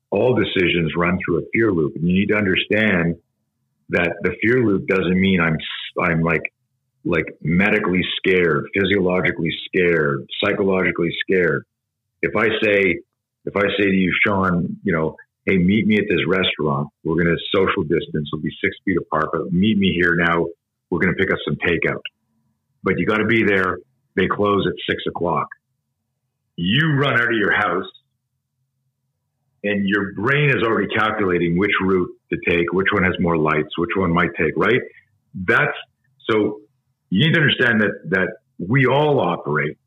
all 0.10 0.36
decisions 0.36 0.94
run 0.98 1.18
through 1.24 1.40
a 1.40 1.46
fear 1.54 1.72
loop, 1.72 1.96
and 1.96 2.08
you 2.08 2.14
need 2.14 2.28
to 2.28 2.36
understand 2.36 3.16
that 3.90 4.14
the 4.22 4.36
fear 4.42 4.64
loop 4.66 4.88
doesn't 4.88 5.20
mean 5.20 5.40
I'm 5.40 5.58
I'm 6.02 6.22
like 6.22 6.54
like 7.04 7.26
medically 7.42 8.02
scared, 8.18 8.66
physiologically 8.74 9.52
scared, 9.66 10.28
psychologically 10.44 11.10
scared. 11.22 11.66
If 12.22 12.36
I 12.36 12.48
say 12.64 13.00
if 13.46 13.56
I 13.56 13.64
say 13.78 13.86
to 13.86 13.96
you, 13.96 14.14
Sean, 14.26 14.78
you 14.84 14.94
know, 14.94 15.16
hey, 15.46 15.58
meet 15.58 15.88
me 15.88 15.96
at 15.96 16.06
this 16.10 16.22
restaurant. 16.28 16.90
We're 17.04 17.16
going 17.16 17.36
to 17.36 17.38
social 17.54 17.84
distance. 17.84 18.30
We'll 18.32 18.42
be 18.42 18.52
six 18.64 18.76
feet 18.86 18.98
apart, 18.98 19.30
but 19.34 19.52
meet 19.52 19.78
me 19.78 19.94
here 20.00 20.16
now. 20.16 20.46
We're 20.90 21.00
going 21.00 21.14
to 21.14 21.20
pick 21.20 21.32
up 21.32 21.40
some 21.46 21.56
takeout. 21.56 22.02
But 22.84 23.00
you 23.00 23.06
got 23.06 23.18
to 23.18 23.26
be 23.26 23.44
there. 23.44 23.78
They 24.16 24.28
close 24.28 24.66
at 24.68 24.74
six 24.90 25.04
o'clock. 25.08 25.48
You 26.56 26.94
run 27.00 27.14
out 27.14 27.28
of 27.28 27.38
your 27.38 27.54
house 27.54 27.90
and 29.64 29.88
your 29.88 30.14
brain 30.14 30.50
is 30.50 30.64
already 30.64 30.88
calculating 30.94 31.58
which 31.58 31.72
route 31.82 32.10
to 32.32 32.38
take, 32.48 32.72
which 32.74 32.88
one 32.92 33.04
has 33.04 33.14
more 33.20 33.38
lights, 33.38 33.78
which 33.78 33.92
one 33.96 34.12
might 34.14 34.32
take, 34.38 34.54
right? 34.58 34.82
That's 35.34 35.76
so 36.30 36.62
you 37.10 37.28
need 37.28 37.34
to 37.34 37.42
understand 37.42 37.82
that, 37.82 38.10
that 38.10 38.28
we 38.60 38.86
all 38.86 39.20
operate 39.20 39.78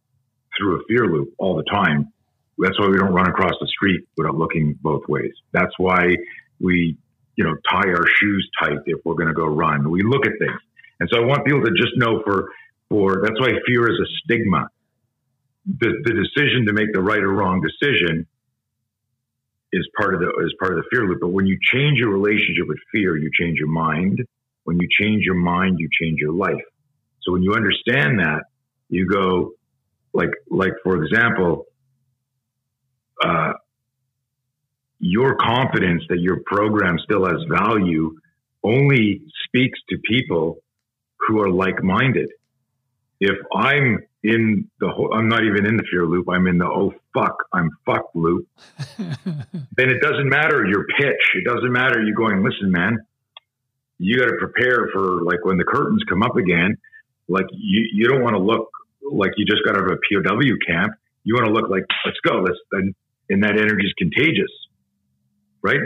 through 0.56 0.80
a 0.80 0.84
fear 0.88 1.06
loop 1.06 1.34
all 1.38 1.56
the 1.56 1.64
time 1.64 2.12
that's 2.58 2.78
why 2.78 2.86
we 2.88 2.96
don't 2.98 3.12
run 3.12 3.28
across 3.28 3.54
the 3.60 3.66
street 3.66 4.06
without 4.16 4.36
looking 4.36 4.78
both 4.80 5.02
ways. 5.08 5.32
That's 5.52 5.72
why 5.78 6.14
we, 6.60 6.96
you 7.36 7.44
know, 7.44 7.54
tie 7.70 7.88
our 7.88 8.06
shoes 8.20 8.48
tight 8.60 8.78
if 8.86 9.00
we're 9.04 9.14
going 9.14 9.28
to 9.28 9.34
go 9.34 9.46
run. 9.46 9.90
We 9.90 10.02
look 10.02 10.26
at 10.26 10.32
things. 10.38 10.60
And 11.00 11.08
so 11.12 11.20
I 11.20 11.24
want 11.24 11.44
people 11.44 11.62
to 11.62 11.70
just 11.70 11.92
know 11.96 12.22
for, 12.24 12.50
for 12.94 13.22
that's 13.22 13.40
why 13.40 13.50
fear 13.66 13.88
is 13.90 13.98
a 14.00 14.08
stigma. 14.22 14.68
The, 15.66 15.90
the 16.04 16.12
decision 16.12 16.66
to 16.66 16.72
make 16.72 16.92
the 16.92 17.00
right 17.00 17.22
or 17.22 17.32
wrong 17.32 17.60
decision 17.60 18.26
is 19.72 19.88
part 19.98 20.14
of 20.14 20.20
the 20.20 20.28
is 20.44 20.54
part 20.60 20.72
of 20.72 20.78
the 20.78 20.84
fear 20.90 21.06
loop. 21.06 21.18
But 21.20 21.32
when 21.32 21.46
you 21.46 21.58
change 21.72 21.98
your 21.98 22.10
relationship 22.10 22.68
with 22.68 22.78
fear, 22.92 23.16
you 23.16 23.30
change 23.38 23.58
your 23.58 23.68
mind. 23.68 24.20
When 24.64 24.78
you 24.80 24.88
change 25.00 25.24
your 25.24 25.34
mind, 25.34 25.78
you 25.78 25.88
change 26.00 26.18
your 26.20 26.32
life. 26.32 26.64
So 27.22 27.32
when 27.32 27.42
you 27.42 27.54
understand 27.54 28.20
that, 28.20 28.42
you 28.88 29.08
go 29.08 29.52
like 30.12 30.30
like 30.48 30.74
for 30.84 31.02
example, 31.02 31.64
uh, 33.24 33.54
your 35.00 35.36
confidence 35.36 36.02
that 36.10 36.20
your 36.20 36.40
program 36.46 36.98
still 37.02 37.24
has 37.26 37.40
value 37.50 38.14
only 38.62 39.22
speaks 39.46 39.78
to 39.88 39.96
people 40.08 40.58
who 41.26 41.40
are 41.40 41.50
like-minded. 41.50 42.28
If 43.24 43.38
I'm 43.54 44.00
in 44.22 44.68
the 44.80 44.88
whole, 44.88 45.14
I'm 45.14 45.28
not 45.28 45.44
even 45.44 45.66
in 45.66 45.76
the 45.76 45.84
fear 45.90 46.06
loop. 46.06 46.28
I'm 46.28 46.46
in 46.46 46.58
the 46.58 46.66
oh 46.66 46.92
fuck, 47.14 47.36
I'm 47.52 47.70
fucked 47.86 48.14
loop. 48.14 48.46
then 48.98 49.90
it 49.90 50.00
doesn't 50.00 50.28
matter 50.28 50.66
your 50.66 50.86
pitch. 50.98 51.24
It 51.34 51.44
doesn't 51.44 51.72
matter 51.72 52.02
you 52.02 52.14
going. 52.14 52.42
Listen, 52.42 52.70
man, 52.70 52.98
you 53.98 54.18
got 54.18 54.26
to 54.26 54.36
prepare 54.38 54.88
for 54.92 55.22
like 55.22 55.44
when 55.44 55.56
the 55.56 55.64
curtains 55.64 56.02
come 56.08 56.22
up 56.22 56.36
again. 56.36 56.76
Like 57.28 57.46
you, 57.52 57.88
you 57.92 58.08
don't 58.08 58.22
want 58.22 58.34
to 58.34 58.42
look 58.42 58.68
like 59.02 59.32
you 59.36 59.46
just 59.46 59.64
got 59.64 59.76
out 59.76 59.84
of 59.84 59.90
a 59.90 59.96
POW 59.96 60.56
camp. 60.66 60.92
You 61.22 61.34
want 61.34 61.46
to 61.46 61.52
look 61.52 61.70
like 61.70 61.84
let's 62.04 62.18
go. 62.26 62.40
Let's 62.40 62.58
then 62.72 62.94
and 63.30 63.42
that 63.42 63.52
energy 63.52 63.86
is 63.86 63.94
contagious, 63.96 64.52
right? 65.62 65.80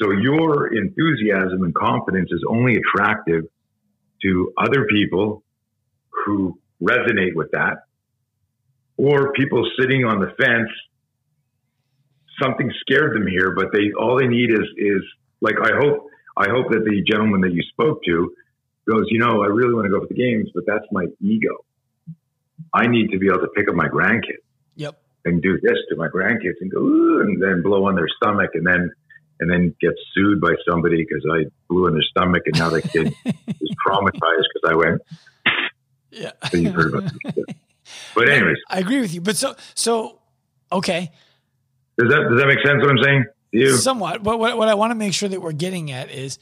So 0.00 0.10
your 0.10 0.72
enthusiasm 0.76 1.62
and 1.62 1.74
confidence 1.74 2.28
is 2.30 2.44
only 2.48 2.76
attractive 2.76 3.44
to 4.22 4.52
other 4.58 4.86
people 4.86 5.42
who 6.10 6.58
resonate 6.82 7.34
with 7.34 7.50
that, 7.52 7.84
or 8.96 9.32
people 9.32 9.68
sitting 9.80 10.04
on 10.04 10.20
the 10.20 10.32
fence. 10.38 10.70
Something 12.42 12.70
scared 12.80 13.14
them 13.14 13.26
here, 13.26 13.54
but 13.54 13.66
they 13.72 13.92
all 13.98 14.18
they 14.18 14.26
need 14.26 14.50
is 14.50 14.66
is 14.76 15.02
like 15.40 15.54
I 15.62 15.70
hope 15.78 16.08
I 16.36 16.48
hope 16.50 16.70
that 16.70 16.84
the 16.84 17.02
gentleman 17.10 17.40
that 17.42 17.52
you 17.52 17.62
spoke 17.72 18.04
to 18.04 18.32
goes, 18.88 19.04
you 19.08 19.18
know, 19.18 19.42
I 19.42 19.46
really 19.46 19.74
want 19.74 19.86
to 19.86 19.90
go 19.90 20.00
for 20.00 20.06
the 20.06 20.14
games, 20.14 20.50
but 20.54 20.64
that's 20.66 20.84
my 20.92 21.06
ego. 21.20 21.64
I 22.74 22.86
need 22.88 23.10
to 23.12 23.18
be 23.18 23.28
able 23.28 23.40
to 23.40 23.48
pick 23.56 23.68
up 23.68 23.74
my 23.74 23.88
grandkids. 23.88 24.44
Yep 24.76 25.00
and 25.26 25.42
do 25.42 25.58
this 25.60 25.76
to 25.90 25.96
my 25.96 26.08
grandkids 26.08 26.54
and 26.60 26.70
go 26.70 26.80
and 27.20 27.42
then 27.42 27.60
blow 27.62 27.86
on 27.86 27.96
their 27.96 28.08
stomach 28.16 28.50
and 28.54 28.66
then 28.66 28.90
and 29.38 29.50
then 29.50 29.74
get 29.82 29.92
sued 30.14 30.40
by 30.40 30.54
somebody 30.66 31.04
because 31.04 31.26
I 31.30 31.44
blew 31.68 31.88
in 31.88 31.92
their 31.92 32.06
stomach 32.10 32.44
and 32.46 32.58
now 32.58 32.70
the 32.70 32.80
kid 32.80 33.08
is 33.26 33.70
traumatized 33.86 34.46
because 34.54 34.70
I 34.70 34.74
went. 34.74 35.02
Yeah, 36.16 36.32
so 36.50 36.56
you've 36.56 36.74
heard 36.74 36.94
about 36.94 37.12
this. 37.12 37.44
But 38.16 38.28
anyways, 38.28 38.56
I 38.68 38.80
agree 38.80 39.00
with 39.00 39.14
you. 39.14 39.20
But 39.20 39.36
so 39.36 39.54
so 39.76 40.18
okay. 40.72 41.12
Does 41.96 42.08
that 42.08 42.28
does 42.28 42.40
that 42.40 42.46
make 42.48 42.58
sense? 42.66 42.82
What 42.82 42.90
I'm 42.90 42.98
saying? 43.00 43.24
You 43.52 43.76
somewhat. 43.76 44.24
But 44.24 44.40
what 44.40 44.58
what 44.58 44.66
I 44.66 44.74
want 44.74 44.90
to 44.90 44.96
make 44.96 45.14
sure 45.14 45.28
that 45.28 45.40
we're 45.40 45.52
getting 45.52 45.92
at 45.92 46.10
is 46.10 46.40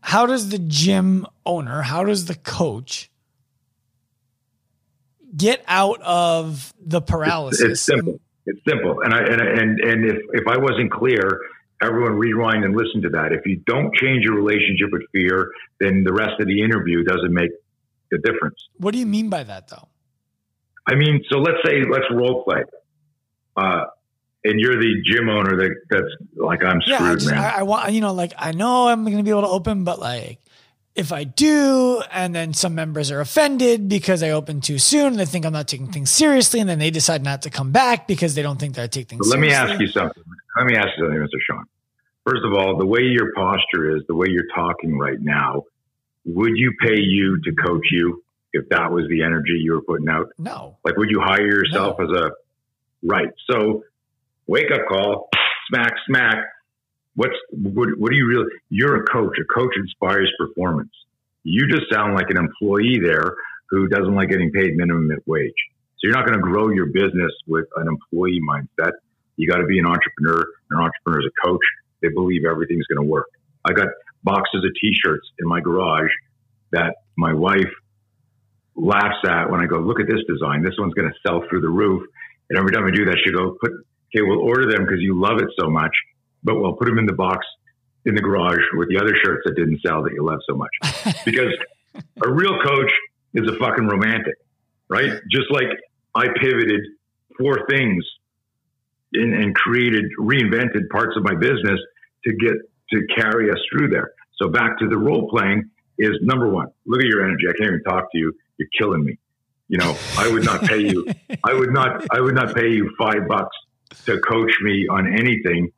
how 0.00 0.24
does 0.24 0.48
the 0.48 0.58
gym 0.58 1.26
owner, 1.44 1.82
how 1.82 2.04
does 2.04 2.24
the 2.24 2.34
coach 2.34 3.10
get 5.36 5.62
out 5.68 6.00
of 6.02 6.72
the 6.80 7.00
paralysis. 7.00 7.60
It's, 7.60 7.70
it's 7.70 7.82
simple. 7.82 8.20
It's 8.46 8.60
simple. 8.68 9.00
And 9.02 9.14
I 9.14 9.18
and 9.20 9.40
and 9.40 9.80
and 9.80 10.04
if 10.04 10.16
if 10.32 10.48
I 10.48 10.58
wasn't 10.58 10.90
clear, 10.90 11.40
everyone 11.82 12.14
rewind 12.14 12.64
and 12.64 12.76
listen 12.76 13.02
to 13.02 13.10
that. 13.10 13.32
If 13.32 13.46
you 13.46 13.56
don't 13.66 13.94
change 13.94 14.24
your 14.24 14.34
relationship 14.34 14.90
with 14.92 15.02
fear, 15.12 15.50
then 15.78 16.04
the 16.04 16.12
rest 16.12 16.40
of 16.40 16.46
the 16.46 16.62
interview 16.62 17.04
doesn't 17.04 17.32
make 17.32 17.50
a 18.12 18.18
difference. 18.18 18.68
What 18.78 18.92
do 18.92 18.98
you 18.98 19.06
mean 19.06 19.28
by 19.28 19.44
that, 19.44 19.68
though? 19.68 19.88
I 20.86 20.94
mean, 20.94 21.22
so 21.30 21.38
let's 21.38 21.58
say 21.64 21.82
let's 21.88 22.06
role 22.10 22.44
play. 22.44 22.62
Uh, 23.56 23.84
and 24.44 24.58
you're 24.58 24.80
the 24.80 25.02
gym 25.04 25.28
owner 25.28 25.56
that 25.56 25.74
that's 25.90 26.08
like 26.36 26.64
I'm 26.64 26.80
screwed, 26.80 27.00
yeah, 27.00 27.10
I 27.10 27.14
just, 27.14 27.30
man. 27.30 27.38
I, 27.38 27.58
I, 27.58 27.62
want 27.62 27.92
you 27.92 28.00
know, 28.00 28.12
like 28.12 28.32
I 28.38 28.52
know 28.52 28.88
I'm 28.88 29.04
going 29.04 29.18
to 29.18 29.22
be 29.22 29.30
able 29.30 29.42
to 29.42 29.48
open, 29.48 29.84
but 29.84 29.98
like 29.98 30.40
if 30.94 31.12
I 31.12 31.24
do, 31.24 32.02
and 32.10 32.34
then 32.34 32.52
some 32.52 32.74
members 32.74 33.10
are 33.10 33.20
offended 33.20 33.88
because 33.88 34.22
I 34.22 34.30
open 34.30 34.60
too 34.60 34.78
soon, 34.78 35.16
they 35.16 35.24
think 35.24 35.46
I'm 35.46 35.52
not 35.52 35.68
taking 35.68 35.90
things 35.92 36.10
seriously, 36.10 36.60
and 36.60 36.68
then 36.68 36.78
they 36.78 36.90
decide 36.90 37.22
not 37.22 37.42
to 37.42 37.50
come 37.50 37.70
back 37.70 38.08
because 38.08 38.34
they 38.34 38.42
don't 38.42 38.58
think 38.58 38.74
that 38.74 38.82
I 38.82 38.86
take 38.86 39.08
things. 39.08 39.26
let 39.28 39.36
seriously. 39.36 39.66
me 39.66 39.72
ask 39.72 39.80
you 39.80 39.88
something. 39.88 40.22
Let 40.56 40.66
me 40.66 40.76
ask 40.76 40.88
you 40.98 41.04
something, 41.04 41.20
Mr. 41.20 41.40
Sean. 41.46 41.64
First 42.26 42.44
of 42.44 42.52
all, 42.52 42.76
the 42.76 42.86
way 42.86 43.02
your 43.02 43.32
posture 43.34 43.96
is, 43.96 44.02
the 44.08 44.14
way 44.14 44.26
you're 44.28 44.48
talking 44.54 44.98
right 44.98 45.20
now, 45.20 45.64
would 46.24 46.52
you 46.56 46.72
pay 46.80 46.98
you 46.98 47.40
to 47.42 47.52
coach 47.52 47.86
you 47.90 48.22
if 48.52 48.68
that 48.70 48.92
was 48.92 49.04
the 49.08 49.22
energy 49.22 49.58
you 49.62 49.72
were 49.72 49.82
putting 49.82 50.08
out? 50.08 50.28
No. 50.38 50.76
Like, 50.84 50.96
would 50.96 51.10
you 51.10 51.20
hire 51.22 51.46
yourself 51.46 51.98
no. 51.98 52.04
as 52.04 52.10
a 52.10 52.30
right? 53.02 53.28
So 53.50 53.84
wake 54.46 54.70
up 54.72 54.80
call, 54.88 55.28
smack, 55.68 55.92
smack. 56.06 56.36
What's 57.14 57.34
what, 57.50 57.88
what 57.98 58.10
do 58.10 58.16
you 58.16 58.26
really? 58.26 58.50
You're 58.68 59.02
a 59.02 59.04
coach. 59.06 59.36
A 59.40 59.54
coach 59.54 59.72
inspires 59.76 60.30
performance. 60.38 60.92
You 61.42 61.66
just 61.68 61.92
sound 61.92 62.14
like 62.14 62.26
an 62.28 62.36
employee 62.36 62.98
there 63.02 63.34
who 63.70 63.88
doesn't 63.88 64.14
like 64.14 64.28
getting 64.28 64.50
paid 64.50 64.76
minimum 64.76 65.10
wage. 65.26 65.54
So 65.98 66.08
you're 66.08 66.16
not 66.16 66.26
going 66.26 66.38
to 66.38 66.42
grow 66.42 66.70
your 66.70 66.86
business 66.86 67.32
with 67.46 67.66
an 67.76 67.86
employee 67.88 68.40
mindset. 68.48 68.92
You 69.36 69.48
got 69.48 69.58
to 69.58 69.66
be 69.66 69.78
an 69.78 69.86
entrepreneur. 69.86 70.44
An 70.70 70.80
entrepreneur 70.80 71.20
is 71.20 71.26
a 71.26 71.46
coach. 71.46 71.60
They 72.02 72.08
believe 72.08 72.44
everything's 72.44 72.86
going 72.86 73.04
to 73.04 73.10
work. 73.10 73.26
I 73.64 73.72
got 73.72 73.88
boxes 74.22 74.64
of 74.64 74.70
T-shirts 74.80 75.26
in 75.38 75.48
my 75.48 75.60
garage 75.60 76.10
that 76.72 76.94
my 77.16 77.32
wife 77.32 77.70
laughs 78.76 79.18
at 79.26 79.50
when 79.50 79.60
I 79.60 79.66
go, 79.66 79.78
look 79.78 80.00
at 80.00 80.06
this 80.06 80.22
design. 80.28 80.62
This 80.62 80.74
one's 80.78 80.94
going 80.94 81.08
to 81.08 81.14
sell 81.26 81.42
through 81.48 81.60
the 81.60 81.68
roof. 81.68 82.02
And 82.48 82.58
every 82.58 82.72
time 82.72 82.86
I 82.86 82.90
do 82.90 83.04
that, 83.06 83.16
she 83.24 83.32
go, 83.32 83.56
put 83.60 83.70
okay, 83.70 84.22
we'll 84.22 84.40
order 84.40 84.70
them 84.70 84.84
because 84.84 85.00
you 85.00 85.20
love 85.20 85.38
it 85.38 85.48
so 85.58 85.70
much, 85.70 85.92
but 86.42 86.56
we'll 86.56 86.74
put 86.74 86.86
them 86.86 86.98
in 86.98 87.06
the 87.06 87.14
box 87.14 87.46
in 88.04 88.14
the 88.14 88.20
garage 88.20 88.62
with 88.74 88.88
the 88.88 88.98
other 88.98 89.14
shirts 89.14 89.42
that 89.44 89.54
didn't 89.54 89.80
sell 89.86 90.02
that 90.02 90.12
you 90.12 90.24
love 90.24 90.40
so 90.48 90.56
much. 90.56 91.14
because 91.24 91.54
a 92.24 92.32
real 92.32 92.58
coach 92.62 92.92
is 93.34 93.48
a 93.48 93.56
fucking 93.58 93.86
romantic, 93.86 94.34
right? 94.88 95.20
Just 95.30 95.50
like 95.50 95.68
I 96.14 96.26
pivoted 96.40 96.80
four 97.38 97.66
things 97.68 98.04
in, 99.12 99.32
and 99.32 99.54
created, 99.54 100.06
reinvented 100.18 100.88
parts 100.90 101.16
of 101.16 101.22
my 101.22 101.34
business 101.34 101.78
to 102.24 102.32
get 102.32 102.54
to 102.92 103.06
carry 103.16 103.50
us 103.50 103.58
through 103.70 103.88
there. 103.88 104.12
So 104.40 104.48
back 104.48 104.78
to 104.78 104.88
the 104.88 104.98
role 104.98 105.28
playing 105.28 105.70
is 105.98 106.12
number 106.22 106.48
one. 106.48 106.68
Look 106.86 107.00
at 107.00 107.06
your 107.06 107.24
energy. 107.24 107.44
I 107.48 107.52
can't 107.58 107.68
even 107.68 107.82
talk 107.82 108.10
to 108.12 108.18
you. 108.18 108.32
You're 108.58 108.68
killing 108.78 109.04
me. 109.04 109.18
You 109.68 109.78
know, 109.78 109.96
I 110.18 110.28
would 110.28 110.44
not 110.44 110.62
pay 110.62 110.78
you. 110.78 111.06
I 111.44 111.54
would 111.54 111.72
not. 111.72 112.04
I 112.10 112.20
would 112.20 112.34
not 112.34 112.54
pay 112.54 112.70
you 112.70 112.90
five 112.98 113.28
bucks 113.28 113.56
to 114.06 114.18
coach 114.20 114.52
me 114.62 114.88
on 114.88 115.06
anything 115.06 115.70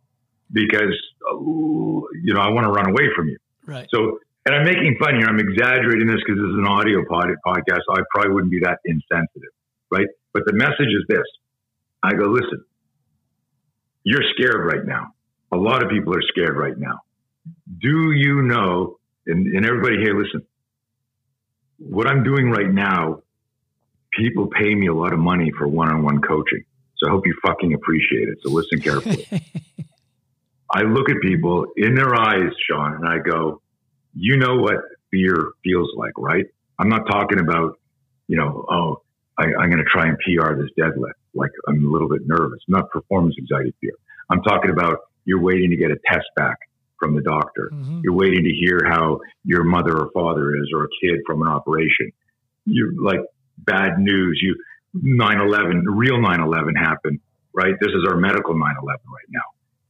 because 0.52 0.96
uh, 1.30 1.36
you 1.36 2.32
know 2.32 2.40
I 2.40 2.48
want 2.50 2.64
to 2.64 2.70
run 2.70 2.88
away 2.88 3.08
from 3.14 3.28
you. 3.28 3.36
Right. 3.66 3.86
So, 3.92 4.18
and 4.46 4.54
I'm 4.54 4.64
making 4.64 4.96
fun 4.98 5.16
here. 5.16 5.26
I'm 5.26 5.38
exaggerating 5.38 6.06
this 6.06 6.20
because 6.24 6.40
this 6.40 6.50
is 6.50 6.58
an 6.58 6.66
audio 6.66 7.04
pod, 7.08 7.28
podcast. 7.46 7.80
I 7.90 8.00
probably 8.14 8.32
wouldn't 8.32 8.52
be 8.52 8.60
that 8.60 8.78
insensitive, 8.84 9.52
right? 9.90 10.06
But 10.32 10.44
the 10.46 10.54
message 10.54 10.88
is 10.88 11.04
this: 11.08 11.26
I 12.02 12.14
go, 12.14 12.26
listen, 12.26 12.64
you're 14.04 14.24
scared 14.36 14.64
right 14.66 14.84
now. 14.84 15.14
A 15.52 15.56
lot 15.56 15.82
of 15.82 15.90
people 15.90 16.14
are 16.14 16.22
scared 16.22 16.56
right 16.56 16.76
now. 16.76 17.00
Do 17.80 18.12
you 18.12 18.42
know? 18.42 18.98
And, 19.26 19.46
and 19.46 19.66
everybody 19.66 19.98
here, 19.98 20.18
listen. 20.18 20.46
What 21.78 22.06
I'm 22.06 22.22
doing 22.22 22.50
right 22.50 22.70
now, 22.70 23.22
people 24.12 24.48
pay 24.48 24.74
me 24.74 24.86
a 24.86 24.94
lot 24.94 25.12
of 25.12 25.18
money 25.18 25.52
for 25.56 25.66
one-on-one 25.66 26.20
coaching. 26.22 26.64
So 26.96 27.08
I 27.08 27.10
hope 27.10 27.26
you 27.26 27.34
fucking 27.44 27.74
appreciate 27.74 28.28
it. 28.28 28.38
So 28.42 28.50
listen 28.50 28.80
carefully. 28.80 29.26
I 30.74 30.82
look 30.82 31.10
at 31.10 31.20
people 31.20 31.66
in 31.76 31.94
their 31.94 32.14
eyes, 32.14 32.50
Sean, 32.68 32.94
and 32.94 33.06
I 33.06 33.18
go, 33.18 33.60
you 34.14 34.36
know 34.36 34.56
what 34.56 34.76
fear 35.10 35.52
feels 35.62 35.90
like, 35.96 36.12
right? 36.16 36.46
I'm 36.78 36.88
not 36.88 37.06
talking 37.06 37.38
about, 37.38 37.78
you 38.28 38.36
know, 38.36 38.64
oh, 38.70 39.02
I, 39.38 39.44
am 39.44 39.70
going 39.70 39.78
to 39.78 39.84
try 39.84 40.06
and 40.06 40.16
PR 40.18 40.54
this 40.54 40.70
deadlift. 40.78 41.12
Like 41.34 41.50
I'm 41.68 41.84
a 41.84 41.90
little 41.90 42.08
bit 42.08 42.22
nervous, 42.24 42.60
not 42.68 42.90
performance 42.90 43.34
anxiety 43.38 43.74
fear. 43.80 43.92
I'm 44.30 44.42
talking 44.42 44.70
about 44.70 44.98
you're 45.24 45.40
waiting 45.40 45.70
to 45.70 45.76
get 45.76 45.90
a 45.90 45.96
test 46.06 46.26
back 46.36 46.58
from 46.98 47.14
the 47.16 47.22
doctor. 47.22 47.70
Mm-hmm. 47.72 48.00
You're 48.04 48.14
waiting 48.14 48.44
to 48.44 48.50
hear 48.50 48.80
how 48.86 49.20
your 49.44 49.64
mother 49.64 49.96
or 49.96 50.10
father 50.14 50.54
is 50.56 50.70
or 50.74 50.84
a 50.84 50.88
kid 51.02 51.20
from 51.26 51.42
an 51.42 51.48
operation. 51.48 52.12
You're 52.64 52.92
like 53.02 53.20
bad 53.58 53.98
news. 53.98 54.40
You 54.42 54.56
9-11, 54.96 55.82
real 55.86 56.18
9-11 56.18 56.76
happened, 56.76 57.20
right? 57.54 57.74
This 57.80 57.90
is 57.90 58.04
our 58.08 58.16
medical 58.16 58.54
9-11 58.54 58.60
right 58.84 59.28
now. 59.30 59.40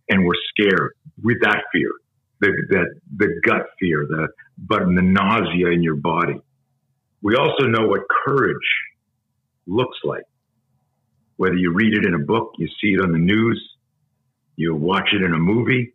And 0.08 0.24
we're 0.24 0.34
scared 0.50 0.92
with 1.22 1.38
that 1.42 1.64
fear, 1.72 1.90
the, 2.40 2.50
that, 2.70 2.86
the 3.16 3.40
gut 3.44 3.66
fear, 3.78 4.06
the, 4.08 4.28
but 4.58 4.80
the 4.80 5.02
nausea 5.02 5.68
in 5.68 5.82
your 5.82 5.96
body. 5.96 6.40
We 7.20 7.36
also 7.36 7.66
know 7.66 7.86
what 7.86 8.00
courage 8.24 8.56
looks 9.66 9.98
like. 10.04 10.24
Whether 11.36 11.56
you 11.56 11.72
read 11.72 11.94
it 11.94 12.06
in 12.06 12.14
a 12.14 12.18
book, 12.18 12.52
you 12.58 12.68
see 12.80 12.94
it 12.94 13.00
on 13.00 13.12
the 13.12 13.18
news, 13.18 13.60
you 14.56 14.74
watch 14.74 15.08
it 15.12 15.22
in 15.22 15.32
a 15.32 15.38
movie. 15.38 15.94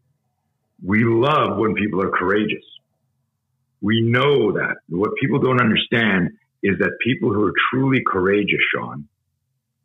We 0.84 1.03
love 1.05 1.58
when 1.58 1.76
people 1.76 2.01
are 2.01 2.12
courageous. 2.12 2.64
We 3.82 4.01
know 4.01 4.53
that. 4.53 4.78
What 4.89 5.12
people 5.20 5.39
don't 5.39 5.62
understand 5.62 6.32
is 6.64 6.80
that 6.80 6.91
people 7.03 7.34
who 7.34 7.43
are 7.45 7.53
truly 7.72 8.01
courageous, 8.05 8.60
Sean, 8.74 9.08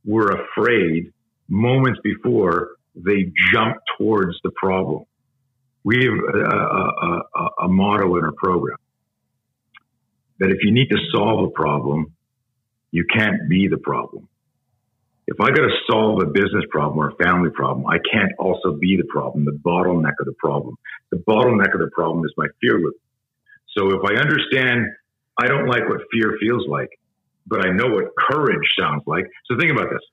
were 0.05 0.31
afraid 0.31 1.13
moments 1.49 2.01
before 2.03 2.71
they 2.95 3.31
jump 3.53 3.77
towards 3.99 4.37
the 4.43 4.51
problem. 4.57 5.05
We 5.85 6.05
have 6.05 6.15
a, 6.15 6.39
a, 6.39 7.23
a, 7.35 7.49
a 7.65 7.69
motto 7.69 8.17
in 8.17 8.25
our 8.25 8.33
program 8.33 8.79
that 10.39 10.51
if 10.51 10.59
you 10.63 10.73
need 10.73 10.89
to 10.89 10.99
solve 11.13 11.45
a 11.45 11.51
problem, 11.51 12.13
you 12.91 13.05
can't 13.13 13.49
be 13.49 13.69
the 13.69 13.79
problem. 13.79 14.29
If 15.33 15.41
I 15.41 15.49
got 15.49 15.65
to 15.65 15.75
solve 15.91 16.21
a 16.21 16.27
business 16.27 16.65
problem 16.71 16.99
or 16.99 17.09
a 17.09 17.25
family 17.25 17.49
problem, 17.49 17.87
I 17.87 17.97
can't 18.13 18.33
also 18.39 18.77
be 18.77 18.99
the 18.99 19.09
problem, 19.09 19.47
the 19.47 19.59
bottleneck 19.65 20.13
of 20.21 20.27
the 20.27 20.35
problem. 20.39 20.77
The 21.11 21.17
bottleneck 21.27 21.73
of 21.73 21.81
the 21.81 21.91
problem 21.95 22.23
is 22.27 22.33
my 22.37 22.49
fear 22.61 22.79
loop. 22.79 22.97
So 23.75 23.89
if 23.97 24.03
I 24.05 24.21
understand 24.21 24.85
I 25.39 25.47
don't 25.47 25.67
like 25.67 25.89
what 25.89 26.01
fear 26.13 26.37
feels 26.39 26.69
like, 26.69 26.91
but 27.47 27.67
I 27.67 27.71
know 27.71 27.89
what 27.89 28.13
courage 28.19 28.69
sounds 28.79 29.03
like. 29.07 29.25
So 29.47 29.57
think 29.59 29.73
about 29.73 29.89
this. 29.91 30.05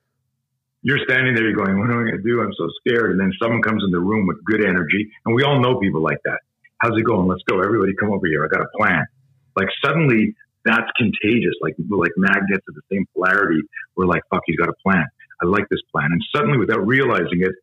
You're 0.82 1.03
standing 1.03 1.36
there, 1.36 1.43
you're 1.43 1.59
going, 1.59 1.78
What 1.78 1.91
am 1.91 1.99
I 1.99 2.03
going 2.03 2.17
to 2.17 2.24
do? 2.24 2.41
I'm 2.41 2.53
so 2.57 2.70
scared. 2.80 3.11
And 3.11 3.20
then 3.20 3.34
someone 3.41 3.61
comes 3.61 3.84
in 3.84 3.91
the 3.91 3.99
room 3.99 4.26
with 4.26 4.38
good 4.45 4.63
energy. 4.63 5.11
And 5.26 5.36
we 5.36 5.43
all 5.43 5.59
know 5.59 5.80
people 5.80 6.01
like 6.01 6.20
that. 6.24 6.39
How's 6.80 6.97
it 6.97 7.03
going? 7.03 7.28
Let's 7.28 7.43
go. 7.43 7.59
Everybody 7.59 7.91
come 7.99 8.11
over 8.11 8.26
here. 8.28 8.45
I 8.45 8.47
got 8.47 8.63
a 8.63 8.78
plan. 8.78 9.05
Like 9.57 9.67
suddenly 9.84 10.34
that's 10.66 10.89
contagious. 10.97 11.53
Like 11.62 11.76
like 11.89 12.12
magnets 12.18 12.66
of 12.68 12.76
the 12.76 12.82
same 12.91 13.05
polarity. 13.16 13.62
We're 13.95 14.05
like, 14.05 14.24
fuck, 14.30 14.41
he's 14.45 14.57
got 14.57 14.70
a 14.70 14.78
plan. 14.86 15.05
I 15.41 15.45
like 15.45 15.68
this 15.70 15.82
plan. 15.91 16.10
And 16.12 16.22
suddenly 16.36 16.57
without 16.57 16.86
realizing 16.86 17.41
it, 17.41 17.53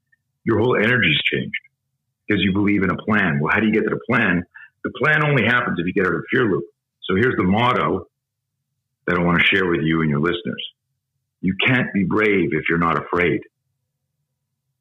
your 0.45 0.59
whole 0.59 0.77
energy's 0.77 1.21
changed 1.31 1.61
because 2.27 2.43
you 2.43 2.53
believe 2.53 2.83
in 2.83 2.91
a 2.91 2.97
plan. 2.97 3.41
Well, 3.41 3.53
how 3.53 3.61
do 3.61 3.67
you 3.67 3.73
get 3.73 3.85
to 3.85 3.91
the 3.91 4.01
plan? 4.09 4.45
The 4.85 4.91
plan 5.03 5.25
only 5.25 5.45
happens 5.45 5.79
if 5.79 5.87
you 5.87 5.93
get 5.93 6.07
out 6.07 6.15
of 6.15 6.23
the 6.23 6.27
fear 6.31 6.45
loop. 6.45 6.65
So 7.03 7.15
here's 7.17 7.37
the 7.37 7.45
motto 7.45 8.07
that 9.07 9.17
I 9.19 9.23
want 9.23 9.41
to 9.41 9.47
share 9.47 9.67
with 9.67 9.81
you 9.83 10.01
and 10.01 10.11
your 10.11 10.21
listeners. 10.21 10.65
You 11.41 11.55
can't 11.65 11.93
be 11.93 12.05
brave 12.05 12.51
if 12.53 12.65
you're 12.69 12.79
not 12.79 13.01
afraid. 13.01 13.41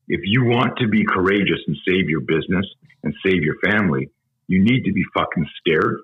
If 0.07 0.21
you 0.23 0.45
want 0.45 0.77
to 0.77 0.87
be 0.87 1.03
courageous 1.03 1.59
and 1.67 1.75
save 1.87 2.09
your 2.09 2.21
business 2.21 2.65
and 3.03 3.13
save 3.25 3.41
your 3.41 3.55
family, 3.63 4.09
you 4.47 4.63
need 4.63 4.83
to 4.85 4.93
be 4.93 5.03
fucking 5.13 5.47
scared 5.57 5.99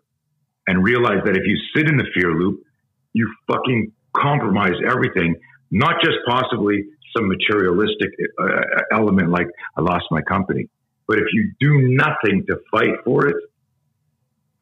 and 0.71 0.85
realize 0.85 1.19
that 1.25 1.35
if 1.35 1.43
you 1.45 1.57
sit 1.75 1.89
in 1.89 1.97
the 1.97 2.05
fear 2.13 2.31
loop, 2.31 2.63
you 3.11 3.29
fucking 3.45 3.91
compromise 4.15 4.75
everything, 4.89 5.35
not 5.69 5.95
just 6.01 6.15
possibly 6.25 6.85
some 7.13 7.27
materialistic 7.27 8.09
uh, 8.41 8.45
element 8.93 9.31
like 9.31 9.47
I 9.75 9.81
lost 9.81 10.05
my 10.11 10.21
company, 10.21 10.69
but 11.09 11.17
if 11.17 11.25
you 11.33 11.51
do 11.59 11.89
nothing 11.89 12.45
to 12.47 12.55
fight 12.71 13.03
for 13.03 13.27
it, 13.27 13.35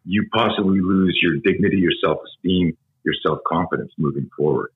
you 0.03 0.27
possibly 0.33 0.79
lose 0.81 1.15
your 1.21 1.35
dignity, 1.45 1.77
your 1.77 1.91
self 2.03 2.17
esteem, 2.25 2.75
your 3.03 3.13
self 3.23 3.37
confidence 3.47 3.91
moving 3.99 4.31
forward. 4.35 4.71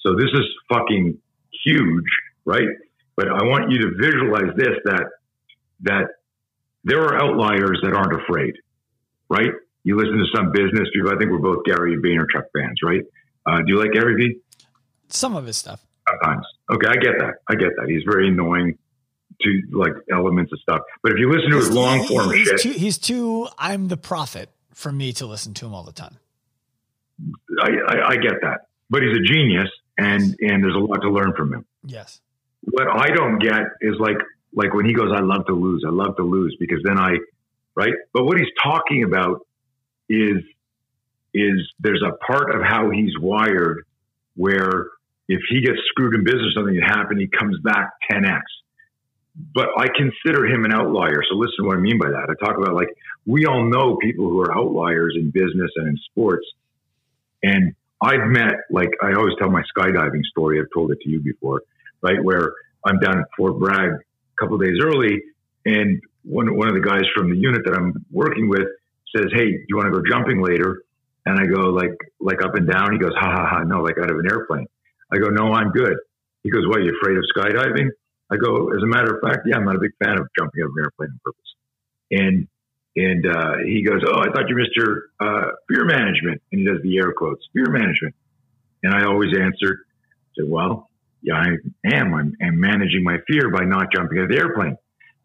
So 0.00 0.16
this 0.16 0.28
is 0.34 0.44
fucking 0.70 1.16
huge, 1.64 2.10
right? 2.44 2.68
But 3.16 3.28
I 3.28 3.42
want 3.44 3.70
you 3.70 3.78
to 3.78 3.90
visualize 3.98 4.54
this 4.54 4.76
that 4.84 5.06
that 5.80 6.08
there 6.84 7.04
are 7.04 7.16
outliers 7.22 7.80
that 7.82 7.94
aren't 7.94 8.20
afraid, 8.20 8.56
right? 9.30 9.52
You 9.88 9.96
listen 9.96 10.18
to 10.18 10.26
some 10.36 10.52
business 10.52 10.86
people. 10.92 11.10
I 11.10 11.16
think 11.16 11.30
we're 11.30 11.38
both 11.38 11.64
Gary 11.64 11.96
Vaynerchuk 11.96 12.44
fans, 12.54 12.78
right? 12.84 13.00
Uh, 13.46 13.56
do 13.60 13.72
you 13.72 13.80
like 13.80 13.92
Gary 13.92 14.16
V? 14.16 14.38
Some 15.08 15.34
of 15.34 15.46
his 15.46 15.56
stuff. 15.56 15.82
Sometimes. 16.06 16.44
Okay, 16.70 16.88
I 16.88 16.96
get 16.96 17.18
that. 17.20 17.36
I 17.48 17.54
get 17.54 17.70
that. 17.78 17.88
He's 17.88 18.02
very 18.04 18.28
annoying 18.28 18.76
to 19.40 19.62
like 19.72 19.94
elements 20.12 20.52
of 20.52 20.60
stuff. 20.60 20.80
But 21.02 21.12
if 21.12 21.18
you 21.18 21.32
listen 21.32 21.52
to 21.52 21.56
his 21.56 21.70
long 21.70 22.06
form 22.06 22.34
he's 22.34 22.48
shit, 22.48 22.60
too, 22.60 22.72
he's 22.72 22.98
too. 22.98 23.48
I'm 23.56 23.88
the 23.88 23.96
prophet 23.96 24.50
for 24.74 24.92
me 24.92 25.14
to 25.14 25.26
listen 25.26 25.54
to 25.54 25.64
him 25.64 25.72
all 25.72 25.84
the 25.84 25.92
time. 25.92 26.18
I, 27.62 27.70
I, 27.88 28.08
I 28.08 28.16
get 28.16 28.42
that. 28.42 28.66
But 28.90 29.00
he's 29.04 29.16
a 29.16 29.22
genius, 29.22 29.70
and 29.96 30.36
and 30.40 30.62
there's 30.62 30.74
a 30.74 30.80
lot 30.80 31.00
to 31.00 31.08
learn 31.08 31.32
from 31.34 31.54
him. 31.54 31.64
Yes. 31.86 32.20
What 32.60 32.88
I 32.88 33.08
don't 33.08 33.38
get 33.38 33.62
is 33.80 33.94
like 33.98 34.18
like 34.52 34.74
when 34.74 34.84
he 34.84 34.92
goes, 34.92 35.12
"I 35.16 35.20
love 35.20 35.46
to 35.46 35.54
lose. 35.54 35.82
I 35.86 35.90
love 35.90 36.14
to 36.16 36.24
lose," 36.24 36.54
because 36.60 36.80
then 36.84 36.98
I, 36.98 37.16
right? 37.74 37.94
But 38.12 38.24
what 38.24 38.36
he's 38.36 38.52
talking 38.62 39.02
about 39.02 39.46
is 40.08 40.42
is 41.34 41.60
there's 41.78 42.02
a 42.02 42.16
part 42.24 42.54
of 42.54 42.62
how 42.62 42.90
he's 42.90 43.12
wired 43.20 43.84
where 44.34 44.88
if 45.28 45.40
he 45.50 45.60
gets 45.60 45.78
screwed 45.90 46.14
in 46.14 46.24
business, 46.24 46.54
something 46.54 46.80
happened, 46.80 47.20
he 47.20 47.28
comes 47.28 47.58
back 47.62 47.90
10x. 48.10 48.40
But 49.54 49.68
I 49.76 49.86
consider 49.94 50.46
him 50.46 50.64
an 50.64 50.72
outlier. 50.72 51.22
So 51.28 51.36
listen 51.36 51.54
to 51.60 51.66
what 51.66 51.76
I 51.76 51.80
mean 51.80 51.98
by 51.98 52.08
that. 52.08 52.28
I 52.30 52.44
talk 52.44 52.56
about 52.56 52.74
like 52.74 52.88
we 53.26 53.44
all 53.46 53.68
know 53.68 53.96
people 53.96 54.28
who 54.28 54.40
are 54.40 54.56
outliers 54.56 55.14
in 55.16 55.30
business 55.30 55.70
and 55.76 55.88
in 55.88 55.98
sports. 56.10 56.46
And 57.42 57.74
I've 58.00 58.26
met 58.26 58.54
like 58.70 58.90
I 59.02 59.14
always 59.14 59.34
tell 59.38 59.50
my 59.50 59.62
skydiving 59.76 60.24
story. 60.30 60.58
I've 60.60 60.72
told 60.72 60.90
it 60.92 61.00
to 61.02 61.10
you 61.10 61.20
before, 61.20 61.62
right? 62.00 62.22
Where 62.22 62.52
I'm 62.84 62.98
down 62.98 63.18
at 63.18 63.26
Fort 63.36 63.58
Bragg 63.58 63.90
a 63.90 63.98
couple 64.40 64.56
days 64.58 64.78
early, 64.82 65.22
and 65.66 66.00
one 66.24 66.56
one 66.56 66.68
of 66.68 66.74
the 66.74 66.80
guys 66.80 67.02
from 67.14 67.30
the 67.30 67.36
unit 67.36 67.62
that 67.64 67.74
I'm 67.74 68.04
working 68.10 68.48
with 68.48 68.68
says, 69.16 69.26
"Hey, 69.32 69.64
you 69.68 69.76
want 69.76 69.92
to 69.92 69.92
go 69.92 70.02
jumping 70.08 70.42
later?" 70.42 70.82
And 71.26 71.38
I 71.38 71.46
go 71.46 71.70
like 71.70 71.96
like 72.20 72.42
up 72.42 72.54
and 72.54 72.68
down. 72.68 72.92
He 72.92 72.98
goes, 72.98 73.12
"Ha 73.14 73.30
ha 73.30 73.46
ha!" 73.48 73.62
No, 73.64 73.82
like 73.82 73.96
out 73.98 74.10
of 74.10 74.18
an 74.18 74.26
airplane. 74.30 74.66
I 75.12 75.18
go, 75.18 75.28
"No, 75.28 75.52
I'm 75.52 75.70
good." 75.70 75.96
He 76.42 76.50
goes, 76.50 76.66
"What? 76.66 76.82
You 76.82 76.96
afraid 77.00 77.16
of 77.16 77.24
skydiving?" 77.36 77.88
I 78.30 78.36
go, 78.36 78.68
"As 78.70 78.82
a 78.82 78.86
matter 78.86 79.16
of 79.16 79.20
fact, 79.22 79.46
yeah, 79.46 79.56
I'm 79.56 79.64
not 79.64 79.76
a 79.76 79.80
big 79.80 79.92
fan 80.02 80.18
of 80.18 80.28
jumping 80.38 80.62
out 80.62 80.66
of 80.66 80.72
an 80.76 80.84
airplane 80.84 81.10
on 81.10 81.20
purpose." 81.24 81.50
And 82.10 82.48
and 82.96 83.26
uh, 83.26 83.56
he 83.64 83.84
goes, 83.84 84.02
"Oh, 84.06 84.20
I 84.20 84.32
thought 84.32 84.48
you 84.48 84.56
missed 84.56 84.76
your 84.76 85.04
uh, 85.20 85.52
fear 85.68 85.84
management." 85.84 86.42
And 86.52 86.60
he 86.60 86.66
does 86.66 86.82
the 86.82 86.98
air 86.98 87.12
quotes, 87.12 87.46
"fear 87.52 87.66
management." 87.68 88.14
And 88.82 88.94
I 88.94 89.04
always 89.04 89.30
answer, 89.36 89.84
"said 90.36 90.48
Well, 90.48 90.88
yeah, 91.22 91.34
I 91.34 91.94
am. 91.94 92.14
I'm, 92.14 92.32
I'm 92.42 92.60
managing 92.60 93.02
my 93.02 93.18
fear 93.26 93.50
by 93.50 93.64
not 93.64 93.86
jumping 93.94 94.18
out 94.18 94.24
of 94.24 94.30
the 94.30 94.38
airplane." 94.38 94.76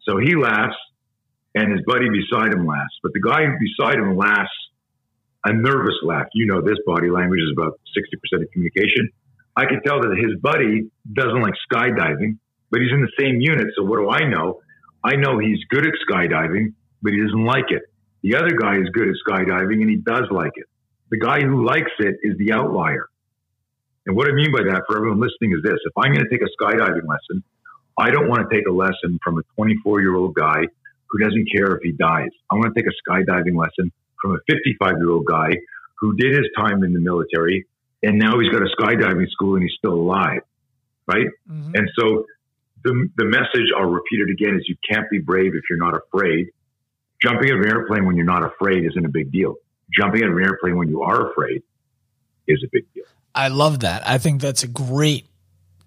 So 0.02 0.18
he 0.18 0.36
laughs, 0.36 0.76
and 1.54 1.72
his 1.72 1.82
buddy 1.86 2.06
beside 2.10 2.52
him 2.52 2.66
laughs. 2.66 2.98
But 3.02 3.12
the 3.12 3.20
guy 3.20 3.46
beside 3.58 3.98
him 3.98 4.16
laughs 4.16 4.50
a 5.44 5.52
nervous 5.52 5.94
laugh. 6.02 6.26
You 6.34 6.46
know, 6.46 6.62
this 6.62 6.78
body 6.86 7.10
language 7.10 7.40
is 7.40 7.52
about 7.56 7.80
sixty 7.94 8.16
percent 8.16 8.42
of 8.42 8.50
communication. 8.52 9.10
I 9.56 9.66
can 9.66 9.82
tell 9.82 10.00
that 10.00 10.16
his 10.18 10.40
buddy 10.40 10.90
doesn't 11.12 11.40
like 11.40 11.54
skydiving, 11.70 12.38
but 12.70 12.80
he's 12.80 12.92
in 12.92 13.02
the 13.02 13.12
same 13.18 13.40
unit. 13.40 13.68
So 13.76 13.84
what 13.84 13.98
do 13.98 14.10
I 14.10 14.28
know? 14.28 14.60
I 15.04 15.16
know 15.16 15.38
he's 15.38 15.58
good 15.68 15.86
at 15.86 15.92
skydiving, 16.08 16.74
but 17.02 17.12
he 17.12 17.20
doesn't 17.20 17.44
like 17.44 17.70
it. 17.70 17.82
The 18.22 18.36
other 18.36 18.56
guy 18.56 18.80
is 18.80 18.88
good 18.92 19.08
at 19.08 19.14
skydiving 19.28 19.82
and 19.82 19.90
he 19.90 19.96
does 19.96 20.24
like 20.30 20.52
it. 20.56 20.66
The 21.10 21.18
guy 21.18 21.40
who 21.40 21.64
likes 21.64 21.92
it 21.98 22.16
is 22.22 22.36
the 22.38 22.52
outlier. 22.52 23.06
And 24.06 24.16
what 24.16 24.28
I 24.28 24.32
mean 24.32 24.50
by 24.50 24.64
that 24.64 24.82
for 24.88 24.96
everyone 24.96 25.20
listening 25.20 25.52
is 25.56 25.62
this. 25.62 25.78
If 25.84 25.92
I'm 25.96 26.12
going 26.12 26.24
to 26.24 26.30
take 26.30 26.42
a 26.42 26.50
skydiving 26.60 27.06
lesson, 27.06 27.44
I 27.98 28.10
don't 28.10 28.28
want 28.28 28.48
to 28.48 28.54
take 28.54 28.66
a 28.66 28.72
lesson 28.72 29.20
from 29.22 29.38
a 29.38 29.42
24 29.54 30.00
year 30.00 30.16
old 30.16 30.34
guy 30.34 30.64
who 31.10 31.18
doesn't 31.18 31.46
care 31.54 31.74
if 31.76 31.82
he 31.82 31.92
dies. 31.92 32.30
I 32.50 32.56
want 32.56 32.74
to 32.74 32.80
take 32.80 32.90
a 32.90 33.10
skydiving 33.10 33.56
lesson 33.56 33.92
from 34.20 34.32
a 34.32 34.38
55 34.50 34.92
year 34.98 35.10
old 35.10 35.26
guy 35.26 35.50
who 35.98 36.16
did 36.16 36.32
his 36.32 36.46
time 36.56 36.82
in 36.82 36.92
the 36.92 37.00
military 37.00 37.66
and 38.04 38.18
now 38.18 38.38
he's 38.38 38.50
got 38.50 38.62
a 38.62 38.68
skydiving 38.78 39.28
school 39.30 39.54
and 39.54 39.62
he's 39.62 39.72
still 39.78 39.94
alive. 39.94 40.42
Right. 41.06 41.26
Mm-hmm. 41.50 41.72
And 41.74 41.90
so 41.98 42.26
the, 42.82 43.08
the 43.16 43.24
message, 43.24 43.68
I'll 43.76 43.86
repeat 43.86 44.20
it 44.20 44.30
again, 44.30 44.56
is 44.56 44.66
you 44.68 44.76
can't 44.88 45.08
be 45.10 45.18
brave 45.18 45.54
if 45.54 45.62
you're 45.68 45.78
not 45.78 45.94
afraid. 45.94 46.48
Jumping 47.22 47.50
out 47.50 47.58
of 47.58 47.62
an 47.62 47.68
airplane 47.68 48.06
when 48.06 48.16
you're 48.16 48.26
not 48.26 48.44
afraid 48.44 48.84
isn't 48.84 49.04
a 49.04 49.08
big 49.08 49.32
deal. 49.32 49.54
Jumping 49.98 50.22
out 50.22 50.30
of 50.30 50.36
an 50.36 50.44
airplane 50.44 50.76
when 50.76 50.88
you 50.88 51.02
are 51.02 51.30
afraid 51.30 51.62
is 52.46 52.62
a 52.62 52.68
big 52.70 52.84
deal. 52.94 53.04
I 53.34 53.48
love 53.48 53.80
that. 53.80 54.06
I 54.06 54.18
think 54.18 54.40
that's 54.40 54.62
a 54.62 54.68
great, 54.68 55.26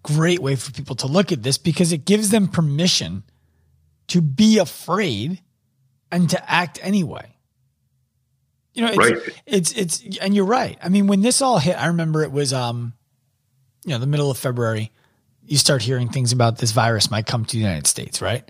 great 0.02 0.40
way 0.40 0.56
for 0.56 0.72
people 0.72 0.96
to 0.98 1.08
look 1.08 1.32
at 1.32 1.44
this 1.44 1.58
because 1.58 1.92
it 1.92 2.06
gives 2.06 2.30
them 2.30 2.48
permission 2.48 3.24
to 4.08 4.22
be 4.22 4.58
afraid 4.58 5.42
and 6.12 6.30
to 6.30 6.52
act 6.52 6.80
anyway. 6.82 7.36
You 8.74 8.84
know, 8.84 8.90
it's, 8.90 8.98
right. 8.98 9.42
it's, 9.46 9.72
it's, 9.72 10.18
and 10.20 10.36
you're 10.36 10.46
right. 10.46 10.78
I 10.84 10.90
mean, 10.90 11.08
when 11.08 11.22
this 11.22 11.42
all 11.42 11.58
hit, 11.58 11.82
I 11.82 11.88
remember 11.88 12.24
it 12.24 12.32
was, 12.32 12.54
um, 12.54 12.94
you 13.84 13.92
know, 13.92 13.98
the 13.98 14.08
middle 14.08 14.30
of 14.30 14.38
February, 14.38 14.92
you 15.46 15.58
start 15.58 15.82
hearing 15.82 16.10
things 16.10 16.32
about 16.32 16.60
this 16.60 16.72
virus 16.72 17.10
might 17.10 17.26
come 17.26 17.44
to 17.46 17.52
the 17.54 17.62
United 17.62 17.88
States, 17.88 18.22
right? 18.22 18.50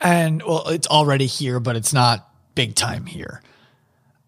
And 0.00 0.42
well, 0.42 0.68
it's 0.68 0.88
already 0.88 1.26
here, 1.26 1.60
but 1.60 1.76
it's 1.76 1.92
not 1.92 2.28
big 2.54 2.74
time 2.74 3.06
here. 3.06 3.40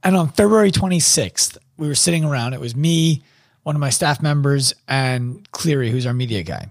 And 0.04 0.16
on 0.16 0.28
February 0.28 0.70
26th, 0.70 1.56
we 1.78 1.88
were 1.88 1.94
sitting 1.94 2.24
around. 2.24 2.52
It 2.52 2.60
was 2.60 2.76
me, 2.76 3.24
one 3.62 3.74
of 3.74 3.80
my 3.80 3.90
staff 3.90 4.22
members, 4.22 4.74
and 4.86 5.50
Cleary, 5.50 5.90
who's 5.90 6.06
our 6.06 6.14
media 6.14 6.42
guy. 6.42 6.70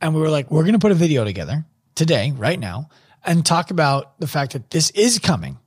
And 0.00 0.14
we 0.14 0.20
were 0.20 0.30
like, 0.30 0.50
we're 0.50 0.62
going 0.62 0.74
to 0.74 0.78
put 0.78 0.92
a 0.92 0.94
video 0.94 1.24
together 1.24 1.64
today, 1.94 2.32
right 2.36 2.60
now, 2.60 2.90
and 3.24 3.44
talk 3.44 3.70
about 3.70 4.18
the 4.18 4.26
fact 4.26 4.52
that 4.52 4.70
this 4.70 4.90
is 4.90 5.18
coming 5.18 5.58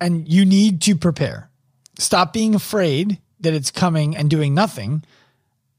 and 0.00 0.28
you 0.28 0.44
need 0.44 0.80
to 0.82 0.96
prepare. 0.96 1.50
Stop 1.98 2.32
being 2.32 2.54
afraid 2.54 3.18
that 3.40 3.54
it's 3.54 3.70
coming 3.70 4.16
and 4.16 4.30
doing 4.30 4.54
nothing 4.54 5.04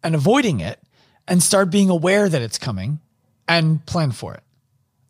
and 0.04 0.16
avoiding 0.16 0.60
it 0.60 0.80
and 1.28 1.42
start 1.42 1.70
being 1.70 1.90
aware 1.90 2.28
that 2.28 2.42
it's 2.42 2.58
coming 2.58 3.00
and 3.48 3.86
plan 3.86 4.12
for 4.12 4.34
it. 4.34 4.44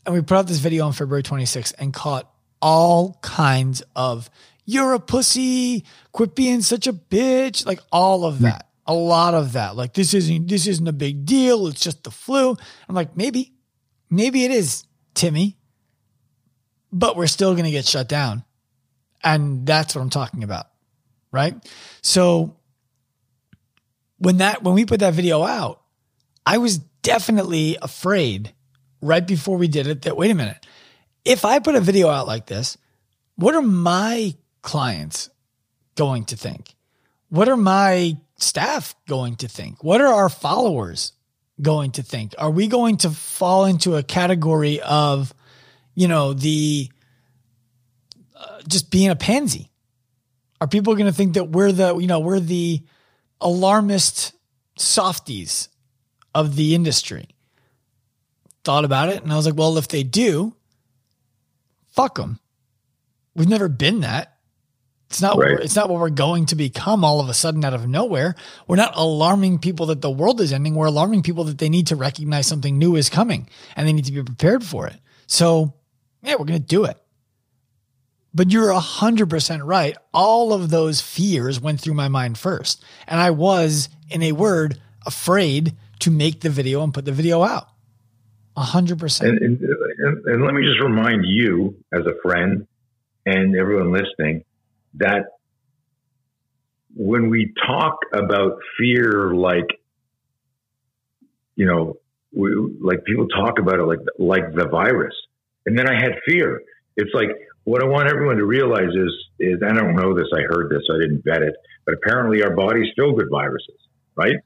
And 0.05 0.15
we 0.15 0.21
put 0.21 0.37
out 0.37 0.47
this 0.47 0.59
video 0.59 0.85
on 0.85 0.93
February 0.93 1.23
26th 1.23 1.73
and 1.77 1.93
caught 1.93 2.31
all 2.61 3.17
kinds 3.21 3.83
of, 3.95 4.29
you're 4.65 4.93
a 4.93 4.99
pussy, 4.99 5.85
quit 6.11 6.35
being 6.35 6.61
such 6.61 6.87
a 6.87 6.93
bitch, 6.93 7.65
like 7.65 7.79
all 7.91 8.25
of 8.25 8.39
that. 8.39 8.67
A 8.85 8.93
lot 8.93 9.35
of 9.35 9.53
that. 9.53 9.75
Like 9.75 9.93
this 9.93 10.15
isn't 10.15 10.47
this 10.47 10.65
isn't 10.65 10.87
a 10.87 10.93
big 10.93 11.25
deal. 11.25 11.67
It's 11.67 11.81
just 11.81 12.03
the 12.03 12.09
flu. 12.09 12.57
I'm 12.87 12.95
like, 12.95 13.15
maybe, 13.15 13.53
maybe 14.09 14.45
it 14.45 14.51
is, 14.51 14.83
Timmy. 15.13 15.58
But 16.91 17.15
we're 17.15 17.27
still 17.27 17.55
gonna 17.55 17.71
get 17.71 17.85
shut 17.85 18.07
down. 18.07 18.43
And 19.23 19.65
that's 19.65 19.95
what 19.95 20.01
I'm 20.01 20.09
talking 20.09 20.43
about. 20.43 20.67
Right. 21.31 21.55
So 22.01 22.55
when 24.17 24.37
that, 24.37 24.63
when 24.63 24.75
we 24.75 24.85
put 24.85 25.01
that 25.01 25.13
video 25.13 25.43
out, 25.43 25.81
I 26.45 26.57
was 26.57 26.77
definitely 26.77 27.77
afraid 27.81 28.53
right 29.01 29.25
before 29.25 29.57
we 29.57 29.67
did 29.67 29.87
it 29.87 30.01
that, 30.03 30.17
wait 30.17 30.31
a 30.31 30.35
minute, 30.35 30.65
if 31.23 31.45
I 31.45 31.59
put 31.59 31.75
a 31.75 31.81
video 31.81 32.09
out 32.09 32.27
like 32.27 32.47
this, 32.47 32.77
what 33.35 33.55
are 33.55 33.61
my 33.61 34.35
clients 34.61 35.29
going 35.95 36.25
to 36.25 36.35
think? 36.35 36.75
What 37.29 37.47
are 37.47 37.57
my 37.57 38.17
staff 38.37 38.95
going 39.07 39.35
to 39.37 39.47
think? 39.47 39.83
What 39.83 40.01
are 40.01 40.13
our 40.13 40.29
followers 40.29 41.13
going 41.61 41.91
to 41.91 42.03
think? 42.03 42.33
Are 42.37 42.51
we 42.51 42.67
going 42.67 42.97
to 42.97 43.09
fall 43.11 43.65
into 43.65 43.95
a 43.95 44.03
category 44.03 44.81
of, 44.81 45.33
you 45.99 46.07
know, 46.07 46.31
the 46.31 46.89
uh, 48.33 48.61
just 48.69 48.89
being 48.89 49.09
a 49.09 49.17
pansy? 49.17 49.69
Are 50.61 50.67
people 50.67 50.93
going 50.95 51.07
to 51.07 51.13
think 51.13 51.33
that 51.33 51.49
we're 51.49 51.73
the, 51.73 51.97
you 51.97 52.07
know, 52.07 52.21
we're 52.21 52.39
the 52.39 52.81
alarmist 53.41 54.31
softies 54.77 55.67
of 56.33 56.55
the 56.55 56.73
industry? 56.73 57.27
Thought 58.63 58.85
about 58.85 59.09
it 59.09 59.23
and 59.23 59.31
I 59.33 59.35
was 59.35 59.45
like, 59.45 59.57
well, 59.57 59.77
if 59.77 59.89
they 59.89 60.03
do, 60.03 60.55
fuck 61.91 62.15
them. 62.15 62.39
We've 63.35 63.49
never 63.49 63.67
been 63.67 63.99
that. 63.99 64.37
It's 65.09 65.21
not. 65.21 65.37
Right. 65.37 65.59
It's 65.59 65.75
not 65.75 65.89
what 65.89 65.99
we're 65.99 66.11
going 66.11 66.45
to 66.47 66.55
become 66.55 67.03
all 67.03 67.19
of 67.19 67.27
a 67.27 67.33
sudden 67.33 67.65
out 67.65 67.73
of 67.73 67.89
nowhere. 67.89 68.35
We're 68.67 68.77
not 68.77 68.95
alarming 68.95 69.59
people 69.59 69.87
that 69.87 70.01
the 70.01 70.11
world 70.11 70.39
is 70.39 70.53
ending. 70.53 70.75
We're 70.75 70.85
alarming 70.85 71.23
people 71.23 71.43
that 71.45 71.57
they 71.57 71.67
need 71.67 71.87
to 71.87 71.97
recognize 71.97 72.47
something 72.47 72.77
new 72.77 72.95
is 72.95 73.09
coming 73.09 73.49
and 73.75 73.85
they 73.85 73.91
need 73.91 74.05
to 74.05 74.13
be 74.13 74.23
prepared 74.23 74.63
for 74.63 74.87
it. 74.87 74.95
So, 75.27 75.73
yeah, 76.21 76.35
we're 76.35 76.45
going 76.45 76.59
to 76.59 76.65
do 76.65 76.85
it. 76.85 76.97
But 78.33 78.51
you're 78.51 78.71
100% 78.71 79.61
right. 79.63 79.97
All 80.13 80.53
of 80.53 80.69
those 80.69 81.01
fears 81.01 81.59
went 81.59 81.81
through 81.81 81.95
my 81.95 82.07
mind 82.07 82.37
first. 82.37 82.83
And 83.07 83.19
I 83.19 83.31
was, 83.31 83.89
in 84.09 84.21
a 84.21 84.33
word, 84.33 84.79
afraid 85.05 85.75
to 85.99 86.11
make 86.11 86.41
the 86.41 86.49
video 86.49 86.83
and 86.83 86.93
put 86.93 87.05
the 87.05 87.11
video 87.11 87.43
out. 87.43 87.67
100%. 88.55 89.21
And, 89.21 89.39
and, 89.39 90.25
and 90.25 90.45
let 90.45 90.53
me 90.53 90.63
just 90.65 90.79
remind 90.81 91.25
you, 91.25 91.75
as 91.91 92.01
a 92.05 92.13
friend 92.21 92.67
and 93.25 93.55
everyone 93.55 93.91
listening, 93.91 94.43
that 94.95 95.25
when 96.95 97.29
we 97.29 97.53
talk 97.65 97.99
about 98.13 98.59
fear, 98.77 99.33
like, 99.33 99.67
you 101.55 101.65
know, 101.65 101.97
we, 102.31 102.53
like 102.79 103.03
people 103.05 103.27
talk 103.27 103.59
about 103.59 103.79
it 103.79 103.83
like 103.83 103.99
like 104.17 104.53
the 104.53 104.67
virus, 104.67 105.15
and 105.65 105.77
then 105.77 105.87
I 105.87 105.93
had 105.93 106.13
fear. 106.25 106.61
It's 106.95 107.13
like 107.13 107.29
what 107.63 107.83
I 107.83 107.85
want 107.85 108.09
everyone 108.09 108.37
to 108.37 108.45
realize 108.45 108.89
is, 108.89 109.13
is 109.39 109.59
I 109.63 109.73
don't 109.73 109.95
know 109.95 110.15
this, 110.15 110.27
I 110.33 110.41
heard 110.49 110.69
this, 110.69 110.81
I 110.91 110.99
didn't 110.99 111.23
vet 111.23 111.41
it, 111.41 111.53
but 111.85 111.95
apparently 111.95 112.43
our 112.43 112.55
body's 112.55 112.87
filled 112.95 113.15
with 113.15 113.29
viruses, 113.31 113.77
right? 114.15 114.37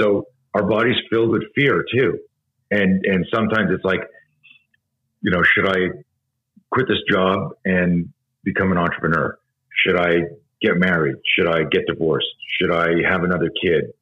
So 0.00 0.26
our 0.54 0.64
body's 0.64 0.96
filled 1.10 1.30
with 1.30 1.42
fear 1.54 1.84
too. 1.92 2.18
And, 2.70 3.04
and 3.04 3.26
sometimes 3.32 3.70
it's 3.72 3.84
like, 3.84 4.00
you 5.22 5.30
know, 5.30 5.42
should 5.42 5.68
I 5.68 5.88
quit 6.70 6.86
this 6.88 7.02
job 7.10 7.52
and 7.64 8.12
become 8.44 8.72
an 8.72 8.78
entrepreneur? 8.78 9.38
Should 9.84 9.98
I 9.98 10.22
get 10.62 10.76
married? 10.76 11.16
Should 11.36 11.48
I 11.48 11.64
get 11.70 11.86
divorced? 11.86 12.28
Should 12.60 12.72
I 12.72 13.08
have 13.08 13.24
another 13.24 13.50
kid? 13.62 13.92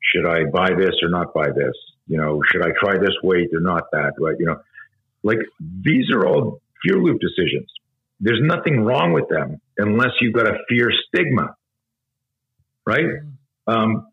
Should 0.00 0.26
I 0.26 0.44
buy 0.44 0.70
this 0.76 0.94
or 1.02 1.08
not 1.08 1.34
buy 1.34 1.48
this? 1.48 1.74
You 2.06 2.18
know, 2.18 2.40
should 2.50 2.62
I 2.62 2.70
try 2.80 2.98
this 2.98 3.14
weight 3.22 3.50
or 3.52 3.60
not 3.60 3.84
that? 3.92 4.14
Right? 4.18 4.36
You 4.38 4.46
know, 4.46 4.60
like 5.22 5.38
these 5.60 6.10
are 6.12 6.26
all 6.26 6.60
fear 6.82 6.96
loop 6.96 7.20
decisions. 7.20 7.70
There's 8.20 8.40
nothing 8.42 8.80
wrong 8.84 9.12
with 9.12 9.28
them 9.28 9.60
unless 9.76 10.12
you've 10.20 10.34
got 10.34 10.48
a 10.48 10.58
fear 10.68 10.90
stigma, 11.08 11.54
right? 12.86 13.04
Mm-hmm. 13.04 13.72
Um, 13.72 14.06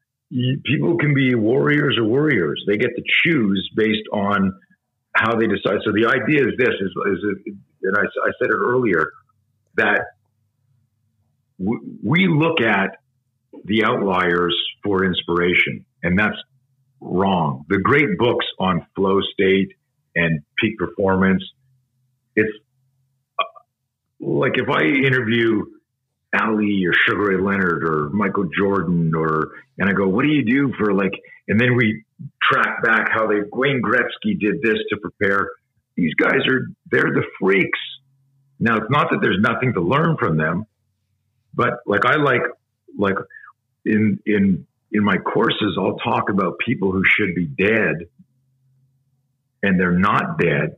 people 0.65 0.97
can 0.97 1.13
be 1.13 1.35
warriors 1.35 1.97
or 1.97 2.05
warriors. 2.05 2.63
They 2.67 2.77
get 2.77 2.89
to 2.95 3.03
choose 3.23 3.69
based 3.75 4.07
on 4.11 4.59
how 5.15 5.35
they 5.35 5.47
decide. 5.47 5.79
So 5.85 5.91
the 5.91 6.07
idea 6.07 6.41
is 6.41 6.53
this: 6.57 6.69
is, 6.69 6.91
is 7.13 7.55
and 7.83 7.97
I, 7.97 8.01
I 8.01 8.31
said 8.39 8.49
it 8.49 8.57
earlier 8.59 9.11
that 9.77 10.01
w- 11.59 11.81
we 12.03 12.27
look 12.27 12.61
at 12.61 12.97
the 13.63 13.85
outliers 13.85 14.55
for 14.83 15.05
inspiration, 15.05 15.85
and 16.03 16.19
that's 16.19 16.37
wrong. 16.99 17.65
The 17.69 17.79
great 17.79 18.17
books 18.17 18.45
on 18.59 18.85
flow 18.95 19.21
state 19.33 19.69
and 20.15 20.41
peak 20.57 20.77
performance, 20.77 21.43
it's 22.35 22.51
uh, 23.39 23.43
like 24.19 24.53
if 24.57 24.69
I 24.69 24.83
interview 24.83 25.63
Ali 26.39 26.85
or 26.85 26.93
Sugar 26.93 27.29
Ray 27.29 27.41
Leonard 27.41 27.83
or 27.83 28.09
Michael 28.09 28.49
Jordan 28.57 29.13
or 29.15 29.51
and 29.77 29.89
I 29.89 29.93
go, 29.93 30.07
what 30.07 30.23
do 30.23 30.29
you 30.29 30.43
do 30.43 30.73
for 30.77 30.93
like 30.93 31.13
and 31.47 31.59
then 31.59 31.75
we 31.75 32.03
track 32.41 32.83
back 32.83 33.09
how 33.11 33.27
they 33.27 33.41
Wayne 33.51 33.81
Gretzky 33.81 34.39
did 34.39 34.61
this 34.61 34.77
to 34.89 34.97
prepare. 34.97 35.51
These 35.95 36.13
guys 36.15 36.41
are 36.49 36.67
they're 36.91 37.13
the 37.13 37.23
freaks. 37.39 37.79
Now 38.59 38.77
it's 38.77 38.89
not 38.89 39.09
that 39.11 39.19
there's 39.21 39.39
nothing 39.39 39.73
to 39.73 39.81
learn 39.81 40.17
from 40.17 40.37
them, 40.37 40.65
but 41.53 41.79
like 41.85 42.05
I 42.05 42.15
like 42.15 42.41
like 42.97 43.15
in 43.85 44.19
in 44.25 44.65
in 44.91 45.03
my 45.03 45.17
courses 45.17 45.77
I'll 45.77 45.97
talk 45.97 46.29
about 46.29 46.57
people 46.65 46.91
who 46.91 47.03
should 47.05 47.35
be 47.35 47.45
dead 47.45 48.07
and 49.65 49.79
they're 49.79 49.97
not 49.97 50.37
dead. 50.37 50.77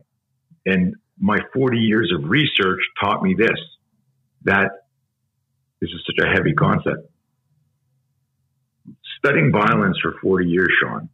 And 0.64 0.94
my 1.18 1.38
40 1.54 1.78
years 1.78 2.12
of 2.16 2.28
research 2.28 2.80
taught 3.00 3.22
me 3.22 3.34
this 3.36 3.58
that 4.44 4.70
this 5.80 5.90
is 5.90 6.02
such 6.06 6.24
a 6.26 6.30
heavy 6.32 6.54
concept. 6.54 7.10
Studying 9.18 9.52
violence 9.52 9.96
for 10.00 10.14
40 10.22 10.46
years, 10.46 10.70
Sean, 10.80 11.08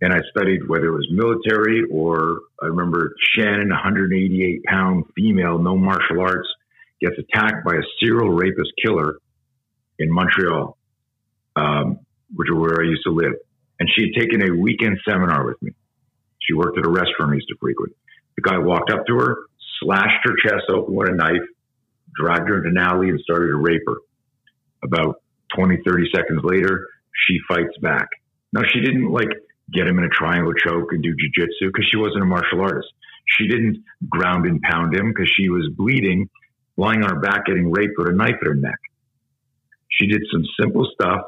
and 0.00 0.12
I 0.12 0.18
studied 0.30 0.68
whether 0.68 0.86
it 0.86 0.92
was 0.92 1.08
military 1.10 1.82
or 1.90 2.40
I 2.62 2.66
remember 2.66 3.14
Shannon, 3.34 3.68
188 3.68 4.64
pound 4.64 5.04
female, 5.14 5.58
no 5.58 5.76
martial 5.76 6.20
arts, 6.20 6.48
gets 7.00 7.16
attacked 7.18 7.64
by 7.64 7.74
a 7.74 7.82
serial 8.00 8.30
rapist 8.30 8.72
killer 8.82 9.18
in 9.98 10.10
Montreal, 10.10 10.78
um, 11.56 12.00
which 12.34 12.48
is 12.48 12.56
where 12.56 12.80
I 12.80 12.84
used 12.84 13.02
to 13.04 13.12
live. 13.12 13.34
And 13.80 13.88
she 13.94 14.04
had 14.04 14.20
taken 14.20 14.48
a 14.48 14.54
weekend 14.56 14.98
seminar 15.06 15.44
with 15.44 15.60
me. 15.62 15.72
She 16.48 16.54
worked 16.54 16.78
at 16.78 16.86
a 16.86 16.90
restaurant 16.90 17.32
I 17.32 17.34
used 17.34 17.48
to 17.48 17.56
frequent. 17.60 17.94
The 18.36 18.42
guy 18.42 18.58
walked 18.58 18.90
up 18.90 19.06
to 19.06 19.14
her, 19.16 19.36
slashed 19.82 20.24
her 20.24 20.34
chest 20.42 20.64
open 20.70 20.94
with 20.94 21.10
a 21.10 21.14
knife, 21.14 21.46
dragged 22.16 22.48
her 22.48 22.58
into 22.58 22.70
an 22.70 22.78
alley 22.78 23.10
and 23.10 23.20
started 23.20 23.48
to 23.48 23.56
rape 23.56 23.82
her. 23.86 23.96
About 24.82 25.22
20, 25.56 25.78
30 25.86 26.04
seconds 26.14 26.40
later, 26.44 26.86
she 27.26 27.38
fights 27.48 27.76
back. 27.82 28.08
Now, 28.52 28.62
she 28.72 28.80
didn't 28.80 29.10
like 29.10 29.28
get 29.72 29.86
him 29.86 29.98
in 29.98 30.04
a 30.04 30.08
triangle 30.08 30.54
choke 30.54 30.92
and 30.92 31.02
do 31.02 31.10
jujitsu 31.10 31.68
because 31.68 31.86
she 31.90 31.98
wasn't 31.98 32.22
a 32.22 32.26
martial 32.26 32.60
artist. 32.60 32.88
She 33.26 33.46
didn't 33.46 33.84
ground 34.08 34.46
and 34.46 34.62
pound 34.62 34.94
him 34.94 35.08
because 35.08 35.30
she 35.36 35.50
was 35.50 35.68
bleeding, 35.76 36.30
lying 36.76 37.02
on 37.02 37.10
her 37.10 37.20
back, 37.20 37.44
getting 37.44 37.70
raped 37.70 37.94
with 37.98 38.08
a 38.08 38.12
knife 38.12 38.36
at 38.40 38.46
her 38.46 38.54
neck. 38.54 38.78
She 39.90 40.06
did 40.06 40.22
some 40.32 40.44
simple 40.58 40.88
stuff 40.94 41.22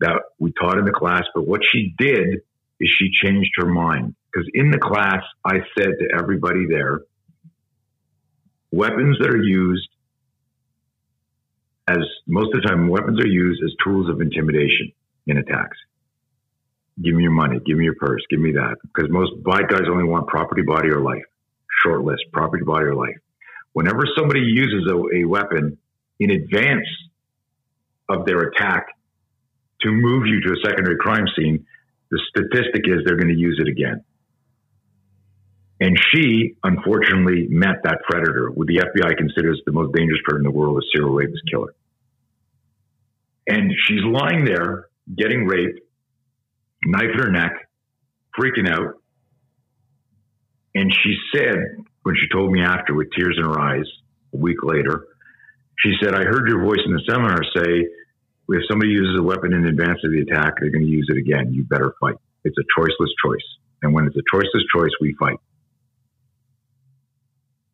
that 0.00 0.20
we 0.38 0.52
taught 0.52 0.78
in 0.78 0.84
the 0.84 0.92
class, 0.92 1.24
but 1.34 1.46
what 1.46 1.62
she 1.72 1.94
did 1.98 2.42
is 2.80 2.90
she 2.96 3.10
changed 3.10 3.50
her 3.56 3.66
mind. 3.66 4.14
Because 4.38 4.50
in 4.54 4.70
the 4.70 4.78
class, 4.78 5.22
I 5.44 5.54
said 5.76 5.88
to 5.98 6.16
everybody 6.16 6.66
there, 6.68 7.00
weapons 8.70 9.16
that 9.20 9.30
are 9.30 9.42
used 9.42 9.88
as 11.88 11.98
most 12.26 12.54
of 12.54 12.62
the 12.62 12.68
time, 12.68 12.88
weapons 12.88 13.18
are 13.18 13.26
used 13.26 13.62
as 13.64 13.70
tools 13.82 14.08
of 14.08 14.20
intimidation 14.20 14.92
in 15.26 15.38
attacks. 15.38 15.76
Give 17.02 17.14
me 17.14 17.24
your 17.24 17.32
money, 17.32 17.58
give 17.66 17.78
me 17.78 17.84
your 17.84 17.96
purse, 17.98 18.22
give 18.30 18.38
me 18.38 18.52
that. 18.52 18.76
Because 18.82 19.10
most 19.10 19.32
bad 19.42 19.68
guys 19.68 19.88
only 19.90 20.04
want 20.04 20.28
property, 20.28 20.62
body, 20.62 20.88
or 20.90 21.00
life. 21.00 21.24
Short 21.82 22.04
list, 22.04 22.22
property, 22.32 22.62
body, 22.62 22.84
or 22.84 22.94
life. 22.94 23.16
Whenever 23.72 24.04
somebody 24.16 24.40
uses 24.40 24.88
a, 24.88 25.22
a 25.22 25.24
weapon 25.24 25.78
in 26.20 26.30
advance 26.30 26.86
of 28.08 28.24
their 28.24 28.38
attack 28.40 28.86
to 29.80 29.90
move 29.90 30.26
you 30.26 30.40
to 30.42 30.52
a 30.52 30.56
secondary 30.64 30.96
crime 30.96 31.26
scene, 31.36 31.66
the 32.10 32.20
statistic 32.28 32.82
is 32.86 33.04
they're 33.04 33.16
going 33.16 33.34
to 33.34 33.40
use 33.40 33.58
it 33.60 33.68
again. 33.68 34.04
And 35.80 35.96
she, 36.12 36.56
unfortunately, 36.64 37.46
met 37.48 37.82
that 37.84 37.98
predator, 38.08 38.50
who 38.54 38.64
the 38.64 38.78
FBI 38.78 39.16
considers 39.16 39.60
the 39.64 39.72
most 39.72 39.94
dangerous 39.94 40.20
predator 40.24 40.44
in 40.46 40.52
the 40.52 40.58
world, 40.58 40.76
a 40.78 40.86
serial 40.92 41.14
rapist 41.14 41.42
killer. 41.50 41.74
And 43.46 43.72
she's 43.86 44.02
lying 44.04 44.44
there 44.44 44.88
getting 45.16 45.46
raped, 45.46 45.80
knife 46.84 47.10
in 47.14 47.18
her 47.18 47.30
neck, 47.30 47.52
freaking 48.38 48.68
out. 48.68 49.00
And 50.74 50.92
she 50.92 51.14
said, 51.34 51.56
when 52.02 52.14
she 52.16 52.28
told 52.32 52.50
me 52.52 52.60
after 52.62 52.94
with 52.94 53.08
tears 53.16 53.36
in 53.38 53.44
her 53.44 53.58
eyes, 53.58 53.86
a 54.34 54.36
week 54.36 54.58
later, 54.62 55.06
she 55.78 55.92
said, 56.02 56.14
I 56.14 56.24
heard 56.24 56.48
your 56.48 56.64
voice 56.64 56.80
in 56.84 56.92
the 56.92 57.02
seminar 57.08 57.42
say, 57.56 57.86
if 58.50 58.62
somebody 58.68 58.90
uses 58.90 59.18
a 59.18 59.22
weapon 59.22 59.52
in 59.52 59.66
advance 59.66 60.00
of 60.04 60.10
the 60.10 60.20
attack, 60.20 60.54
they're 60.58 60.70
going 60.70 60.84
to 60.84 60.90
use 60.90 61.06
it 61.08 61.18
again. 61.18 61.52
You 61.52 61.64
better 61.64 61.94
fight. 62.00 62.16
It's 62.44 62.56
a 62.58 62.80
choiceless 62.80 63.12
choice. 63.24 63.44
And 63.82 63.94
when 63.94 64.06
it's 64.06 64.16
a 64.16 64.34
choiceless 64.34 64.64
choice, 64.74 64.90
we 65.00 65.14
fight. 65.20 65.38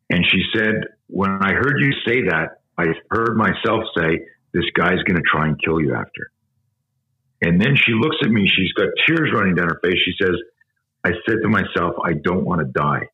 And 0.09 0.25
she 0.31 0.41
said, 0.55 0.75
When 1.07 1.29
I 1.29 1.53
heard 1.53 1.79
you 1.79 1.91
say 2.07 2.21
that, 2.29 2.61
I 2.77 2.85
heard 3.09 3.37
myself 3.37 3.83
say, 3.97 4.19
This 4.53 4.65
guy's 4.75 5.01
going 5.03 5.17
to 5.17 5.23
try 5.29 5.47
and 5.47 5.61
kill 5.63 5.81
you 5.81 5.95
after. 5.95 6.31
And 7.41 7.61
then 7.61 7.75
she 7.75 7.93
looks 7.93 8.17
at 8.23 8.29
me, 8.29 8.47
she's 8.47 8.71
got 8.73 8.87
tears 9.07 9.31
running 9.33 9.55
down 9.55 9.67
her 9.67 9.79
face. 9.83 9.97
She 10.05 10.13
says, 10.21 10.35
I 11.03 11.11
said 11.27 11.37
to 11.43 11.49
myself, 11.49 11.95
I 12.03 12.13
don't 12.13 12.45
want 12.45 12.61
to 12.61 12.65
die. 12.65 13.07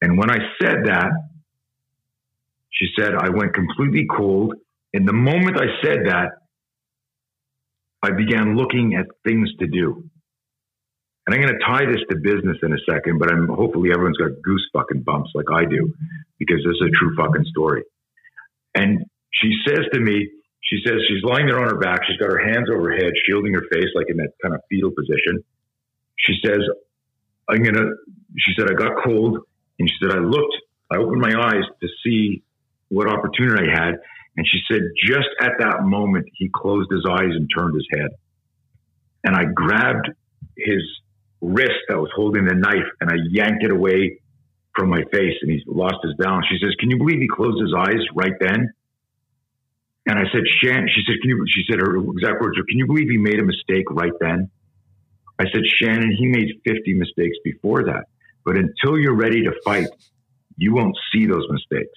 And 0.00 0.18
when 0.18 0.30
I 0.30 0.38
said 0.60 0.84
that, 0.86 1.10
she 2.70 2.86
said, 2.98 3.14
I 3.14 3.28
went 3.30 3.54
completely 3.54 4.06
cold. 4.10 4.54
And 4.92 5.06
the 5.06 5.12
moment 5.12 5.58
I 5.58 5.66
said 5.82 6.06
that, 6.06 6.30
I 8.02 8.10
began 8.10 8.56
looking 8.56 8.96
at 8.96 9.06
things 9.26 9.50
to 9.60 9.66
do. 9.66 10.08
And 11.26 11.34
I'm 11.34 11.40
going 11.40 11.54
to 11.58 11.64
tie 11.64 11.86
this 11.86 12.02
to 12.10 12.16
business 12.16 12.58
in 12.62 12.72
a 12.72 12.80
second, 12.88 13.18
but 13.18 13.32
I'm 13.32 13.48
hopefully 13.48 13.90
everyone's 13.92 14.18
got 14.18 14.30
goose 14.42 14.68
fucking 14.72 15.02
bumps 15.02 15.30
like 15.34 15.46
I 15.50 15.64
do 15.64 15.94
because 16.38 16.58
this 16.64 16.76
is 16.76 16.86
a 16.86 16.90
true 16.90 17.16
fucking 17.16 17.44
story. 17.46 17.82
And 18.74 19.04
she 19.32 19.52
says 19.66 19.86
to 19.92 20.00
me, 20.00 20.28
she 20.60 20.80
says 20.84 20.96
she's 21.08 21.22
lying 21.22 21.46
there 21.46 21.60
on 21.60 21.68
her 21.68 21.78
back. 21.78 22.00
She's 22.06 22.18
got 22.18 22.30
her 22.30 22.38
hands 22.38 22.68
over 22.72 22.90
her 22.90 22.96
head, 22.96 23.12
shielding 23.26 23.54
her 23.54 23.64
face 23.72 23.88
like 23.94 24.06
in 24.08 24.16
that 24.18 24.32
kind 24.42 24.54
of 24.54 24.60
fetal 24.68 24.90
position. 24.90 25.44
She 26.16 26.34
says, 26.44 26.60
I'm 27.48 27.62
going 27.62 27.74
to, 27.74 27.94
she 28.38 28.52
said, 28.58 28.70
I 28.70 28.74
got 28.74 28.92
cold. 29.04 29.38
And 29.78 29.88
she 29.88 29.96
said, 30.02 30.16
I 30.16 30.20
looked, 30.20 30.56
I 30.90 30.98
opened 30.98 31.20
my 31.20 31.34
eyes 31.38 31.64
to 31.80 31.88
see 32.04 32.42
what 32.88 33.08
opportunity 33.08 33.68
I 33.68 33.84
had. 33.84 33.94
And 34.36 34.46
she 34.46 34.60
said, 34.70 34.82
just 35.06 35.28
at 35.40 35.52
that 35.58 35.84
moment, 35.84 36.26
he 36.34 36.50
closed 36.52 36.90
his 36.90 37.04
eyes 37.08 37.30
and 37.30 37.48
turned 37.54 37.74
his 37.74 37.86
head. 37.92 38.10
And 39.24 39.34
I 39.34 39.44
grabbed 39.44 40.10
his 40.56 40.82
wrist 41.44 41.80
that 41.88 41.98
was 41.98 42.10
holding 42.14 42.46
the 42.46 42.54
knife 42.54 42.88
and 43.00 43.10
I 43.10 43.16
yanked 43.30 43.64
it 43.64 43.70
away 43.70 44.20
from 44.74 44.90
my 44.90 45.02
face 45.12 45.34
and 45.42 45.50
he 45.50 45.62
lost 45.66 45.96
his 46.02 46.14
balance. 46.14 46.46
She 46.50 46.58
says, 46.62 46.74
Can 46.80 46.90
you 46.90 46.98
believe 46.98 47.20
he 47.20 47.28
closed 47.28 47.60
his 47.60 47.72
eyes 47.76 48.02
right 48.14 48.32
then? 48.40 48.72
And 50.06 50.18
I 50.18 50.24
said, 50.32 50.42
Shannon, 50.62 50.88
she 50.94 51.02
said, 51.06 51.16
Can 51.20 51.30
you, 51.30 51.44
she 51.48 51.62
said, 51.70 51.80
her 51.80 51.96
exact 51.96 52.40
words 52.40 52.58
are, 52.58 52.64
Can 52.68 52.78
you 52.78 52.86
believe 52.86 53.08
he 53.08 53.18
made 53.18 53.38
a 53.38 53.44
mistake 53.44 53.90
right 53.90 54.12
then? 54.20 54.50
I 55.38 55.44
said, 55.52 55.62
Shannon, 55.78 56.14
he 56.16 56.26
made 56.26 56.48
50 56.64 56.94
mistakes 56.94 57.36
before 57.44 57.84
that. 57.84 58.04
But 58.44 58.56
until 58.56 58.98
you're 58.98 59.16
ready 59.16 59.42
to 59.44 59.52
fight, 59.64 59.88
you 60.56 60.74
won't 60.74 60.96
see 61.12 61.26
those 61.26 61.46
mistakes. 61.50 61.92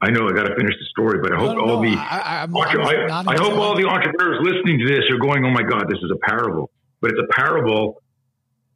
I 0.00 0.10
know 0.10 0.28
I 0.28 0.32
got 0.32 0.48
to 0.48 0.56
finish 0.56 0.74
the 0.74 0.86
story, 0.90 1.20
but 1.22 1.32
I 1.32 1.38
hope 1.38 1.56
no, 1.56 1.62
all 1.62 1.80
the 1.80 1.94
I, 1.96 2.42
I, 2.42 3.24
I 3.24 3.36
hope 3.38 3.54
all 3.54 3.76
the 3.76 3.86
entrepreneurs 3.86 4.40
listening 4.42 4.80
to 4.80 4.86
this 4.86 5.04
are 5.12 5.18
going, 5.18 5.44
"Oh 5.44 5.50
my 5.50 5.62
God, 5.62 5.84
this 5.88 5.98
is 6.02 6.10
a 6.10 6.18
parable." 6.28 6.72
But 7.00 7.12
it's 7.12 7.20
a 7.20 7.32
parable 7.40 8.02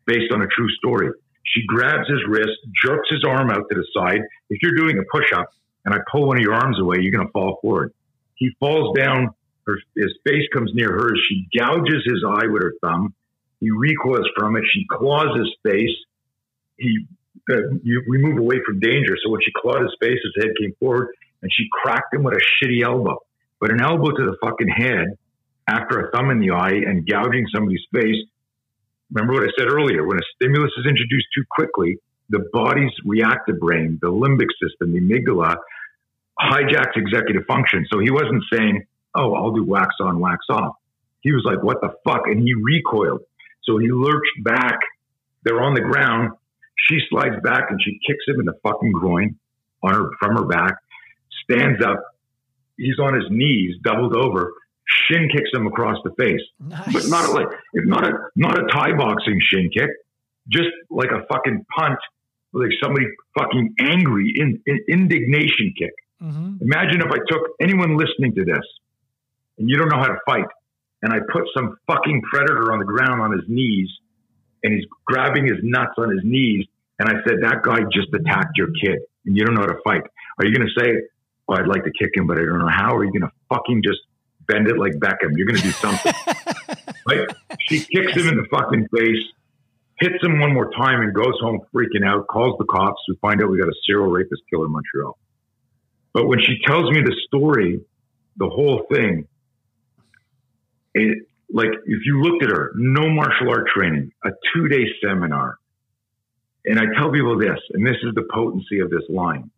based 0.06 0.32
on 0.32 0.42
a 0.42 0.46
true 0.46 0.68
story. 0.78 1.08
She 1.44 1.62
grabs 1.66 2.08
his 2.08 2.20
wrist, 2.28 2.58
jerks 2.84 3.08
his 3.10 3.24
arm 3.26 3.50
out 3.50 3.64
to 3.70 3.74
the 3.74 3.86
side. 3.94 4.20
If 4.50 4.62
you're 4.62 4.76
doing 4.76 4.98
a 4.98 5.04
push 5.10 5.32
up 5.32 5.48
and 5.84 5.94
I 5.94 5.98
pull 6.10 6.26
one 6.26 6.38
of 6.38 6.42
your 6.42 6.54
arms 6.54 6.80
away, 6.80 6.98
you're 7.00 7.12
going 7.12 7.26
to 7.26 7.32
fall 7.32 7.58
forward. 7.62 7.92
He 8.34 8.50
falls 8.60 8.96
down 8.96 9.30
Her, 9.66 9.78
his 9.96 10.12
face 10.26 10.46
comes 10.52 10.70
near 10.74 10.90
hers. 10.90 11.20
She 11.28 11.48
gouges 11.58 12.02
his 12.04 12.22
eye 12.26 12.46
with 12.46 12.62
her 12.62 12.74
thumb. 12.80 13.14
He 13.60 13.70
recoils 13.70 14.28
from 14.36 14.56
it. 14.56 14.64
She 14.72 14.84
claws 14.90 15.36
his 15.36 15.50
face. 15.64 15.96
He, 16.76 17.06
uh, 17.50 17.54
you, 17.82 18.02
we 18.08 18.18
move 18.18 18.38
away 18.38 18.56
from 18.66 18.80
danger. 18.80 19.16
So 19.24 19.30
when 19.30 19.40
she 19.40 19.50
clawed 19.56 19.82
his 19.82 19.96
face, 20.00 20.18
his 20.22 20.44
head 20.44 20.52
came 20.60 20.74
forward, 20.78 21.08
and 21.42 21.50
she 21.52 21.64
cracked 21.72 22.14
him 22.14 22.22
with 22.22 22.34
a 22.34 22.40
shitty 22.40 22.84
elbow. 22.84 23.18
But 23.60 23.70
an 23.72 23.80
elbow 23.80 24.10
to 24.10 24.24
the 24.24 24.36
fucking 24.42 24.68
head 24.68 25.16
after 25.66 26.00
a 26.00 26.10
thumb 26.10 26.30
in 26.30 26.40
the 26.40 26.50
eye 26.50 26.74
and 26.86 27.08
gouging 27.08 27.46
somebody's 27.52 27.86
face. 27.92 28.22
Remember 29.12 29.34
what 29.34 29.44
I 29.44 29.52
said 29.58 29.68
earlier? 29.70 30.06
When 30.06 30.18
a 30.18 30.26
stimulus 30.34 30.72
is 30.78 30.86
introduced 30.86 31.26
too 31.34 31.44
quickly, 31.50 31.98
the 32.28 32.48
body's 32.52 32.90
reactive 33.04 33.60
brain, 33.60 33.98
the 34.02 34.10
limbic 34.10 34.50
system, 34.60 34.92
the 34.92 35.00
amygdala, 35.00 35.56
hijacks 36.40 36.96
executive 36.96 37.44
function. 37.46 37.86
So 37.90 38.00
he 38.00 38.10
wasn't 38.10 38.42
saying, 38.52 38.84
"Oh, 39.14 39.34
I'll 39.34 39.52
do 39.52 39.64
wax 39.64 39.94
on, 40.00 40.18
wax 40.18 40.44
off." 40.50 40.76
He 41.20 41.32
was 41.32 41.44
like, 41.44 41.62
"What 41.62 41.80
the 41.80 41.94
fuck?" 42.04 42.26
And 42.26 42.42
he 42.42 42.54
recoiled. 42.54 43.22
So 43.62 43.78
he 43.78 43.90
lurched 43.90 44.44
back. 44.44 44.78
They're 45.44 45.62
on 45.62 45.74
the 45.74 45.80
ground. 45.80 46.32
She 46.88 46.98
slides 47.08 47.36
back 47.42 47.70
and 47.70 47.80
she 47.82 47.98
kicks 48.06 48.24
him 48.26 48.40
in 48.40 48.46
the 48.46 48.58
fucking 48.62 48.92
groin 48.92 49.36
on 49.82 49.94
her 49.94 50.10
from 50.20 50.36
her 50.36 50.44
back. 50.44 50.74
Stands 51.44 51.82
up. 51.84 52.02
He's 52.76 52.98
on 52.98 53.14
his 53.14 53.30
knees, 53.30 53.76
doubled 53.82 54.14
over. 54.14 54.52
Shin 54.88 55.28
kicks 55.28 55.50
him 55.52 55.66
across 55.66 55.98
the 56.04 56.10
face, 56.12 56.40
Nice. 56.60 56.92
but 56.92 57.08
not 57.08 57.32
like 57.34 57.48
not 57.74 58.04
a 58.06 58.12
not 58.36 58.58
a 58.58 58.66
Thai 58.72 58.92
boxing 58.96 59.38
shin 59.42 59.68
kick, 59.76 59.90
just 60.48 60.68
like 60.90 61.10
a 61.10 61.26
fucking 61.32 61.64
punt, 61.76 61.98
like 62.52 62.70
somebody 62.82 63.06
fucking 63.38 63.74
angry 63.80 64.32
in, 64.36 64.60
in 64.66 64.78
indignation 64.88 65.74
kick. 65.76 65.92
Mhm. 66.22 66.62
Imagine 66.62 67.00
if 67.00 67.10
I 67.10 67.18
took 67.28 67.42
anyone 67.60 67.96
listening 67.96 68.34
to 68.36 68.44
this 68.44 68.64
and 69.58 69.68
you 69.68 69.76
don't 69.76 69.88
know 69.88 69.98
how 69.98 70.06
to 70.08 70.18
fight, 70.24 70.46
and 71.02 71.12
I 71.12 71.18
put 71.32 71.42
some 71.56 71.76
fucking 71.88 72.22
predator 72.32 72.72
on 72.72 72.78
the 72.78 72.84
ground 72.86 73.20
on 73.20 73.32
his 73.32 73.42
knees 73.48 73.88
and 74.62 74.72
he's 74.72 74.84
grabbing 75.04 75.46
his 75.46 75.58
nuts 75.62 75.92
on 75.98 76.10
his 76.10 76.20
knees, 76.24 76.64
and 77.00 77.08
I 77.08 77.14
said, 77.26 77.38
That 77.42 77.62
guy 77.62 77.80
just 77.92 78.08
attacked 78.14 78.56
your 78.56 78.68
kid 78.80 78.98
and 79.26 79.36
you 79.36 79.44
don't 79.44 79.54
know 79.56 79.62
how 79.62 79.66
to 79.66 79.80
fight. 79.84 80.02
Are 80.38 80.46
you 80.46 80.54
going 80.56 80.66
to 80.68 80.80
say, 80.80 80.92
Oh, 81.48 81.54
I'd 81.54 81.66
like 81.66 81.82
to 81.84 81.92
kick 81.98 82.10
him, 82.16 82.26
but 82.28 82.38
I 82.38 82.42
don't 82.44 82.58
know 82.60 82.68
how? 82.68 82.94
Are 82.96 83.04
you 83.04 83.10
going 83.10 83.22
to 83.28 83.32
fucking 83.48 83.82
just 83.84 83.98
bend 84.46 84.68
it 84.68 84.78
like 84.78 84.92
Beckham? 84.94 85.32
You're 85.36 85.46
going 85.46 85.56
to 85.56 85.62
do 85.62 85.72
something. 85.72 86.12
right? 87.08 87.28
She 87.60 87.80
kicks 87.80 88.12
him 88.14 88.28
in 88.28 88.36
the 88.36 88.46
fucking 88.50 88.88
face, 88.96 89.22
hits 89.98 90.22
him 90.22 90.40
one 90.40 90.52
more 90.52 90.70
time, 90.72 91.00
and 91.00 91.14
goes 91.14 91.38
home 91.40 91.60
freaking 91.74 92.06
out, 92.06 92.26
calls 92.26 92.56
the 92.58 92.64
cops. 92.64 93.00
We 93.08 93.16
find 93.20 93.42
out 93.42 93.50
we 93.50 93.58
got 93.58 93.68
a 93.68 93.76
serial 93.86 94.08
rapist 94.08 94.42
killer 94.50 94.66
in 94.66 94.72
Montreal. 94.72 95.18
But 96.12 96.26
when 96.28 96.40
she 96.40 96.58
tells 96.66 96.90
me 96.90 97.02
the 97.02 97.14
story, 97.26 97.80
the 98.36 98.48
whole 98.48 98.86
thing, 98.90 99.28
it 100.94 101.26
like 101.52 101.68
if 101.84 102.00
you 102.04 102.22
looked 102.22 102.42
at 102.42 102.50
her, 102.50 102.72
no 102.74 103.08
martial 103.08 103.50
art 103.50 103.68
training, 103.74 104.12
a 104.24 104.30
two 104.54 104.68
day 104.68 104.84
seminar. 105.04 105.58
And 106.64 106.80
I 106.80 106.84
tell 106.98 107.12
people 107.12 107.38
this, 107.38 107.58
and 107.74 107.86
this 107.86 107.96
is 108.02 108.14
the 108.14 108.26
potency 108.32 108.80
of 108.80 108.90
this 108.90 109.04
line. 109.08 109.50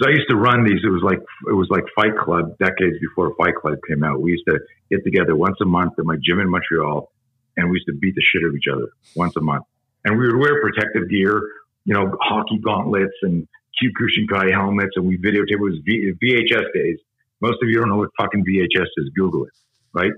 Because 0.00 0.14
I 0.14 0.16
used 0.16 0.30
to 0.30 0.36
run 0.36 0.64
these, 0.64 0.80
it 0.82 0.88
was 0.88 1.02
like 1.02 1.18
it 1.18 1.52
was 1.52 1.68
like 1.70 1.84
Fight 1.94 2.16
Club 2.16 2.56
decades 2.58 2.96
before 3.00 3.34
Fight 3.36 3.54
Club 3.54 3.76
came 3.86 4.02
out. 4.02 4.20
We 4.20 4.32
used 4.32 4.46
to 4.48 4.58
get 4.90 5.04
together 5.04 5.36
once 5.36 5.56
a 5.60 5.66
month 5.66 5.94
at 5.98 6.06
my 6.06 6.16
gym 6.22 6.40
in 6.40 6.48
Montreal, 6.48 7.12
and 7.56 7.68
we 7.70 7.76
used 7.76 7.86
to 7.86 7.92
beat 7.92 8.14
the 8.14 8.22
shit 8.22 8.42
out 8.42 8.48
of 8.48 8.56
each 8.56 8.68
other 8.72 8.88
once 9.14 9.36
a 9.36 9.42
month. 9.42 9.64
And 10.04 10.18
we 10.18 10.26
would 10.26 10.38
wear 10.38 10.62
protective 10.62 11.10
gear, 11.10 11.42
you 11.84 11.92
know, 11.92 12.16
hockey 12.22 12.58
gauntlets 12.58 13.12
and 13.22 13.46
Kyokushinkai 13.76 14.50
helmets, 14.52 14.92
and 14.96 15.06
we 15.06 15.18
videotape. 15.18 15.50
It 15.50 15.60
was 15.60 15.74
v- 15.84 16.12
VHS 16.22 16.72
days. 16.72 16.98
Most 17.42 17.58
of 17.62 17.68
you 17.68 17.78
don't 17.78 17.90
know 17.90 17.98
what 17.98 18.10
fucking 18.18 18.44
VHS 18.44 18.88
is. 18.96 19.10
Google 19.14 19.44
it, 19.44 19.52
right? 19.92 20.12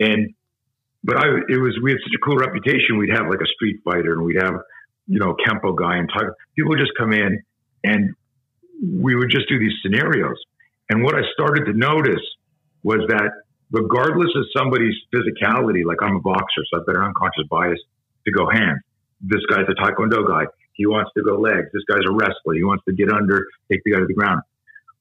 And 0.00 0.34
but 1.04 1.18
I, 1.18 1.26
it 1.48 1.60
was 1.60 1.78
we 1.82 1.90
had 1.90 1.98
such 2.02 2.14
a 2.16 2.24
cool 2.24 2.36
reputation. 2.36 2.96
We'd 2.96 3.14
have 3.14 3.28
like 3.28 3.40
a 3.42 3.52
street 3.54 3.80
fighter, 3.84 4.14
and 4.14 4.22
we'd 4.22 4.40
have 4.40 4.54
you 5.06 5.18
know 5.18 5.36
kempo 5.46 5.76
guy, 5.76 5.98
and 5.98 6.08
talk, 6.08 6.24
people 6.56 6.70
would 6.70 6.78
just 6.78 6.92
come 6.98 7.12
in, 7.12 7.42
and 7.84 8.14
we 8.82 9.14
would 9.14 9.30
just 9.30 9.48
do 9.48 9.58
these 9.58 9.74
scenarios. 9.82 10.36
And 10.90 11.02
what 11.02 11.14
I 11.14 11.22
started 11.32 11.64
to 11.66 11.72
notice 11.72 12.22
was 12.82 13.00
that 13.08 13.30
regardless 13.70 14.30
of 14.36 14.44
somebody's 14.56 14.94
physicality, 15.14 15.84
like 15.84 15.98
I'm 16.02 16.16
a 16.16 16.20
boxer, 16.20 16.62
so 16.70 16.80
I've 16.80 16.86
got 16.86 16.96
an 16.96 17.02
unconscious 17.02 17.46
bias 17.50 17.80
to 18.24 18.32
go 18.32 18.48
hands. 18.50 18.80
This 19.20 19.40
guy's 19.48 19.66
a 19.68 19.74
taekwondo 19.74 20.26
guy. 20.26 20.44
He 20.74 20.86
wants 20.86 21.10
to 21.16 21.22
go 21.22 21.40
legs. 21.40 21.68
This 21.72 21.82
guy's 21.88 22.04
a 22.06 22.12
wrestler. 22.12 22.54
He 22.54 22.62
wants 22.62 22.84
to 22.84 22.94
get 22.94 23.10
under, 23.10 23.46
take 23.70 23.80
the 23.84 23.92
guy 23.92 24.00
to 24.00 24.06
the 24.06 24.14
ground. 24.14 24.42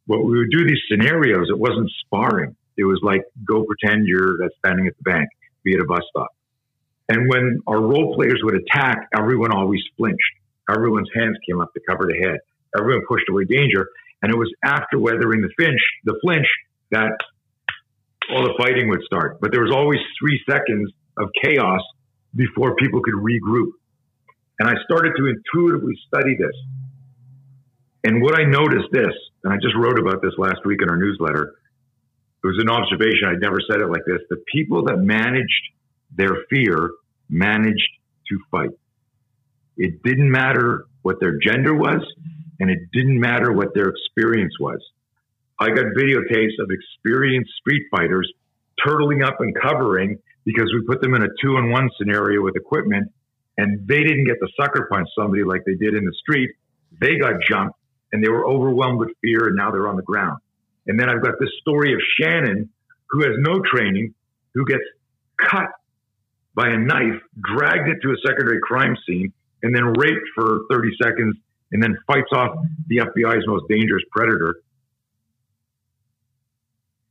When 0.07 0.25
we 0.25 0.37
would 0.37 0.51
do 0.51 0.65
these 0.65 0.79
scenarios, 0.89 1.47
it 1.49 1.59
wasn't 1.59 1.91
sparring. 2.05 2.55
It 2.77 2.85
was 2.85 2.99
like, 3.03 3.23
go 3.45 3.63
pretend 3.63 4.07
you're 4.07 4.37
standing 4.59 4.87
at 4.87 4.95
the 4.97 5.03
bank, 5.03 5.29
be 5.63 5.73
at 5.73 5.81
a 5.81 5.85
bus 5.85 6.01
stop. 6.09 6.29
And 7.09 7.29
when 7.29 7.59
our 7.67 7.79
role 7.79 8.15
players 8.15 8.39
would 8.43 8.55
attack, 8.55 9.07
everyone 9.15 9.51
always 9.51 9.81
flinched. 9.97 10.21
Everyone's 10.69 11.09
hands 11.13 11.37
came 11.47 11.61
up 11.61 11.73
to 11.73 11.81
cover 11.87 12.07
the 12.07 12.17
head. 12.27 12.39
Everyone 12.77 13.03
pushed 13.07 13.25
away 13.29 13.45
danger. 13.45 13.87
And 14.21 14.31
it 14.31 14.37
was 14.37 14.51
after 14.63 14.97
weathering 14.97 15.41
the 15.41 15.49
flinch, 15.57 15.81
the 16.03 16.17
flinch 16.21 16.47
that 16.91 17.11
all 18.31 18.43
the 18.43 18.53
fighting 18.57 18.89
would 18.89 19.03
start. 19.05 19.39
But 19.39 19.51
there 19.51 19.61
was 19.61 19.71
always 19.73 19.99
three 20.19 20.41
seconds 20.49 20.91
of 21.17 21.29
chaos 21.43 21.81
before 22.35 22.75
people 22.75 23.01
could 23.01 23.13
regroup. 23.13 23.71
And 24.59 24.69
I 24.69 24.73
started 24.83 25.13
to 25.17 25.25
intuitively 25.27 25.93
study 26.07 26.35
this. 26.37 26.55
And 28.03 28.21
what 28.21 28.39
I 28.39 28.43
noticed 28.43 28.89
this, 28.91 29.13
and 29.43 29.53
I 29.53 29.57
just 29.57 29.75
wrote 29.75 29.99
about 29.99 30.21
this 30.21 30.33
last 30.37 30.65
week 30.65 30.79
in 30.81 30.89
our 30.89 30.97
newsletter, 30.97 31.53
it 32.43 32.47
was 32.47 32.59
an 32.59 32.69
observation. 32.69 33.27
I'd 33.27 33.41
never 33.41 33.57
said 33.69 33.81
it 33.81 33.89
like 33.89 34.05
this. 34.05 34.19
The 34.29 34.41
people 34.53 34.85
that 34.85 34.97
managed 34.97 35.63
their 36.15 36.45
fear 36.49 36.91
managed 37.29 37.89
to 38.29 38.39
fight. 38.51 38.69
It 39.77 40.03
didn't 40.03 40.31
matter 40.31 40.85
what 41.01 41.19
their 41.19 41.37
gender 41.37 41.73
was, 41.73 42.01
and 42.59 42.69
it 42.69 42.79
didn't 42.93 43.19
matter 43.19 43.51
what 43.51 43.73
their 43.73 43.89
experience 43.89 44.53
was. 44.59 44.79
I 45.59 45.69
got 45.69 45.85
videotapes 45.97 46.59
of 46.59 46.69
experienced 46.69 47.51
street 47.59 47.83
fighters 47.91 48.31
turtling 48.85 49.25
up 49.25 49.37
and 49.39 49.55
covering 49.55 50.17
because 50.45 50.71
we 50.73 50.85
put 50.85 51.01
them 51.01 51.13
in 51.13 51.23
a 51.23 51.27
two 51.41 51.55
on 51.55 51.71
one 51.71 51.89
scenario 51.97 52.41
with 52.43 52.55
equipment 52.55 53.11
and 53.57 53.87
they 53.87 54.03
didn't 54.03 54.25
get 54.25 54.35
the 54.39 54.49
sucker 54.59 54.87
punch 54.91 55.07
somebody 55.17 55.43
like 55.43 55.61
they 55.65 55.75
did 55.75 55.95
in 55.95 56.03
the 56.05 56.13
street. 56.19 56.51
They 56.99 57.17
got 57.17 57.35
jumped 57.49 57.77
and 58.11 58.23
they 58.23 58.29
were 58.29 58.45
overwhelmed 58.45 58.99
with 58.99 59.09
fear 59.21 59.47
and 59.47 59.55
now 59.55 59.71
they're 59.71 59.87
on 59.87 59.95
the 59.95 60.03
ground. 60.03 60.39
And 60.87 60.99
then 60.99 61.09
I've 61.09 61.23
got 61.23 61.35
this 61.39 61.49
story 61.61 61.93
of 61.93 61.99
Shannon 62.19 62.69
who 63.09 63.23
has 63.23 63.33
no 63.39 63.61
training, 63.61 64.13
who 64.53 64.65
gets 64.65 64.83
cut 65.37 65.69
by 66.53 66.69
a 66.69 66.77
knife, 66.77 67.21
dragged 67.39 67.89
it 67.89 67.97
to 68.01 68.09
a 68.11 68.17
secondary 68.25 68.59
crime 68.61 68.95
scene, 69.07 69.33
and 69.63 69.75
then 69.75 69.93
raped 69.97 70.25
for 70.35 70.61
30 70.69 70.89
seconds 71.01 71.35
and 71.71 71.81
then 71.81 71.97
fights 72.07 72.29
off 72.33 72.57
the 72.87 72.97
FBI's 72.97 73.47
most 73.47 73.65
dangerous 73.69 74.03
predator. 74.11 74.55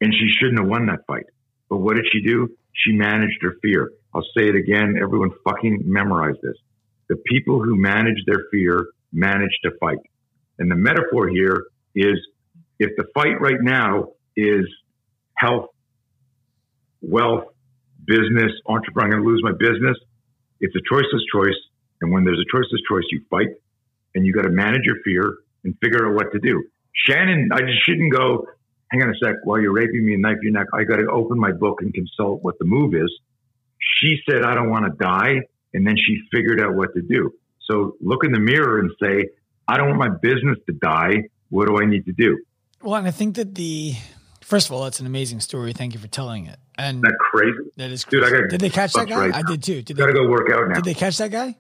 And 0.01 0.13
she 0.13 0.29
shouldn't 0.39 0.59
have 0.59 0.69
won 0.69 0.87
that 0.87 1.01
fight. 1.07 1.27
But 1.69 1.79
what 1.79 1.97
did 1.97 2.07
she 2.13 2.23
do? 2.23 2.57
She 2.73 2.93
managed 2.93 3.43
her 3.43 3.57
fear. 3.63 3.91
I'll 4.15 4.27
say 4.37 4.49
it 4.49 4.57
again. 4.57 4.97
Everyone 5.01 5.31
fucking 5.45 5.83
memorize 5.85 6.37
this. 6.43 6.57
The 7.09 7.17
people 7.17 7.63
who 7.63 7.77
manage 7.77 8.25
their 8.27 8.45
fear 8.51 8.89
manage 9.13 9.57
to 9.65 9.71
fight. 9.81 9.99
And 10.59 10.71
the 10.71 10.77
metaphor 10.77 11.29
here 11.29 11.65
is 11.95 12.19
if 12.79 12.91
the 12.97 13.05
fight 13.15 13.41
right 13.41 13.61
now 13.61 14.09
is 14.37 14.67
health, 15.37 15.67
wealth, 17.01 17.45
business, 18.07 18.53
entrepreneur, 18.67 19.05
I'm 19.05 19.11
going 19.11 19.23
to 19.23 19.29
lose 19.29 19.43
my 19.43 19.53
business. 19.53 19.97
It's 20.61 20.75
a 20.75 20.95
choiceless 20.95 21.23
choice. 21.33 21.59
And 22.01 22.13
when 22.13 22.25
there's 22.25 22.41
a 22.41 22.57
choiceless 22.57 22.81
choice, 22.89 23.05
you 23.11 23.23
fight 23.31 23.49
and 24.15 24.27
you 24.27 24.33
got 24.33 24.43
to 24.43 24.51
manage 24.51 24.83
your 24.85 24.97
fear 25.05 25.35
and 25.65 25.75
figure 25.83 26.07
out 26.09 26.15
what 26.15 26.33
to 26.33 26.39
do. 26.39 26.63
Shannon, 27.07 27.49
I 27.53 27.61
just 27.61 27.85
shouldn't 27.85 28.13
go, 28.13 28.47
hang 28.91 29.03
on 29.03 29.11
a 29.11 29.15
sec, 29.25 29.37
while 29.45 29.61
you're 29.61 29.73
raping 29.73 30.07
me 30.07 30.13
and 30.15 30.23
knife 30.23 30.37
your 30.43 30.53
neck, 30.53 30.67
I 30.73 30.85
got 30.85 30.97
to 30.97 31.07
open 31.11 31.39
my 31.39 31.53
book 31.53 31.81
and 31.83 31.93
consult 31.93 32.43
what 32.43 32.59
the 32.59 32.65
move 32.65 32.95
is. 32.95 33.11
She 34.01 34.19
said, 34.29 34.43
I 34.45 34.55
don't 34.55 34.71
want 34.71 34.85
to 34.87 34.93
die. 35.03 35.41
And 35.73 35.87
then 35.87 35.97
she 35.97 36.21
figured 36.33 36.61
out 36.61 36.75
what 36.75 36.95
to 36.95 37.03
do. 37.03 37.33
So 37.69 37.97
look 38.01 38.25
in 38.25 38.33
the 38.33 38.39
mirror 38.41 38.79
and 38.79 38.91
say, 39.03 39.29
I 39.67 39.77
don't 39.77 39.89
want 39.89 39.99
my 39.99 40.17
business 40.23 40.59
to 40.67 40.73
die. 40.75 41.25
What 41.51 41.67
do 41.67 41.81
I 41.83 41.87
need 41.87 42.05
to 42.07 42.13
do? 42.13 42.39
Well, 42.83 42.95
and 42.97 43.09
I 43.09 43.11
think 43.11 43.37
that 43.37 43.55
the 43.55 43.95
first 44.41 44.69
of 44.69 44.73
all, 44.73 44.85
that's 44.85 45.01
an 45.01 45.07
amazing 45.07 45.41
story. 45.41 45.73
Thank 45.73 45.95
you 45.95 45.99
for 46.01 46.07
telling 46.07 46.47
it. 46.47 46.59
And 46.77 46.99
Isn't 46.99 47.03
that 47.03 47.17
crazy? 47.19 47.71
that 47.77 47.91
is 47.91 48.05
Dude, 48.05 48.25
I 48.25 48.31
got 48.31 48.51
Did 48.51 48.61
they 48.61 48.71
catch 48.71 48.93
that 48.93 49.09
guy? 49.09 49.19
right 49.29 49.35
I 49.35 49.43
did 49.43 49.63
too. 49.63 49.83
Did 49.83 49.97
Got 49.97 50.07
to 50.07 50.13
they, 50.13 50.19
go 50.19 50.29
work 50.29 50.51
out 50.53 50.69
now. 50.69 50.75
did 50.75 50.85
they 50.85 50.95
catch 50.95 51.19
that 51.19 51.31
guy? 51.31 51.57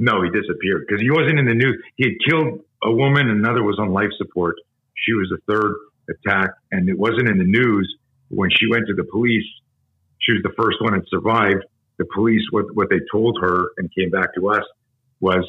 No, 0.00 0.22
he 0.22 0.30
disappeared 0.30 0.86
because 0.88 1.02
he 1.02 1.10
wasn't 1.10 1.38
in 1.38 1.44
the 1.44 1.54
news. 1.54 1.76
He 1.96 2.08
had 2.08 2.16
killed 2.26 2.64
a 2.82 2.90
woman, 2.90 3.28
another 3.28 3.62
was 3.62 3.78
on 3.78 3.92
life 3.92 4.08
support. 4.16 4.56
She 4.96 5.12
was 5.12 5.28
the 5.28 5.38
third 5.46 5.76
attack, 6.08 6.50
and 6.72 6.88
it 6.88 6.98
wasn't 6.98 7.28
in 7.28 7.36
the 7.36 7.44
news. 7.44 7.86
When 8.30 8.48
she 8.50 8.66
went 8.70 8.86
to 8.86 8.94
the 8.94 9.04
police, 9.04 9.44
she 10.18 10.32
was 10.32 10.42
the 10.42 10.54
first 10.56 10.80
one 10.80 10.94
that 10.94 11.04
survived. 11.08 11.64
The 11.98 12.06
police, 12.14 12.40
what, 12.50 12.74
what 12.74 12.88
they 12.88 13.00
told 13.12 13.38
her 13.42 13.72
and 13.76 13.90
came 13.94 14.08
back 14.08 14.34
to 14.36 14.48
us 14.48 14.64
was 15.20 15.44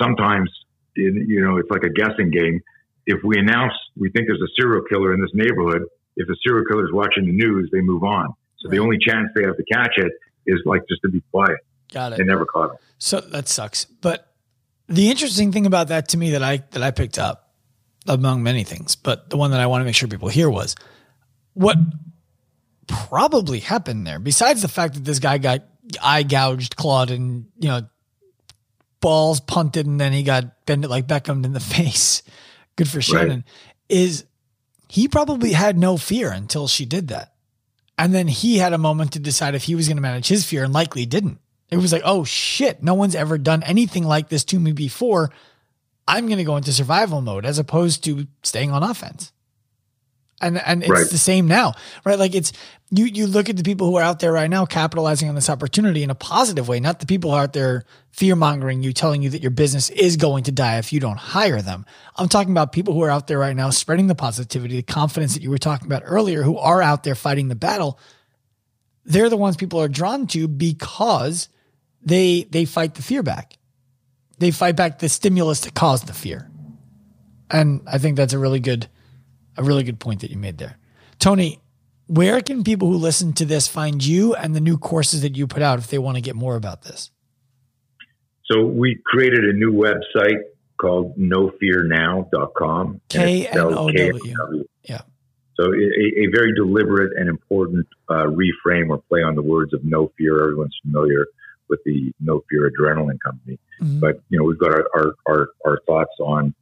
sometimes, 0.00 0.50
in, 0.96 1.24
you 1.28 1.40
know, 1.40 1.58
it's 1.58 1.70
like 1.70 1.84
a 1.84 1.90
guessing 1.90 2.32
game. 2.32 2.60
If 3.06 3.22
we 3.22 3.38
announce 3.38 3.72
we 3.96 4.10
think 4.10 4.26
there's 4.26 4.42
a 4.42 4.50
serial 4.60 4.82
killer 4.82 5.14
in 5.14 5.20
this 5.20 5.30
neighborhood, 5.32 5.82
if 6.16 6.28
a 6.28 6.34
serial 6.44 6.64
killer 6.66 6.86
is 6.86 6.92
watching 6.92 7.26
the 7.26 7.32
news, 7.32 7.70
they 7.72 7.80
move 7.80 8.02
on. 8.02 8.34
So 8.58 8.68
right. 8.68 8.74
the 8.74 8.80
only 8.80 8.98
chance 8.98 9.28
they 9.36 9.44
have 9.44 9.56
to 9.56 9.64
catch 9.72 9.94
it 9.96 10.10
is 10.46 10.58
like 10.64 10.82
just 10.88 11.02
to 11.02 11.08
be 11.08 11.22
quiet. 11.30 11.58
Got 11.92 12.12
it. 12.12 12.18
They 12.18 12.24
never 12.24 12.46
caught 12.46 12.70
him. 12.70 12.76
So 12.98 13.20
that 13.20 13.48
sucks. 13.48 13.84
But 13.84 14.32
the 14.88 15.10
interesting 15.10 15.52
thing 15.52 15.66
about 15.66 15.88
that 15.88 16.08
to 16.08 16.16
me 16.16 16.30
that 16.30 16.42
I 16.42 16.58
that 16.70 16.82
I 16.82 16.90
picked 16.90 17.18
up 17.18 17.50
among 18.06 18.42
many 18.42 18.64
things, 18.64 18.96
but 18.96 19.30
the 19.30 19.36
one 19.36 19.50
that 19.52 19.60
I 19.60 19.66
want 19.66 19.82
to 19.82 19.84
make 19.84 19.94
sure 19.94 20.08
people 20.08 20.28
hear 20.28 20.50
was 20.50 20.74
what 21.54 21.76
probably 22.86 23.60
happened 23.60 24.06
there. 24.06 24.18
Besides 24.18 24.62
the 24.62 24.68
fact 24.68 24.94
that 24.94 25.04
this 25.04 25.18
guy 25.18 25.38
got 25.38 25.62
eye 26.02 26.22
gouged, 26.22 26.76
clawed, 26.76 27.10
and 27.10 27.46
you 27.58 27.68
know 27.68 27.82
balls 29.00 29.40
punted, 29.40 29.86
and 29.86 30.00
then 30.00 30.12
he 30.12 30.22
got 30.22 30.64
bent 30.66 30.88
like 30.88 31.06
Beckham 31.06 31.44
in 31.44 31.52
the 31.52 31.60
face. 31.76 32.22
Good 32.76 32.88
for 32.88 33.02
Shannon. 33.02 33.28
Right. 33.28 33.44
Is 33.88 34.24
he 34.92 35.08
probably 35.08 35.52
had 35.52 35.78
no 35.78 35.96
fear 35.96 36.30
until 36.30 36.68
she 36.68 36.84
did 36.84 37.08
that. 37.08 37.32
And 37.96 38.12
then 38.12 38.28
he 38.28 38.58
had 38.58 38.74
a 38.74 38.78
moment 38.78 39.12
to 39.12 39.18
decide 39.18 39.54
if 39.54 39.64
he 39.64 39.74
was 39.74 39.88
going 39.88 39.96
to 39.96 40.02
manage 40.02 40.28
his 40.28 40.44
fear 40.44 40.64
and 40.64 40.72
likely 40.74 41.06
didn't. 41.06 41.38
It 41.72 41.78
was 41.78 41.90
like, 41.90 42.02
oh 42.04 42.22
shit, 42.22 42.82
no 42.82 42.92
one's 42.92 43.14
ever 43.14 43.38
done 43.38 43.62
anything 43.62 44.04
like 44.04 44.28
this 44.28 44.44
to 44.44 44.60
me 44.60 44.72
before. 44.72 45.30
I'm 46.06 46.26
going 46.26 46.36
to 46.36 46.44
go 46.44 46.58
into 46.58 46.70
survival 46.70 47.22
mode 47.22 47.46
as 47.46 47.58
opposed 47.58 48.04
to 48.04 48.26
staying 48.42 48.70
on 48.70 48.82
offense. 48.82 49.32
And 50.38 50.58
and 50.58 50.82
it's 50.82 50.90
right. 50.90 51.08
the 51.08 51.18
same 51.18 51.46
now, 51.46 51.74
right? 52.04 52.18
Like 52.18 52.34
it's 52.34 52.52
you 52.90 53.04
you 53.04 53.26
look 53.28 53.48
at 53.48 53.56
the 53.56 53.62
people 53.62 53.86
who 53.86 53.96
are 53.96 54.02
out 54.02 54.18
there 54.18 54.32
right 54.32 54.50
now 54.50 54.66
capitalizing 54.66 55.28
on 55.28 55.36
this 55.36 55.48
opportunity 55.48 56.02
in 56.02 56.10
a 56.10 56.16
positive 56.16 56.68
way, 56.68 56.78
not 56.80 56.98
the 56.98 57.06
people 57.06 57.32
out 57.32 57.52
there 57.52 57.84
fear 58.10 58.34
mongering 58.34 58.82
you, 58.82 58.92
telling 58.92 59.22
you 59.22 59.30
that 59.30 59.40
your 59.40 59.52
business 59.52 59.88
is 59.88 60.16
going 60.16 60.44
to 60.44 60.52
die 60.52 60.78
if 60.78 60.92
you 60.92 61.00
don't 61.00 61.16
hire 61.16 61.62
them. 61.62 61.86
I'm 62.16 62.28
talking 62.28 62.50
about 62.50 62.72
people 62.72 62.92
who 62.92 63.02
are 63.02 63.10
out 63.10 63.28
there 63.28 63.38
right 63.38 63.56
now 63.56 63.70
spreading 63.70 64.08
the 64.08 64.16
positivity, 64.16 64.76
the 64.76 64.82
confidence 64.82 65.34
that 65.34 65.42
you 65.42 65.48
were 65.48 65.58
talking 65.58 65.86
about 65.86 66.02
earlier, 66.04 66.42
who 66.42 66.58
are 66.58 66.82
out 66.82 67.04
there 67.04 67.14
fighting 67.14 67.46
the 67.46 67.54
battle. 67.54 67.98
They're 69.04 69.30
the 69.30 69.36
ones 69.36 69.56
people 69.56 69.80
are 69.80 69.88
drawn 69.88 70.26
to 70.28 70.48
because 70.48 71.48
they 72.04 72.44
they 72.44 72.64
fight 72.64 72.94
the 72.94 73.02
fear 73.02 73.22
back. 73.22 73.56
They 74.38 74.50
fight 74.50 74.76
back 74.76 74.98
the 74.98 75.08
stimulus 75.08 75.60
that 75.60 75.74
caused 75.74 76.06
the 76.06 76.14
fear. 76.14 76.50
And 77.50 77.82
I 77.86 77.98
think 77.98 78.16
that's 78.16 78.32
a 78.32 78.38
really 78.38 78.60
good 78.60 78.88
a 79.56 79.62
really 79.62 79.84
good 79.84 80.00
point 80.00 80.20
that 80.20 80.30
you 80.30 80.38
made 80.38 80.58
there. 80.58 80.78
Tony, 81.18 81.60
where 82.06 82.40
can 82.40 82.64
people 82.64 82.88
who 82.88 82.96
listen 82.96 83.32
to 83.34 83.44
this 83.44 83.68
find 83.68 84.04
you 84.04 84.34
and 84.34 84.54
the 84.54 84.60
new 84.60 84.78
courses 84.78 85.22
that 85.22 85.36
you 85.36 85.46
put 85.46 85.62
out 85.62 85.78
if 85.78 85.88
they 85.88 85.98
want 85.98 86.16
to 86.16 86.20
get 86.20 86.34
more 86.34 86.56
about 86.56 86.82
this? 86.82 87.10
So 88.46 88.64
we 88.64 89.00
created 89.06 89.44
a 89.44 89.52
new 89.52 89.72
website 89.72 90.42
called 90.80 91.16
knowfearnow.com. 91.16 93.00
K 93.08 93.46
N 93.46 93.58
O 93.58 93.90
W. 93.90 94.64
Yeah. 94.82 95.02
So 95.54 95.66
a, 95.66 95.76
a, 95.76 96.26
very 96.34 96.54
deliberate 96.54 97.12
and 97.16 97.28
important 97.28 97.86
uh, 98.08 98.26
reframe 98.26 98.88
or 98.88 98.98
play 99.08 99.22
on 99.22 99.36
the 99.36 99.42
words 99.42 99.72
of 99.74 99.84
no 99.84 100.10
fear. 100.16 100.42
Everyone's 100.42 100.76
familiar 100.82 101.26
with 101.72 101.80
the 101.86 102.12
no 102.20 102.44
fear 102.50 102.70
adrenaline 102.70 103.18
company, 103.24 103.58
mm-hmm. 103.80 103.98
but 103.98 104.20
you 104.28 104.38
know 104.38 104.44
we've 104.44 104.58
got 104.58 104.72
our, 104.72 104.84
our, 104.94 105.14
our, 105.26 105.48
our 105.66 105.78
thoughts 105.86 106.12
on 106.20 106.54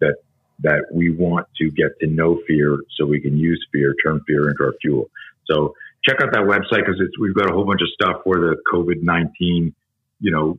that 0.00 0.16
that 0.60 0.84
we 0.92 1.10
want 1.10 1.46
to 1.56 1.70
get 1.70 1.98
to 2.00 2.06
know 2.06 2.38
fear 2.46 2.78
so 2.96 3.06
we 3.06 3.20
can 3.20 3.38
use 3.38 3.64
fear, 3.72 3.94
turn 4.04 4.20
fear 4.26 4.50
into 4.50 4.62
our 4.62 4.74
fuel. 4.82 5.08
So 5.50 5.74
check 6.06 6.20
out 6.22 6.32
that 6.32 6.42
website 6.42 6.84
because 6.84 7.00
we've 7.18 7.34
got 7.34 7.50
a 7.50 7.54
whole 7.54 7.64
bunch 7.64 7.80
of 7.80 7.88
stuff 7.88 8.22
for 8.24 8.36
the 8.36 8.56
COVID 8.70 9.02
19, 9.02 9.74
you 10.20 10.30
know, 10.30 10.58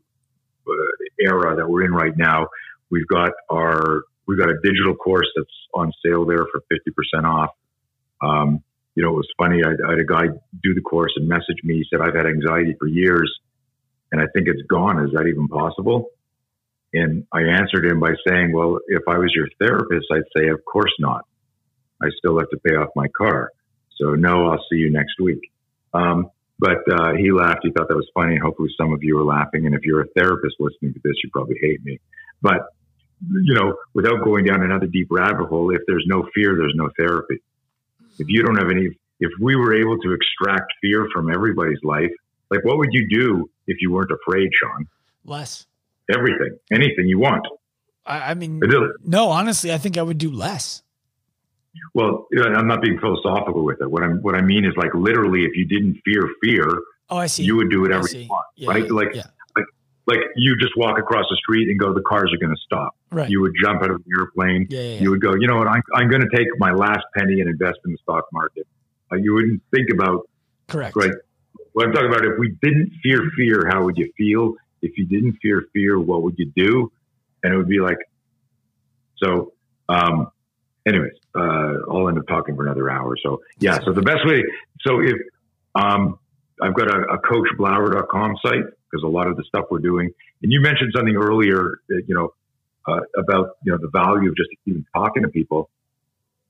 uh, 0.68 1.06
era 1.20 1.56
that 1.56 1.70
we're 1.70 1.84
in 1.84 1.92
right 1.92 2.18
now. 2.18 2.48
We've 2.90 3.08
got 3.08 3.32
our, 3.52 4.04
we've 4.28 4.40
got 4.40 4.50
a 4.50 4.58
digital 4.64 4.96
course 4.96 5.28
that's 5.36 5.48
on 5.76 5.92
sale 6.04 6.26
there 6.26 6.46
for 6.52 6.64
50% 6.72 7.26
off. 7.26 7.52
Um, 8.22 8.64
you 8.96 9.04
know, 9.04 9.12
it 9.12 9.16
was 9.16 9.30
funny. 9.38 9.62
I, 9.64 9.70
I 9.70 9.92
had 9.92 10.00
a 10.00 10.06
guy 10.06 10.24
do 10.64 10.74
the 10.74 10.82
course 10.82 11.12
and 11.16 11.28
message 11.28 11.64
me. 11.64 11.76
He 11.76 11.86
said, 11.90 12.02
I've 12.02 12.16
had 12.16 12.26
anxiety 12.26 12.76
for 12.80 12.88
years 12.88 13.32
and 14.12 14.22
I 14.22 14.26
think 14.34 14.48
it's 14.48 14.62
gone. 14.68 15.04
Is 15.06 15.12
that 15.14 15.28
even 15.28 15.48
possible? 15.48 16.10
And 16.94 17.26
I 17.32 17.42
answered 17.42 17.86
him 17.86 18.00
by 18.00 18.14
saying, 18.28 18.52
Well, 18.52 18.80
if 18.88 19.04
I 19.08 19.18
was 19.18 19.32
your 19.36 19.48
therapist, 19.60 20.08
I'd 20.12 20.24
say, 20.36 20.48
Of 20.50 20.66
course 20.66 20.94
not. 21.00 21.26
I 22.02 22.08
still 22.18 22.40
have 22.40 22.50
to 22.50 22.58
pay 22.58 22.76
off 22.76 22.90
my 22.96 23.08
car. 23.10 23.52
So, 23.98 24.16
no, 24.16 24.48
I'll 24.48 24.64
see 24.72 24.78
you 24.78 24.92
next 24.92 25.20
week. 25.20 25.52
Um, 25.94 26.32
but 26.58 26.80
uh, 26.92 27.14
he 27.14 27.32
laughed. 27.32 27.60
He 27.64 27.72
thought 27.72 27.88
that 27.88 27.96
was 27.96 28.10
funny. 28.14 28.38
Hopefully, 28.38 28.70
some 28.78 28.94
of 28.94 29.04
you 29.04 29.18
are 29.20 29.24
laughing. 29.24 29.66
And 29.66 29.76
if 29.76 29.82
you're 29.84 30.02
a 30.02 30.08
therapist 30.16 30.56
listening 30.60 30.94
to 30.94 31.00
this, 31.04 31.16
you 31.24 31.30
probably 31.32 31.58
hate 31.62 31.84
me. 31.84 32.00
But, 32.42 32.68
you 33.22 33.54
know, 33.54 33.76
without 33.94 34.24
going 34.24 34.46
down 34.46 34.64
another 34.64 34.88
deep 34.88 35.08
rabbit 35.10 35.48
hole, 35.48 35.74
if 35.74 35.82
there's 35.88 36.06
no 36.08 36.28
fear, 36.34 36.56
there's 36.58 36.74
no 36.76 36.90
therapy. 36.98 37.42
If 38.18 38.28
you 38.28 38.44
don't 38.44 38.58
have 38.58 38.70
any, 38.70 38.90
if 39.20 39.32
we 39.40 39.56
were 39.56 39.74
able 39.74 39.98
to 40.00 40.14
extract 40.14 40.74
fear 40.82 41.08
from 41.14 41.32
everybody's 41.32 41.80
life, 41.84 42.12
like 42.50 42.66
what 42.66 42.78
would 42.78 42.90
you 42.92 43.08
do 43.10 43.50
if 43.70 43.78
you 43.82 43.92
weren't 43.92 44.12
afraid, 44.12 44.50
Sean? 44.62 44.88
Less 45.24 45.66
everything, 46.10 46.58
anything 46.72 47.08
you 47.08 47.20
want. 47.20 47.46
I, 48.06 48.32
I 48.32 48.34
mean, 48.34 48.62
no, 49.06 49.30
honestly, 49.30 49.72
I 49.72 49.78
think 49.78 49.98
I 49.98 50.02
would 50.02 50.18
do 50.18 50.32
less. 50.32 50.82
Well, 51.94 52.28
I'm 52.44 52.68
not 52.68 52.82
being 52.82 53.00
philosophical 53.00 53.64
with 53.64 53.82
it. 53.82 53.90
What 53.90 54.04
I'm, 54.04 54.22
what 54.22 54.36
I 54.36 54.42
mean 54.42 54.66
is 54.66 54.74
like 54.76 54.94
literally, 54.96 55.44
if 55.44 55.56
you 55.56 55.66
didn't 55.66 56.02
fear 56.04 56.28
fear, 56.44 56.66
oh, 57.10 57.18
I 57.18 57.28
see, 57.28 57.44
you 57.44 57.56
would 57.58 57.70
do 57.70 57.82
whatever 57.82 58.08
you 58.10 58.28
want, 58.28 58.46
yeah, 58.56 58.70
right? 58.70 58.86
Yeah, 58.86 58.92
like, 58.92 59.10
yeah. 59.14 59.24
like, 59.56 59.66
like 60.08 60.20
you 60.36 60.58
just 60.58 60.74
walk 60.76 60.98
across 60.98 61.26
the 61.30 61.38
street 61.38 61.70
and 61.70 61.80
go, 61.80 61.94
the 61.94 62.02
cars 62.02 62.34
are 62.34 62.38
going 62.38 62.56
to 62.56 62.62
stop. 62.66 62.96
Right. 63.12 63.30
You 63.30 63.42
would 63.42 63.54
jump 63.64 63.84
out 63.84 63.92
of 63.92 63.98
an 63.98 64.04
airplane. 64.18 64.68
You 64.70 65.12
would 65.12 65.22
go, 65.22 65.36
you 65.36 65.48
know 65.48 65.58
what? 65.58 65.68
I'm, 65.68 65.84
I'm 65.94 66.10
going 66.10 66.22
to 66.22 66.36
take 66.36 66.48
my 66.58 66.72
last 66.72 67.06
penny 67.16 67.40
and 67.40 67.50
invest 67.50 67.80
in 67.86 67.92
the 67.92 67.98
stock 68.02 68.26
market. 68.34 68.68
Uh, 69.12 69.18
you 69.18 69.34
wouldn't 69.34 69.62
think 69.74 69.90
about 69.92 70.28
correct. 70.68 70.96
Right. 70.96 71.12
What 71.74 71.86
I'm 71.86 71.94
talking 71.94 72.10
about, 72.10 72.26
if 72.26 72.40
we 72.40 72.56
didn't 72.62 72.92
fear 73.04 73.30
fear, 73.36 73.68
how 73.70 73.84
would 73.84 73.98
you 73.98 74.12
feel? 74.18 74.56
if 74.82 74.98
you 74.98 75.06
didn't 75.06 75.38
fear 75.42 75.66
fear, 75.74 76.00
what 76.00 76.24
would 76.24 76.36
you 76.38 76.52
do? 76.56 76.92
And 77.44 77.54
it 77.54 77.58
would 77.58 77.68
be 77.68 77.80
like, 77.80 77.98
so, 79.18 79.54
um, 79.88 80.32
anyways, 80.88 81.14
uh, 81.36 81.92
I'll 81.92 82.08
end 82.10 82.18
up 82.18 82.28
talking 82.28 82.56
for 82.56 82.66
another 82.66 82.90
hour. 82.90 83.16
So 83.22 83.42
yeah, 83.60 83.80
so 83.84 83.94
the 83.94 84.02
best 84.02 84.26
way, 84.26 84.44
so 84.82 85.00
if, 85.02 85.16
um, 85.76 86.20
I've 86.62 86.74
got 86.74 86.90
a, 86.94 87.02
a 87.14 87.20
coachblauer.com 87.20 88.38
site 88.44 88.66
because 88.92 89.04
a 89.04 89.08
lot 89.08 89.28
of 89.28 89.38
the 89.38 89.44
stuff 89.44 89.66
we're 89.70 89.80
doing, 89.80 90.12
and 90.42 90.52
you 90.52 90.62
mentioned 90.62 90.92
something 90.96 91.16
earlier, 91.16 91.80
you 91.90 92.16
know, 92.16 92.34
uh, 92.88 93.02
about, 93.18 93.58
you 93.64 93.72
know, 93.72 93.78
the 93.78 93.90
value 93.90 94.30
of 94.30 94.36
just 94.36 94.50
even 94.66 94.86
talking 94.96 95.24
to 95.24 95.30
people. 95.30 95.70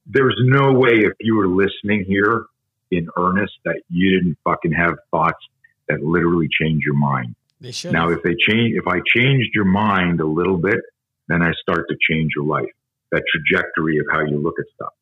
There's 0.06 0.36
no 0.40 0.74
way 0.74 0.92
if 0.92 1.14
you 1.20 1.36
were 1.36 1.48
listening 1.48 2.06
here 2.08 2.46
in 2.92 3.08
earnest 3.18 3.54
that 3.66 3.82
you 3.90 4.20
didn't 4.20 4.38
fucking 4.44 4.72
have 4.72 4.96
thoughts 5.12 5.40
that 5.88 6.02
literally 6.04 6.48
change 6.60 6.84
your 6.86 6.96
mind. 6.96 7.36
They 7.62 7.72
should. 7.72 7.92
Now, 7.92 8.10
if 8.10 8.24
they 8.24 8.36
change, 8.48 8.76
if 8.76 8.88
I 8.88 9.00
changed 9.16 9.50
your 9.54 9.66
mind 9.66 10.22
a 10.22 10.26
little 10.26 10.58
bit, 10.58 10.80
then 11.28 11.42
I 11.42 11.52
start 11.62 11.88
to 11.90 11.96
change 12.10 12.32
your 12.36 12.46
life, 12.46 12.70
that 13.12 13.24
trajectory 13.30 14.00
of 14.00 14.06
how 14.12 14.22
you 14.22 14.38
look 14.38 14.56
at 14.60 14.66
stuff. 14.76 14.94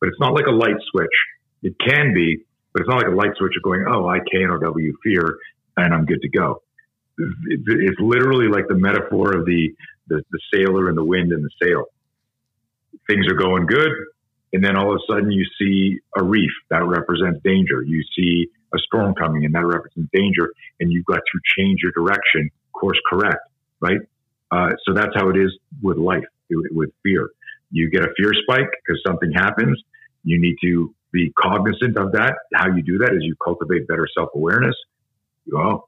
But 0.00 0.08
it's 0.08 0.20
not 0.20 0.34
like 0.34 0.46
a 0.46 0.52
light 0.52 0.76
switch. 0.90 1.08
It 1.62 1.74
can 1.78 2.12
be, 2.14 2.38
but 2.72 2.80
it's 2.80 2.88
not 2.88 2.96
like 2.96 3.12
a 3.12 3.14
light 3.14 3.30
switch 3.36 3.52
of 3.56 3.62
going, 3.62 3.84
oh, 3.88 4.08
I 4.08 4.18
can 4.30 4.50
or 4.50 4.58
W 4.58 4.96
fear, 5.02 5.36
and 5.76 5.94
I'm 5.94 6.04
good 6.04 6.22
to 6.22 6.28
go. 6.28 6.62
It's 7.18 8.00
literally 8.00 8.48
like 8.48 8.66
the 8.68 8.74
metaphor 8.74 9.36
of 9.36 9.44
the, 9.44 9.74
the, 10.08 10.22
the 10.30 10.40
sailor 10.52 10.88
and 10.88 10.96
the 10.96 11.04
wind 11.04 11.32
and 11.32 11.44
the 11.44 11.50
sail. 11.62 11.84
Things 13.06 13.26
are 13.28 13.34
going 13.34 13.66
good, 13.66 13.90
and 14.52 14.64
then 14.64 14.76
all 14.76 14.92
of 14.92 14.96
a 14.96 15.12
sudden 15.12 15.30
you 15.30 15.44
see 15.58 15.98
a 16.16 16.22
reef 16.22 16.50
that 16.70 16.84
represents 16.84 17.40
danger. 17.44 17.82
You 17.82 18.02
see 18.16 18.48
a 18.74 18.78
storm 18.78 19.14
coming 19.14 19.44
and 19.44 19.54
that 19.54 19.66
represents 19.66 20.10
danger, 20.12 20.52
and 20.80 20.90
you've 20.92 21.04
got 21.06 21.20
to 21.20 21.40
change 21.56 21.80
your 21.82 21.92
direction, 21.92 22.50
course 22.72 22.98
correct, 23.08 23.40
right? 23.80 24.00
Uh, 24.50 24.70
so 24.84 24.94
that's 24.94 25.14
how 25.14 25.28
it 25.28 25.36
is 25.36 25.56
with 25.82 25.96
life, 25.96 26.24
with 26.50 26.90
fear. 27.02 27.30
You 27.70 27.88
get 27.90 28.02
a 28.02 28.08
fear 28.16 28.32
spike 28.42 28.68
because 28.84 29.00
something 29.06 29.30
happens. 29.32 29.80
You 30.24 30.40
need 30.40 30.56
to 30.62 30.94
be 31.12 31.32
cognizant 31.38 31.96
of 31.96 32.12
that. 32.12 32.34
How 32.54 32.68
you 32.68 32.82
do 32.82 32.98
that 32.98 33.12
is 33.12 33.22
you 33.22 33.34
cultivate 33.42 33.86
better 33.86 34.06
self 34.16 34.30
awareness. 34.34 34.74
Oh, 35.54 35.84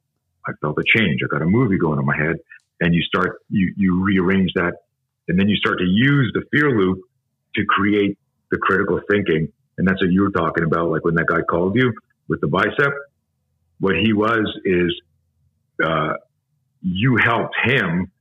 I 0.46 0.52
felt 0.60 0.78
a 0.78 0.84
change. 0.86 1.20
I 1.24 1.26
got 1.30 1.42
a 1.42 1.46
movie 1.46 1.78
going 1.78 1.98
in 1.98 2.06
my 2.06 2.16
head, 2.16 2.36
and 2.80 2.94
you 2.94 3.02
start 3.02 3.38
you 3.48 3.72
you 3.76 4.02
rearrange 4.02 4.52
that, 4.54 4.74
and 5.28 5.38
then 5.38 5.48
you 5.48 5.56
start 5.56 5.78
to 5.78 5.84
use 5.84 6.30
the 6.34 6.42
fear 6.52 6.70
loop 6.70 7.00
to 7.56 7.64
create 7.68 8.18
the 8.52 8.58
critical 8.58 9.00
thinking. 9.10 9.52
And 9.78 9.88
that's 9.88 10.00
what 10.00 10.12
you 10.12 10.22
were 10.22 10.30
talking 10.30 10.62
about, 10.64 10.90
like 10.90 11.04
when 11.04 11.16
that 11.16 11.26
guy 11.26 11.40
called 11.42 11.74
you 11.74 11.92
with 12.28 12.40
the 12.40 12.46
bicep. 12.46 12.92
What 13.80 13.96
he 13.96 14.12
was 14.12 14.46
is 14.64 14.94
uh, 15.82 16.12
you 16.82 17.16
helped 17.16 17.56
him 17.64 18.12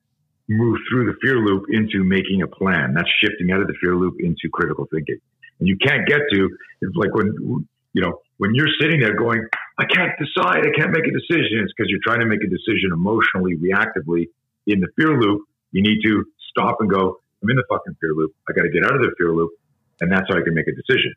move 0.50 0.78
through 0.90 1.06
the 1.06 1.18
fear 1.22 1.38
loop 1.38 1.66
into 1.70 2.04
making 2.04 2.42
a 2.42 2.48
plan. 2.48 2.94
That's 2.96 3.10
shifting 3.24 3.52
out 3.52 3.62
of 3.62 3.68
the 3.68 3.76
fear 3.80 3.96
loop 3.96 4.16
into 4.20 4.50
critical 4.52 4.88
thinking. 4.92 5.18
And 5.60 5.68
you 5.68 5.78
can't 5.78 6.08
get 6.08 6.22
to 6.34 6.50
it's 6.82 6.96
like 6.96 7.14
when 7.14 7.68
you 7.94 8.02
know 8.02 8.20
when 8.38 8.56
you're 8.56 8.74
sitting 8.82 9.00
there 9.00 9.16
going, 9.16 9.46
I 9.78 9.86
can't 9.86 10.12
decide, 10.18 10.66
I 10.66 10.74
can't 10.76 10.90
make 10.90 11.06
a 11.06 11.14
decision. 11.14 11.62
It's 11.62 11.74
because 11.78 11.90
you're 11.90 12.02
trying 12.04 12.22
to 12.22 12.26
make 12.26 12.42
a 12.42 12.50
decision 12.50 12.90
emotionally, 12.92 13.56
reactively 13.56 14.30
in 14.66 14.80
the 14.80 14.88
fear 14.98 15.20
loop. 15.20 15.46
You 15.72 15.84
need 15.84 16.02
to 16.04 16.26
stop 16.50 16.78
and 16.80 16.90
go. 16.90 17.22
I'm 17.42 17.50
in 17.50 17.56
the 17.56 17.64
fucking 17.70 17.96
fear 18.02 18.14
loop. 18.14 18.34
I 18.50 18.54
got 18.54 18.64
to 18.64 18.70
get 18.70 18.84
out 18.84 18.96
of 18.96 19.02
the 19.02 19.14
fear 19.18 19.32
loop, 19.34 19.52
and 20.02 20.12
that's 20.12 20.28
how 20.30 20.38
I 20.38 20.42
can 20.44 20.54
make 20.54 20.68
a 20.68 20.76
decision. 20.76 21.14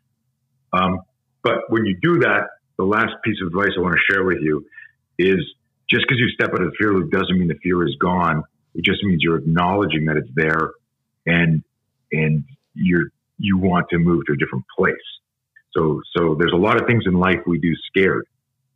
Um, 0.71 0.99
But 1.43 1.69
when 1.69 1.85
you 1.85 1.97
do 2.01 2.19
that, 2.19 2.47
the 2.77 2.85
last 2.85 3.13
piece 3.23 3.37
of 3.41 3.47
advice 3.47 3.71
I 3.77 3.81
want 3.81 3.95
to 3.95 4.13
share 4.13 4.23
with 4.23 4.39
you 4.41 4.65
is 5.19 5.39
just 5.89 6.05
because 6.07 6.19
you 6.19 6.29
step 6.29 6.49
out 6.53 6.61
of 6.61 6.71
the 6.71 6.75
fear 6.77 6.93
loop 6.93 7.11
doesn't 7.11 7.37
mean 7.37 7.47
the 7.47 7.59
fear 7.61 7.85
is 7.85 7.95
gone. 8.01 8.43
It 8.73 8.83
just 8.83 9.03
means 9.03 9.21
you're 9.21 9.37
acknowledging 9.37 10.05
that 10.05 10.17
it's 10.17 10.29
there 10.33 10.71
and 11.25 11.63
and 12.11 12.43
you're 12.73 13.09
you 13.37 13.57
want 13.57 13.89
to 13.89 13.99
move 13.99 14.25
to 14.25 14.33
a 14.33 14.37
different 14.37 14.65
place. 14.77 14.95
So 15.75 16.01
so 16.15 16.35
there's 16.39 16.53
a 16.53 16.57
lot 16.57 16.81
of 16.81 16.87
things 16.87 17.03
in 17.05 17.13
life 17.13 17.39
we 17.45 17.59
do 17.59 17.73
scared. 17.87 18.25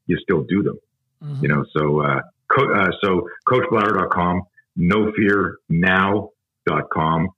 You 0.05 0.17
still 0.21 0.43
do 0.43 0.61
them. 0.63 0.79
Mm-hmm. 1.23 1.43
You 1.43 1.49
know, 1.49 1.65
so 1.75 2.01
uh, 2.01 2.21
co- 2.49 2.73
uh 2.73 2.91
so 3.03 3.27
coachblauer.com, 3.47 4.43
knowfearnow.com 4.77 7.29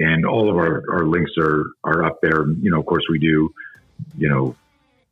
and 0.00 0.24
all 0.24 0.48
of 0.50 0.56
our, 0.56 0.84
our 0.90 1.06
links 1.06 1.32
are 1.38 1.66
are 1.84 2.04
up 2.04 2.20
there. 2.22 2.46
You 2.46 2.70
know, 2.70 2.80
of 2.80 2.86
course 2.86 3.04
we 3.10 3.18
do, 3.18 3.52
you 4.16 4.28
know, 4.28 4.56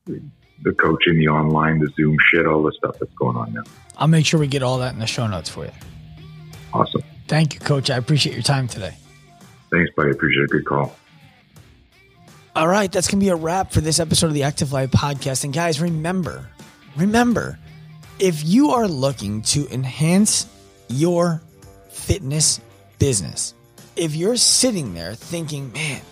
the 0.06 0.72
coaching, 0.72 1.18
the 1.18 1.28
online, 1.28 1.78
the 1.78 1.88
Zoom 1.96 2.16
shit, 2.30 2.46
all 2.46 2.62
the 2.62 2.72
stuff 2.72 2.98
that's 2.98 3.14
going 3.14 3.36
on 3.36 3.52
now. 3.52 3.62
I'll 3.96 4.08
make 4.08 4.26
sure 4.26 4.38
we 4.40 4.46
get 4.46 4.62
all 4.62 4.78
that 4.78 4.92
in 4.92 4.98
the 4.98 5.06
show 5.06 5.26
notes 5.26 5.48
for 5.48 5.64
you. 5.64 5.72
Awesome. 6.72 7.02
Thank 7.28 7.54
you, 7.54 7.60
Coach. 7.60 7.90
I 7.90 7.96
appreciate 7.96 8.34
your 8.34 8.42
time 8.42 8.68
today. 8.68 8.94
Thanks, 9.70 9.90
buddy. 9.96 10.10
Appreciate 10.10 10.44
a 10.44 10.48
good 10.48 10.64
call. 10.64 10.94
All 12.54 12.68
right, 12.68 12.90
that's 12.90 13.08
going 13.08 13.20
to 13.20 13.24
be 13.24 13.28
a 13.28 13.36
wrap 13.36 13.72
for 13.72 13.82
this 13.82 14.00
episode 14.00 14.28
of 14.28 14.34
the 14.34 14.44
Active 14.44 14.72
Life 14.72 14.90
podcast. 14.90 15.44
And 15.44 15.52
guys, 15.52 15.78
remember, 15.80 16.48
remember, 16.96 17.58
if 18.18 18.44
you 18.44 18.70
are 18.70 18.88
looking 18.88 19.42
to 19.42 19.68
enhance 19.68 20.46
your 20.88 21.42
fitness 21.90 22.60
business, 22.98 23.52
if 23.96 24.14
you're 24.14 24.36
sitting 24.36 24.94
there 24.94 25.14
thinking, 25.14 25.72
man, 25.72 26.02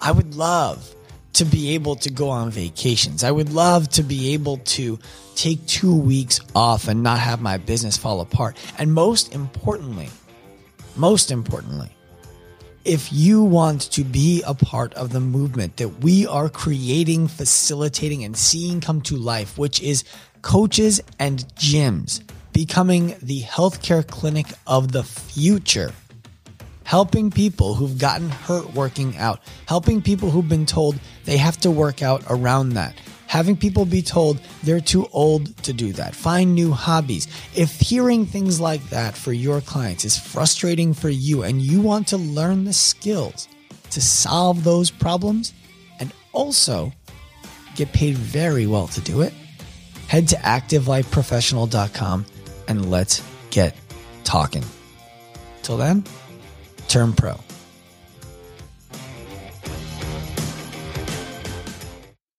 I 0.00 0.12
would 0.12 0.34
love 0.34 0.94
to 1.34 1.44
be 1.46 1.74
able 1.74 1.96
to 1.96 2.10
go 2.10 2.28
on 2.28 2.50
vacations. 2.50 3.24
I 3.24 3.30
would 3.30 3.52
love 3.52 3.88
to 3.90 4.02
be 4.02 4.34
able 4.34 4.58
to 4.58 4.98
take 5.34 5.66
two 5.66 5.96
weeks 5.96 6.40
off 6.54 6.88
and 6.88 7.02
not 7.02 7.18
have 7.18 7.40
my 7.40 7.56
business 7.56 7.96
fall 7.96 8.20
apart. 8.20 8.56
And 8.78 8.92
most 8.92 9.34
importantly, 9.34 10.10
most 10.94 11.30
importantly, 11.30 11.90
if 12.84 13.12
you 13.12 13.42
want 13.42 13.82
to 13.92 14.04
be 14.04 14.42
a 14.46 14.54
part 14.54 14.92
of 14.94 15.12
the 15.12 15.20
movement 15.20 15.78
that 15.78 15.88
we 16.00 16.26
are 16.26 16.48
creating, 16.48 17.28
facilitating, 17.28 18.24
and 18.24 18.36
seeing 18.36 18.80
come 18.80 19.00
to 19.02 19.16
life, 19.16 19.56
which 19.56 19.80
is 19.80 20.04
coaches 20.42 21.00
and 21.18 21.46
gyms 21.54 22.22
becoming 22.52 23.14
the 23.22 23.40
healthcare 23.42 24.06
clinic 24.06 24.46
of 24.66 24.92
the 24.92 25.02
future 25.02 25.92
helping 26.84 27.30
people 27.30 27.74
who've 27.74 27.98
gotten 27.98 28.28
hurt 28.28 28.72
working 28.74 29.16
out, 29.16 29.40
helping 29.66 30.02
people 30.02 30.30
who've 30.30 30.48
been 30.48 30.66
told 30.66 30.98
they 31.24 31.36
have 31.36 31.56
to 31.58 31.70
work 31.70 32.02
out 32.02 32.22
around 32.28 32.70
that, 32.70 32.94
having 33.26 33.56
people 33.56 33.84
be 33.84 34.02
told 34.02 34.40
they're 34.62 34.80
too 34.80 35.06
old 35.12 35.56
to 35.62 35.72
do 35.72 35.92
that, 35.92 36.14
find 36.14 36.54
new 36.54 36.70
hobbies. 36.70 37.26
If 37.54 37.80
hearing 37.80 38.26
things 38.26 38.60
like 38.60 38.86
that 38.90 39.16
for 39.16 39.32
your 39.32 39.60
clients 39.60 40.04
is 40.04 40.18
frustrating 40.18 40.92
for 40.94 41.08
you 41.08 41.42
and 41.42 41.62
you 41.62 41.80
want 41.80 42.08
to 42.08 42.16
learn 42.16 42.64
the 42.64 42.72
skills 42.72 43.48
to 43.90 44.00
solve 44.00 44.64
those 44.64 44.90
problems 44.90 45.52
and 46.00 46.12
also 46.32 46.92
get 47.74 47.92
paid 47.92 48.16
very 48.16 48.66
well 48.66 48.88
to 48.88 49.00
do 49.00 49.22
it, 49.22 49.32
head 50.08 50.28
to 50.28 50.36
activelifeprofessional.com 50.36 52.26
and 52.68 52.90
let's 52.90 53.22
get 53.50 53.74
talking. 54.24 54.64
Till 55.62 55.76
then, 55.76 56.04
Turn 56.92 57.14
Pro. 57.14 57.51